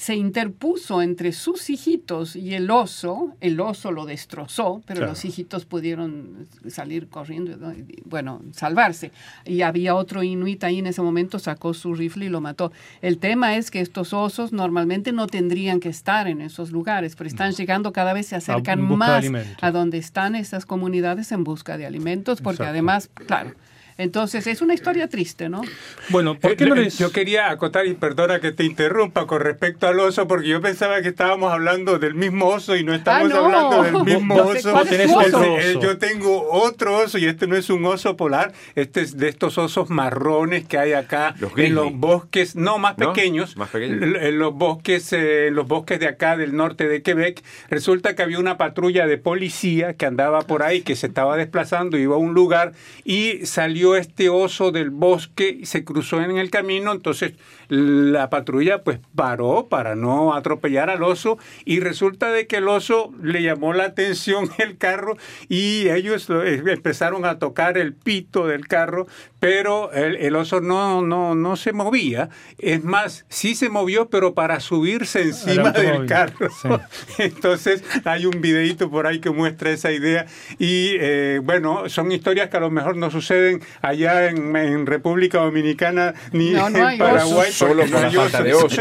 se 0.00 0.16
interpuso 0.16 1.02
entre 1.02 1.30
sus 1.30 1.68
hijitos 1.68 2.34
y 2.34 2.54
el 2.54 2.70
oso. 2.70 3.36
El 3.42 3.60
oso 3.60 3.92
lo 3.92 4.06
destrozó, 4.06 4.80
pero 4.86 5.04
los 5.04 5.26
hijitos 5.26 5.66
pudieron 5.66 6.48
salir 6.68 7.08
corriendo, 7.08 7.74
bueno, 8.06 8.40
salvarse. 8.52 9.12
Y 9.44 9.60
había 9.60 9.94
otro 9.94 10.22
inuit 10.22 10.64
ahí 10.64 10.78
en 10.78 10.86
ese 10.86 11.02
momento, 11.02 11.38
sacó 11.38 11.74
su 11.74 11.92
rifle 11.92 12.24
y 12.24 12.28
lo 12.30 12.40
mató. 12.40 12.72
El 13.02 13.18
tema 13.18 13.56
es 13.56 13.70
que 13.70 13.82
estos 13.82 14.14
osos 14.14 14.54
normalmente 14.54 15.12
no 15.12 15.26
tendrían 15.26 15.80
que 15.80 15.90
estar 15.90 16.28
en 16.28 16.40
esos 16.40 16.70
lugares, 16.70 17.14
pero 17.14 17.28
están 17.28 17.52
llegando 17.52 17.92
cada 17.92 18.14
vez, 18.14 18.28
se 18.28 18.36
acercan 18.36 18.80
más 18.80 19.26
a 19.60 19.70
donde 19.70 19.98
están 19.98 20.34
esas 20.34 20.64
comunidades 20.64 21.30
en 21.30 21.44
busca 21.44 21.76
de 21.76 21.84
alimentos, 21.84 22.40
porque 22.40 22.62
además, 22.62 23.10
claro, 23.26 23.52
entonces 24.00 24.46
es 24.46 24.62
una 24.62 24.72
historia 24.72 25.08
triste, 25.08 25.48
¿no? 25.48 25.60
Bueno, 26.08 26.38
¿por 26.38 26.56
qué 26.56 26.64
no 26.64 26.74
les... 26.74 26.98
Yo 26.98 27.12
quería 27.12 27.50
acotar, 27.50 27.86
y 27.86 27.94
perdona 27.94 28.40
que 28.40 28.50
te 28.50 28.64
interrumpa 28.64 29.26
con 29.26 29.40
respecto 29.40 29.86
al 29.86 30.00
oso, 30.00 30.26
porque 30.26 30.48
yo 30.48 30.60
pensaba 30.60 31.02
que 31.02 31.08
estábamos 31.08 31.52
hablando 31.52 31.98
del 31.98 32.14
mismo 32.14 32.46
oso 32.46 32.76
y 32.76 32.82
no 32.82 32.94
estamos 32.94 33.30
ah, 33.32 33.38
hablando 33.38 33.82
del 33.82 34.04
mismo 34.16 34.36
oso. 34.36 34.74
oso? 34.74 35.80
Yo 35.80 35.98
tengo 35.98 36.50
otro 36.50 36.96
oso 36.96 37.18
y 37.18 37.26
este 37.26 37.46
no 37.46 37.56
es 37.56 37.68
un 37.68 37.84
oso 37.84 38.16
polar, 38.16 38.52
este 38.74 39.02
es 39.02 39.18
de 39.18 39.28
estos 39.28 39.58
osos 39.58 39.90
marrones 39.90 40.66
que 40.66 40.78
hay 40.78 40.94
acá 40.94 41.34
en 41.56 41.74
los 41.74 41.92
bosques, 41.92 42.56
no, 42.56 42.78
más 42.78 42.94
pequeños, 42.94 43.56
más 43.56 43.68
pequeños. 43.68 44.00
En 44.00 44.38
los 44.38 44.54
bosques, 44.54 45.12
eh, 45.12 45.48
en 45.48 45.54
los 45.54 45.68
bosques 45.68 46.00
de 46.00 46.08
acá 46.08 46.36
del 46.38 46.56
norte 46.56 46.88
de 46.88 47.02
Quebec, 47.02 47.42
resulta 47.68 48.14
que 48.14 48.22
había 48.22 48.38
una 48.38 48.56
patrulla 48.56 49.06
de 49.06 49.18
policía 49.18 49.94
que 49.94 50.06
andaba 50.06 50.40
por 50.42 50.62
ahí, 50.62 50.80
que 50.80 50.96
se 50.96 51.06
estaba 51.06 51.36
desplazando, 51.36 51.98
iba 51.98 52.14
a 52.14 52.18
un 52.18 52.32
lugar 52.32 52.72
y 53.04 53.44
salió 53.46 53.89
este 53.96 54.28
oso 54.28 54.72
del 54.72 54.90
bosque 54.90 55.58
y 55.60 55.66
se 55.66 55.84
cruzó 55.84 56.20
en 56.20 56.38
el 56.38 56.50
camino, 56.50 56.92
entonces 56.92 57.34
la 57.68 58.30
patrulla 58.30 58.82
pues 58.82 58.98
paró 59.14 59.68
para 59.68 59.94
no 59.94 60.34
atropellar 60.34 60.90
al 60.90 61.02
oso 61.02 61.38
y 61.64 61.80
resulta 61.80 62.32
de 62.32 62.46
que 62.46 62.56
el 62.56 62.68
oso 62.68 63.12
le 63.22 63.42
llamó 63.42 63.72
la 63.72 63.84
atención 63.84 64.50
el 64.58 64.76
carro 64.76 65.16
y 65.48 65.88
ellos 65.88 66.28
eh, 66.30 66.62
empezaron 66.66 67.24
a 67.24 67.38
tocar 67.38 67.78
el 67.78 67.94
pito 67.94 68.46
del 68.46 68.66
carro, 68.66 69.06
pero 69.38 69.92
el, 69.92 70.34
oso 70.36 70.60
no, 70.60 71.02
no, 71.02 71.34
no 71.34 71.56
se 71.56 71.72
movía. 71.72 72.28
Es 72.58 72.84
más, 72.84 73.24
sí 73.28 73.54
se 73.54 73.68
movió, 73.68 74.08
pero 74.08 74.34
para 74.34 74.60
subirse 74.60 75.22
encima 75.22 75.70
del 75.70 76.06
carro. 76.06 76.50
Entonces 77.18 77.82
hay 78.04 78.26
un 78.26 78.40
videito 78.40 78.90
por 78.90 79.06
ahí 79.06 79.20
que 79.20 79.30
muestra 79.30 79.70
esa 79.70 79.92
idea 79.92 80.26
y 80.58 80.96
eh, 81.00 81.40
bueno, 81.42 81.88
son 81.88 82.12
historias 82.12 82.50
que 82.50 82.56
a 82.56 82.60
lo 82.60 82.70
mejor 82.70 82.96
no 82.96 83.10
suceden 83.10 83.62
allá 83.82 84.28
en, 84.28 84.86
República 84.86 85.38
Dominicana 85.38 86.14
ni 86.32 86.54
en 86.54 86.72
Paraguay. 86.98 87.52
Solo 87.52 87.84
por 87.86 88.00
la 88.00 88.10
falta 88.10 88.42
de 88.42 88.54
osos. 88.54 88.78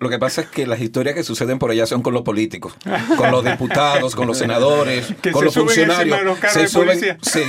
lo 0.00 0.08
que 0.08 0.18
pasa 0.18 0.42
es 0.42 0.46
que 0.48 0.66
las 0.66 0.80
historias 0.80 1.14
que 1.14 1.22
suceden 1.22 1.58
por 1.58 1.70
allá 1.70 1.86
son 1.86 2.02
con 2.02 2.14
los 2.14 2.22
políticos, 2.22 2.74
con 3.16 3.30
los 3.30 3.44
diputados, 3.44 4.14
con 4.14 4.26
los 4.26 4.38
senadores, 4.38 5.14
con 5.32 5.44
los 5.44 5.54
funcionarios. 5.54 6.18
se 6.48 6.68
suben, 6.68 6.98
sí, 7.22 7.40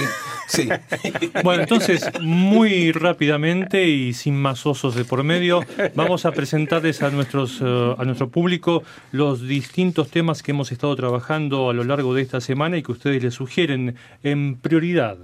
sí. 0.48 0.70
Bueno, 1.44 1.64
entonces, 1.64 2.10
muy 2.22 2.92
rápidamente 2.92 3.88
y 3.88 4.14
sin 4.14 4.36
más 4.36 4.66
osos 4.66 4.96
de 4.96 5.06
por 5.06 5.24
medio, 5.24 5.64
vamos 5.96 6.26
a 6.26 6.32
presentarles 6.32 7.02
a, 7.02 7.10
nuestros, 7.10 7.60
eh, 7.62 7.96
a 7.98 8.04
nuestro 8.04 8.30
público 8.30 8.84
los 9.12 9.48
distintos 9.48 10.10
temas 10.10 10.44
que 10.44 10.52
hemos 10.52 10.72
estado 10.72 10.96
trabajando 10.96 11.70
a 11.70 11.74
lo 11.74 11.84
largo 11.84 12.14
de 12.14 12.22
esta 12.22 12.42
semana 12.42 12.78
y 12.78 12.84
que 12.84 12.92
ustedes 12.92 13.24
les 13.24 13.34
sugieren 13.34 13.96
en 14.24 14.58
prioridad. 14.58 15.18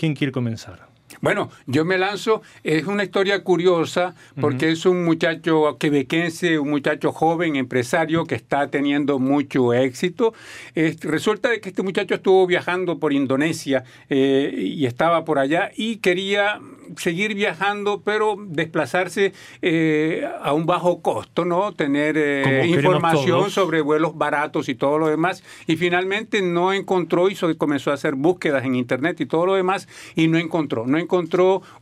¿Quién 0.00 0.14
quiere 0.14 0.32
comenzar? 0.32 0.89
Bueno, 1.20 1.50
yo 1.66 1.84
me 1.84 1.98
lanzo, 1.98 2.42
es 2.64 2.86
una 2.86 3.04
historia 3.04 3.42
curiosa 3.44 4.14
porque 4.40 4.70
es 4.70 4.86
un 4.86 5.04
muchacho 5.04 5.76
quebequense, 5.78 6.58
un 6.58 6.70
muchacho 6.70 7.12
joven, 7.12 7.56
empresario 7.56 8.24
que 8.24 8.34
está 8.34 8.68
teniendo 8.70 9.18
mucho 9.18 9.74
éxito. 9.74 10.32
resulta 10.74 11.50
de 11.50 11.60
que 11.60 11.68
este 11.68 11.82
muchacho 11.82 12.14
estuvo 12.14 12.46
viajando 12.46 12.98
por 12.98 13.12
Indonesia 13.12 13.84
eh, 14.08 14.52
y 14.56 14.86
estaba 14.86 15.24
por 15.24 15.38
allá 15.38 15.70
y 15.76 15.96
quería 15.96 16.60
seguir 16.96 17.34
viajando, 17.34 18.02
pero 18.04 18.36
desplazarse 18.38 19.32
eh, 19.62 20.26
a 20.42 20.52
un 20.52 20.66
bajo 20.66 21.02
costo, 21.02 21.44
¿no? 21.44 21.72
Tener 21.74 22.16
eh, 22.16 22.66
información 22.66 23.50
sobre 23.50 23.80
vuelos 23.80 24.16
baratos 24.16 24.68
y 24.68 24.74
todo 24.74 24.98
lo 24.98 25.08
demás. 25.08 25.44
Y 25.66 25.76
finalmente 25.76 26.42
no 26.42 26.72
encontró, 26.72 27.28
y 27.28 27.36
comenzó 27.56 27.90
a 27.90 27.94
hacer 27.94 28.14
búsquedas 28.14 28.64
en 28.64 28.74
Internet 28.74 29.20
y 29.20 29.26
todo 29.26 29.46
lo 29.46 29.54
demás, 29.54 29.88
y 30.14 30.28
no 30.28 30.38
encontró. 30.38 30.86
No 30.86 30.98
encontró 30.98 31.09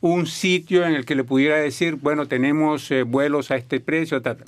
un 0.01 0.27
sitio 0.27 0.87
en 0.87 0.95
el 0.95 1.05
que 1.05 1.15
le 1.15 1.25
pudiera 1.25 1.57
decir, 1.57 1.97
bueno, 1.97 2.27
tenemos 2.27 2.91
eh, 2.91 3.03
vuelos 3.03 3.51
a 3.51 3.57
este 3.57 3.81
precio, 3.81 4.23
tal. 4.23 4.39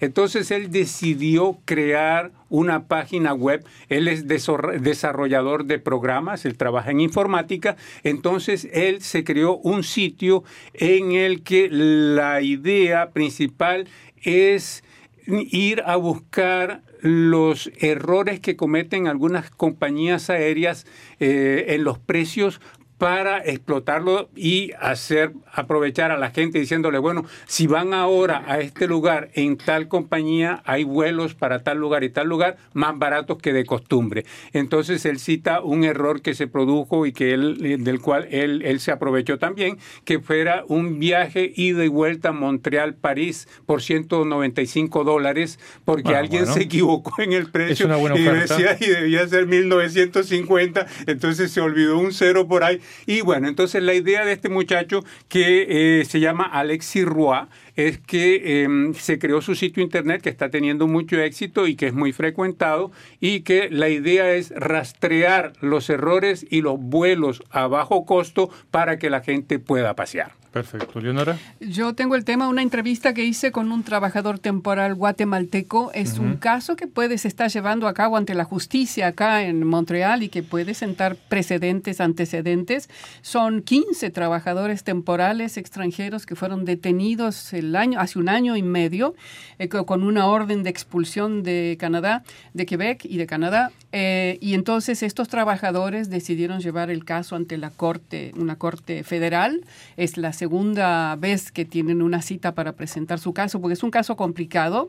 Entonces 0.00 0.50
él 0.50 0.70
decidió 0.70 1.58
crear 1.64 2.32
una 2.48 2.84
página 2.84 3.32
web. 3.32 3.64
Él 3.88 4.08
es 4.08 4.26
desarrollador 4.26 5.64
de 5.64 5.78
programas, 5.78 6.44
él 6.44 6.56
trabaja 6.56 6.90
en 6.90 7.00
informática. 7.00 7.76
Entonces 8.02 8.68
él 8.72 9.02
se 9.02 9.24
creó 9.24 9.56
un 9.56 9.84
sitio 9.84 10.44
en 10.74 11.12
el 11.12 11.42
que 11.42 11.68
la 11.70 12.42
idea 12.42 13.10
principal 13.10 13.88
es 14.22 14.84
ir 15.26 15.82
a 15.86 15.96
buscar 15.96 16.82
los 17.02 17.70
errores 17.78 18.40
que 18.40 18.56
cometen 18.56 19.06
algunas 19.06 19.50
compañías 19.50 20.28
aéreas 20.28 20.86
eh, 21.18 21.66
en 21.68 21.84
los 21.84 21.98
precios 21.98 22.60
para 23.00 23.38
explotarlo 23.38 24.28
y 24.36 24.72
hacer 24.78 25.32
aprovechar 25.54 26.10
a 26.10 26.18
la 26.18 26.32
gente 26.32 26.58
diciéndole, 26.58 26.98
bueno, 26.98 27.24
si 27.46 27.66
van 27.66 27.94
ahora 27.94 28.44
a 28.46 28.60
este 28.60 28.86
lugar 28.86 29.30
en 29.32 29.56
tal 29.56 29.88
compañía, 29.88 30.62
hay 30.66 30.84
vuelos 30.84 31.34
para 31.34 31.62
tal 31.62 31.78
lugar 31.78 32.04
y 32.04 32.10
tal 32.10 32.28
lugar 32.28 32.58
más 32.74 32.98
baratos 32.98 33.38
que 33.38 33.54
de 33.54 33.64
costumbre. 33.64 34.26
Entonces 34.52 35.06
él 35.06 35.18
cita 35.18 35.62
un 35.62 35.84
error 35.84 36.20
que 36.20 36.34
se 36.34 36.46
produjo 36.46 37.06
y 37.06 37.12
que 37.12 37.32
él, 37.32 37.58
eh, 37.64 37.76
del 37.78 38.02
cual 38.02 38.28
él, 38.30 38.60
él 38.66 38.80
se 38.80 38.92
aprovechó 38.92 39.38
también, 39.38 39.78
que 40.04 40.18
fuera 40.18 40.64
un 40.68 40.98
viaje 40.98 41.50
ida 41.56 41.82
y 41.86 41.88
vuelta 41.88 42.28
a 42.28 42.32
Montreal-París 42.32 43.48
por 43.64 43.80
195 43.80 45.04
dólares, 45.04 45.58
porque 45.86 46.14
alguien 46.14 46.46
se 46.46 46.64
equivocó 46.64 47.22
en 47.22 47.32
el 47.32 47.50
precio 47.50 47.88
y 48.14 48.22
decía 48.24 48.76
y 48.78 48.88
debía 48.88 49.26
ser 49.26 49.46
1950, 49.46 50.86
entonces 51.06 51.50
se 51.50 51.62
olvidó 51.62 51.96
un 51.96 52.12
cero 52.12 52.46
por 52.46 52.62
ahí 52.62 52.78
y 53.06 53.20
bueno, 53.20 53.48
entonces 53.48 53.82
la 53.82 53.94
idea 53.94 54.24
de 54.24 54.32
este 54.32 54.48
muchacho 54.48 55.04
que 55.28 56.00
eh, 56.00 56.04
se 56.04 56.20
llama 56.20 56.44
Alexis 56.44 57.04
Roy 57.04 57.46
es 57.76 57.98
que 57.98 58.62
em, 58.62 58.94
se 58.94 59.18
creó 59.18 59.40
su 59.40 59.54
sitio 59.54 59.82
internet 59.82 60.22
que 60.22 60.28
está 60.28 60.50
teniendo 60.50 60.86
mucho 60.86 61.20
éxito 61.20 61.66
y 61.66 61.76
que 61.76 61.86
es 61.88 61.94
muy 61.94 62.12
frecuentado 62.12 62.90
y 63.20 63.40
que 63.40 63.68
la 63.70 63.88
idea 63.88 64.32
es 64.32 64.50
rastrear 64.56 65.52
los 65.60 65.88
errores 65.90 66.46
y 66.48 66.62
los 66.62 66.78
vuelos 66.78 67.42
a 67.50 67.66
bajo 67.66 68.04
costo 68.04 68.50
para 68.70 68.98
que 68.98 69.10
la 69.10 69.20
gente 69.20 69.58
pueda 69.58 69.94
pasear. 69.94 70.39
Perfecto. 70.52 71.00
Leonora. 71.00 71.38
Yo 71.60 71.94
tengo 71.94 72.16
el 72.16 72.24
tema, 72.24 72.48
una 72.48 72.62
entrevista 72.62 73.14
que 73.14 73.24
hice 73.24 73.52
con 73.52 73.70
un 73.70 73.84
trabajador 73.84 74.40
temporal 74.40 74.96
guatemalteco. 74.96 75.92
Es 75.94 76.18
un 76.18 76.36
caso 76.36 76.74
que 76.74 76.88
puede, 76.88 77.18
se 77.18 77.28
está 77.28 77.46
llevando 77.46 77.86
a 77.86 77.94
cabo 77.94 78.16
ante 78.16 78.34
la 78.34 78.44
justicia 78.44 79.06
acá 79.06 79.44
en 79.44 79.64
Montreal 79.64 80.24
y 80.24 80.28
que 80.28 80.42
puede 80.42 80.74
sentar 80.74 81.14
precedentes, 81.14 82.00
antecedentes. 82.00 82.90
Son 83.22 83.62
15 83.62 84.10
trabajadores 84.10 84.82
temporales 84.82 85.56
extranjeros 85.56 86.26
que 86.26 86.34
fueron 86.34 86.64
detenidos 86.64 87.52
el 87.52 87.76
año, 87.76 88.00
hace 88.00 88.18
un 88.18 88.28
año 88.28 88.56
y 88.56 88.62
medio 88.62 89.14
eh, 89.60 89.68
con 89.68 90.02
una 90.02 90.26
orden 90.26 90.64
de 90.64 90.70
expulsión 90.70 91.44
de 91.44 91.76
Canadá, 91.78 92.24
de 92.54 92.66
Quebec 92.66 93.04
y 93.04 93.18
de 93.18 93.26
Canadá. 93.26 93.70
Eh, 93.92 94.38
y 94.40 94.54
entonces 94.54 95.02
estos 95.02 95.28
trabajadores 95.28 96.10
decidieron 96.10 96.60
llevar 96.60 96.90
el 96.90 97.04
caso 97.04 97.36
ante 97.36 97.56
la 97.56 97.70
corte, 97.70 98.32
una 98.36 98.56
corte 98.56 99.04
federal. 99.04 99.60
Es 99.96 100.16
la 100.16 100.32
segunda 100.40 101.16
vez 101.16 101.52
que 101.52 101.66
tienen 101.66 102.00
una 102.00 102.22
cita 102.22 102.54
para 102.54 102.72
presentar 102.72 103.18
su 103.18 103.34
caso, 103.34 103.60
porque 103.60 103.74
es 103.74 103.82
un 103.82 103.90
caso 103.90 104.16
complicado. 104.16 104.88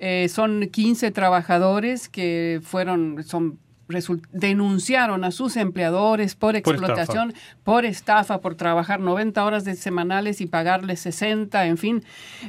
Eh, 0.00 0.28
son 0.28 0.66
15 0.66 1.12
trabajadores 1.12 2.08
que 2.08 2.60
fueron, 2.64 3.22
son 3.22 3.60
denunciaron 4.32 5.24
a 5.24 5.30
sus 5.30 5.56
empleadores 5.56 6.34
por 6.34 6.56
explotación, 6.56 7.34
por 7.64 7.84
estafa. 7.84 8.38
por 8.40 8.54
trabajar 8.54 9.00
90 9.00 9.44
horas 9.44 9.64
de 9.64 9.76
semanales 9.76 10.40
y 10.40 10.46
pagarles 10.46 11.00
60, 11.00 11.66
en 11.66 11.78
fin. 11.78 12.04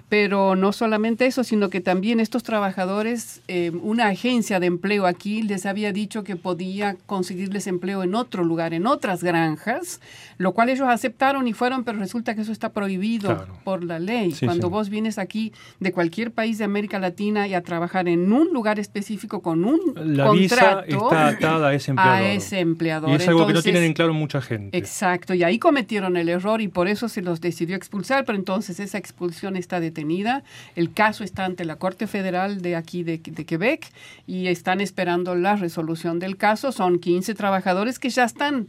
Pero 0.10 0.56
no 0.56 0.74
solamente 0.74 1.26
eso, 1.26 1.44
sino 1.44 1.70
que 1.70 1.82
también 1.82 2.20
estos 2.20 2.44
trabajadores, 2.44 3.42
eh, 3.48 3.72
una 3.82 4.08
agencia 4.08 4.60
de 4.60 4.68
empleo 4.68 5.06
aquí 5.06 5.42
les 5.42 5.66
había 5.66 5.94
dicho 5.94 6.24
que 6.24 6.36
podía 6.36 6.96
conseguirles 7.06 7.68
empleo 7.68 8.04
en 8.04 8.16
otro 8.16 8.44
lugar, 8.44 8.74
en 8.74 8.86
otras 8.88 9.24
granjas, 9.24 10.02
lo 10.38 10.54
cual 10.54 10.70
ellos 10.70 10.88
aceptaron 10.88 11.48
y 11.48 11.54
fueron, 11.54 11.84
pero 11.84 12.00
resulta 12.00 12.36
que 12.36 12.42
eso 12.42 12.52
está 12.52 12.70
prohibido 12.70 13.46
por 13.64 13.84
la 13.84 14.00
ley. 14.00 14.36
Cuando 14.44 14.70
vos 14.70 14.90
vienes 14.90 15.18
aquí 15.18 15.54
de 15.80 15.92
cualquier 15.92 16.32
país 16.32 16.58
de 16.58 16.66
América 16.66 17.00
Latina 17.00 17.48
y 17.48 17.54
a 17.54 17.62
trabajar 17.62 18.08
en 18.08 18.32
un 18.32 18.52
lugar 18.54 18.80
específico 18.80 19.42
con 19.42 19.64
un 19.64 19.80
la 19.96 20.28
contrato, 20.28 20.86
visa 20.86 20.86
está 20.88 21.29
atada 21.30 21.70
a 21.70 21.74
ese 21.74 21.92
empleador. 21.92 22.16
A 22.16 22.32
ese 22.32 22.60
empleador. 22.60 23.10
Y 23.10 23.14
es 23.16 23.28
algo 23.28 23.48
que 23.48 23.54
no 23.54 23.62
tienen 23.62 23.84
en 23.84 23.94
claro 23.94 24.14
mucha 24.14 24.42
gente. 24.42 24.78
Exacto, 24.78 25.34
y 25.34 25.44
ahí 25.44 25.60
cometieron 25.60 26.18
el 26.18 26.30
error 26.30 26.62
y 26.62 26.68
por 26.68 26.88
eso 26.88 27.10
se 27.10 27.22
los 27.22 27.42
decidió 27.42 27.76
expulsar, 27.76 28.26
pero 28.26 28.38
entonces 28.38 28.80
esa 28.80 28.98
expulsión 28.98 29.56
está 29.56 29.80
detenida. 29.80 30.44
El 30.76 30.94
caso 30.94 31.24
está 31.24 31.46
ante 31.46 31.66
la 31.66 31.78
Corte 31.78 32.08
Federal 32.08 32.62
de 32.62 32.76
aquí 32.76 33.04
de, 33.04 33.18
de 33.18 33.46
Quebec 33.46 33.88
y 34.28 34.48
están 34.48 34.82
esperando 34.82 35.36
la 35.36 35.56
resolución 35.56 36.20
del 36.20 36.38
caso. 36.38 36.72
Son 36.72 37.00
15 37.00 37.34
trabajadores 37.36 38.00
que 38.00 38.10
ya 38.10 38.26
están 38.26 38.68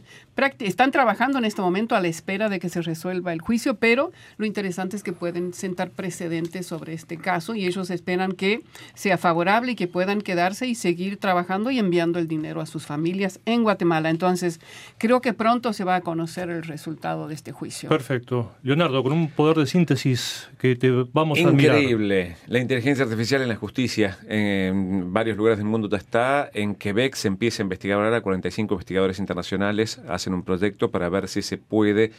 están 0.59 0.91
trabajando 0.91 1.37
en 1.37 1.45
este 1.45 1.61
momento 1.61 1.95
a 1.95 2.01
la 2.01 2.07
espera 2.07 2.49
de 2.49 2.59
que 2.59 2.69
se 2.69 2.81
resuelva 2.81 3.33
el 3.33 3.41
juicio, 3.41 3.75
pero 3.75 4.11
lo 4.37 4.45
interesante 4.45 4.95
es 4.95 5.03
que 5.03 5.13
pueden 5.13 5.53
sentar 5.53 5.91
precedentes 5.91 6.65
sobre 6.65 6.93
este 6.93 7.17
caso 7.17 7.53
y 7.53 7.67
ellos 7.67 7.89
esperan 7.89 8.31
que 8.31 8.63
sea 8.95 9.17
favorable 9.17 9.73
y 9.73 9.75
que 9.75 9.87
puedan 9.87 10.21
quedarse 10.21 10.67
y 10.67 10.75
seguir 10.75 11.17
trabajando 11.17 11.69
y 11.69 11.79
enviando 11.79 12.17
el 12.17 12.27
dinero 12.27 12.50
a 12.59 12.65
sus 12.65 12.85
familias 12.85 13.39
en 13.45 13.63
Guatemala. 13.63 14.09
Entonces, 14.09 14.59
creo 14.97 15.21
que 15.21 15.33
pronto 15.33 15.71
se 15.71 15.85
va 15.85 15.95
a 15.95 16.01
conocer 16.01 16.49
el 16.49 16.63
resultado 16.63 17.27
de 17.29 17.35
este 17.35 17.53
juicio. 17.53 17.87
Perfecto. 17.87 18.51
Leonardo, 18.63 19.03
con 19.03 19.13
un 19.13 19.29
poder 19.29 19.57
de 19.57 19.67
síntesis 19.67 20.49
que 20.59 20.75
te 20.75 20.91
vamos 21.13 21.39
a 21.39 21.47
admirar. 21.47 21.77
Increíble. 21.77 22.35
La 22.47 22.59
inteligencia 22.59 23.05
artificial 23.05 23.41
en 23.41 23.47
la 23.47 23.55
justicia. 23.55 24.17
En 24.27 25.13
varios 25.13 25.37
lugares 25.37 25.59
del 25.59 25.67
mundo 25.67 25.87
está. 25.95 26.49
En 26.53 26.75
Quebec 26.75 27.15
se 27.15 27.27
empieza 27.27 27.61
a 27.61 27.63
investigar 27.63 27.99
ahora, 27.99 28.21
45 28.21 28.73
investigadores 28.73 29.19
internacionales 29.19 30.01
hacen 30.09 30.33
un 30.33 30.43
proyecto 30.43 30.91
para 30.91 31.09
ver 31.09 31.27
si 31.27 31.41
se 31.41 31.57
puede 31.57 32.11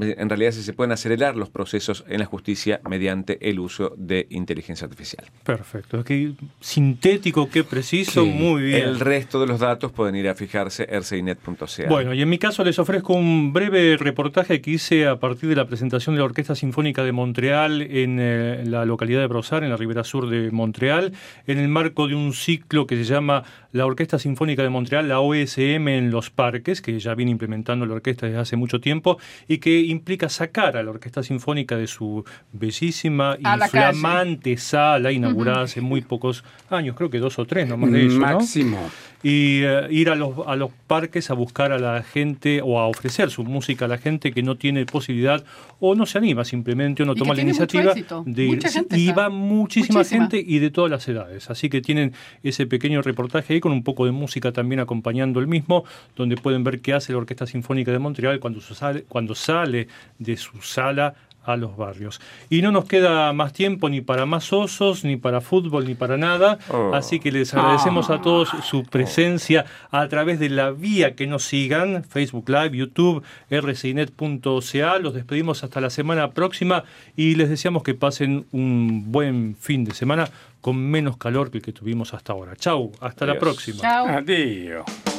en 0.00 0.28
realidad 0.28 0.52
si 0.52 0.62
se 0.62 0.72
pueden 0.72 0.92
acelerar 0.92 1.36
los 1.36 1.50
procesos 1.50 2.04
en 2.08 2.20
la 2.20 2.26
justicia 2.26 2.80
mediante 2.88 3.48
el 3.48 3.60
uso 3.60 3.94
de 3.96 4.26
inteligencia 4.30 4.84
artificial. 4.84 5.26
Perfecto. 5.44 6.02
Qué 6.04 6.32
sintético, 6.60 7.48
qué 7.50 7.64
preciso, 7.64 8.24
muy 8.24 8.62
bien. 8.62 8.88
El 8.88 9.00
resto 9.00 9.40
de 9.40 9.46
los 9.46 9.60
datos 9.60 9.92
pueden 9.92 10.16
ir 10.16 10.28
a 10.28 10.34
fijarse 10.34 10.86
rcinet.ca. 10.86 11.88
Bueno, 11.88 12.14
y 12.14 12.22
en 12.22 12.28
mi 12.28 12.38
caso 12.38 12.64
les 12.64 12.78
ofrezco 12.78 13.12
un 13.14 13.52
breve 13.52 13.96
reportaje 13.96 14.60
que 14.60 14.70
hice 14.70 15.06
a 15.06 15.18
partir 15.18 15.48
de 15.48 15.56
la 15.56 15.66
presentación 15.66 16.14
de 16.14 16.20
la 16.20 16.24
Orquesta 16.24 16.54
Sinfónica 16.54 17.04
de 17.04 17.12
Montreal 17.12 17.82
en 17.82 18.18
eh, 18.20 18.62
la 18.66 18.84
localidad 18.84 19.20
de 19.20 19.26
Brosar, 19.26 19.64
en 19.64 19.70
la 19.70 19.76
ribera 19.76 20.04
sur 20.04 20.28
de 20.28 20.50
Montreal, 20.50 21.12
en 21.46 21.58
el 21.58 21.68
marco 21.68 22.08
de 22.08 22.14
un 22.14 22.32
ciclo 22.32 22.86
que 22.86 22.96
se 22.96 23.04
llama 23.04 23.44
la 23.72 23.86
Orquesta 23.86 24.18
Sinfónica 24.18 24.62
de 24.62 24.68
Montreal, 24.68 25.08
la 25.08 25.20
OSM 25.20 25.88
en 25.88 26.10
los 26.10 26.30
parques, 26.30 26.82
que 26.82 26.98
ya 26.98 27.14
viene 27.14 27.30
implementando 27.30 27.86
la 27.86 27.94
orquesta 27.94 28.26
desde 28.26 28.38
hace 28.38 28.56
mucho 28.56 28.80
tiempo 28.80 29.18
y 29.48 29.58
que 29.58 29.81
implica 29.82 30.28
sacar 30.28 30.76
a 30.76 30.82
la 30.82 30.90
Orquesta 30.90 31.22
Sinfónica 31.22 31.76
de 31.76 31.86
su 31.86 32.24
bellísima 32.52 33.36
y 33.38 33.68
flamante 33.68 34.56
sala 34.56 35.12
inaugurada 35.12 35.62
hace 35.62 35.80
muy 35.80 36.00
pocos 36.02 36.44
años, 36.70 36.96
creo 36.96 37.10
que 37.10 37.18
dos 37.18 37.38
o 37.38 37.44
tres 37.44 37.68
nomás 37.68 37.92
de 37.92 38.06
eso. 38.06 38.18
Máximo. 38.18 38.90
Y 39.24 39.62
eh, 39.62 39.86
ir 39.90 40.10
a 40.10 40.16
los, 40.16 40.34
a 40.46 40.56
los 40.56 40.72
parques 40.88 41.30
a 41.30 41.34
buscar 41.34 41.70
a 41.70 41.78
la 41.78 42.02
gente 42.02 42.60
o 42.60 42.80
a 42.80 42.88
ofrecer 42.88 43.30
su 43.30 43.44
música 43.44 43.84
a 43.84 43.88
la 43.88 43.98
gente 43.98 44.32
que 44.32 44.42
no 44.42 44.56
tiene 44.56 44.84
posibilidad 44.84 45.44
o 45.78 45.94
no 45.94 46.06
se 46.06 46.18
anima 46.18 46.44
simplemente 46.44 47.02
o 47.02 47.06
no 47.06 47.14
toma 47.14 47.34
la 47.34 47.42
iniciativa 47.42 47.94
de 48.24 48.44
ir. 48.44 48.60
Y 48.90 49.12
va 49.12 49.28
muchísima, 49.28 50.04
gente 50.04 50.42
y 50.44 50.58
de 50.58 50.70
todas 50.70 50.90
las 50.90 51.06
edades. 51.08 51.50
Así 51.50 51.68
que 51.68 51.80
tienen 51.80 52.12
ese 52.42 52.66
pequeño 52.66 53.00
reportaje 53.02 53.54
ahí 53.54 53.60
con 53.60 53.72
un 53.72 53.82
poco 53.84 54.06
de 54.06 54.12
música 54.12 54.52
también 54.52 54.80
acompañando 54.80 55.40
el 55.40 55.46
mismo, 55.46 55.84
donde 56.16 56.36
pueden 56.36 56.64
ver 56.64 56.80
qué 56.80 56.92
hace 56.92 57.12
la 57.12 57.18
Orquesta 57.18 57.46
Sinfónica 57.46 57.92
de 57.92 57.98
Montreal 57.98 58.40
cuando 58.40 58.60
sale, 58.60 59.04
cuando 59.08 59.34
sale 59.34 59.71
de 60.18 60.36
su 60.36 60.62
sala 60.62 61.14
a 61.44 61.56
los 61.56 61.76
barrios. 61.76 62.20
Y 62.50 62.62
no 62.62 62.70
nos 62.70 62.84
queda 62.84 63.32
más 63.32 63.52
tiempo 63.52 63.88
ni 63.88 64.00
para 64.00 64.26
más 64.26 64.52
osos, 64.52 65.04
ni 65.04 65.16
para 65.16 65.40
fútbol, 65.40 65.86
ni 65.86 65.94
para 65.94 66.16
nada. 66.16 66.58
Oh. 66.68 66.92
Así 66.94 67.20
que 67.20 67.32
les 67.32 67.52
agradecemos 67.54 68.10
a 68.10 68.20
todos 68.20 68.50
su 68.62 68.84
presencia 68.84 69.64
a 69.90 70.06
través 70.08 70.38
de 70.38 70.50
la 70.50 70.70
vía 70.70 71.14
que 71.14 71.26
nos 71.26 71.44
sigan, 71.44 72.04
Facebook 72.04 72.48
Live, 72.48 72.76
YouTube, 72.76 73.22
rcinet.ca. 73.50 74.98
Los 74.98 75.14
despedimos 75.14 75.64
hasta 75.64 75.80
la 75.80 75.90
semana 75.90 76.30
próxima 76.30 76.84
y 77.16 77.34
les 77.34 77.48
deseamos 77.48 77.82
que 77.82 77.94
pasen 77.94 78.46
un 78.52 79.10
buen 79.10 79.56
fin 79.56 79.84
de 79.84 79.94
semana 79.94 80.28
con 80.60 80.76
menos 80.76 81.16
calor 81.16 81.50
que 81.50 81.58
el 81.58 81.64
que 81.64 81.72
tuvimos 81.72 82.14
hasta 82.14 82.32
ahora. 82.32 82.54
Chau, 82.54 82.92
hasta 83.00 83.26
la 83.26 83.38
próxima. 83.38 83.80
Chao. 83.80 84.06
Adiós. 84.06 85.11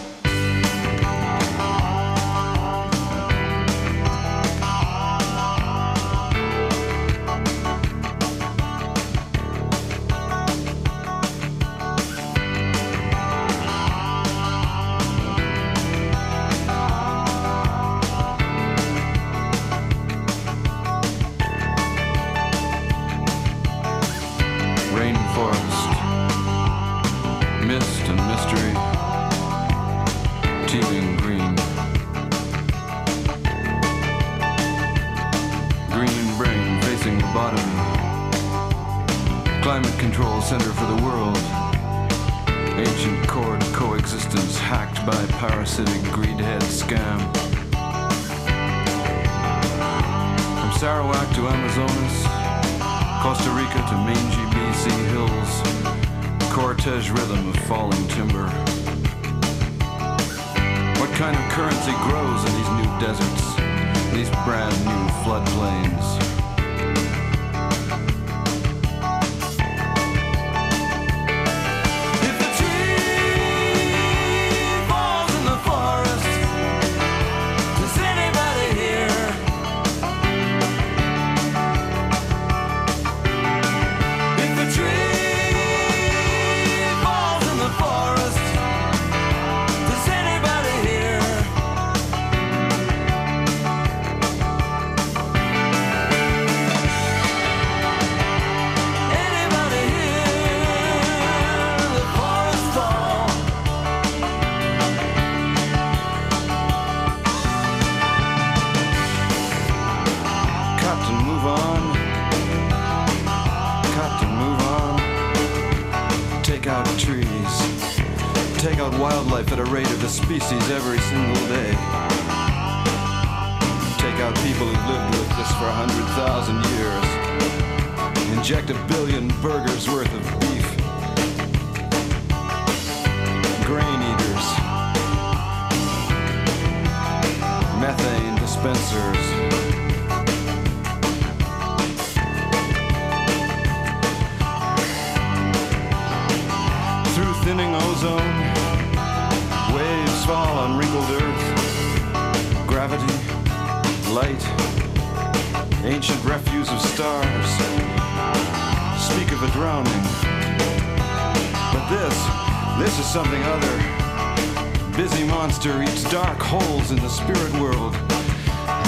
This 162.96 163.08
is 163.08 163.12
something 163.12 163.42
other. 163.46 164.96
Busy 164.96 165.24
monster 165.24 165.82
eats 165.82 166.04
dark 166.12 166.38
holes 166.40 166.92
in 166.92 166.98
the 166.98 167.10
spirit 167.10 167.52
world, 167.54 167.96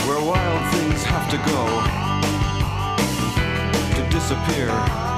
where 0.06 0.24
wild 0.24 0.76
things 0.76 1.04
have 1.06 1.28
to 1.32 1.38
go 1.38 1.66
to 3.96 4.10
disappear. 4.12 5.15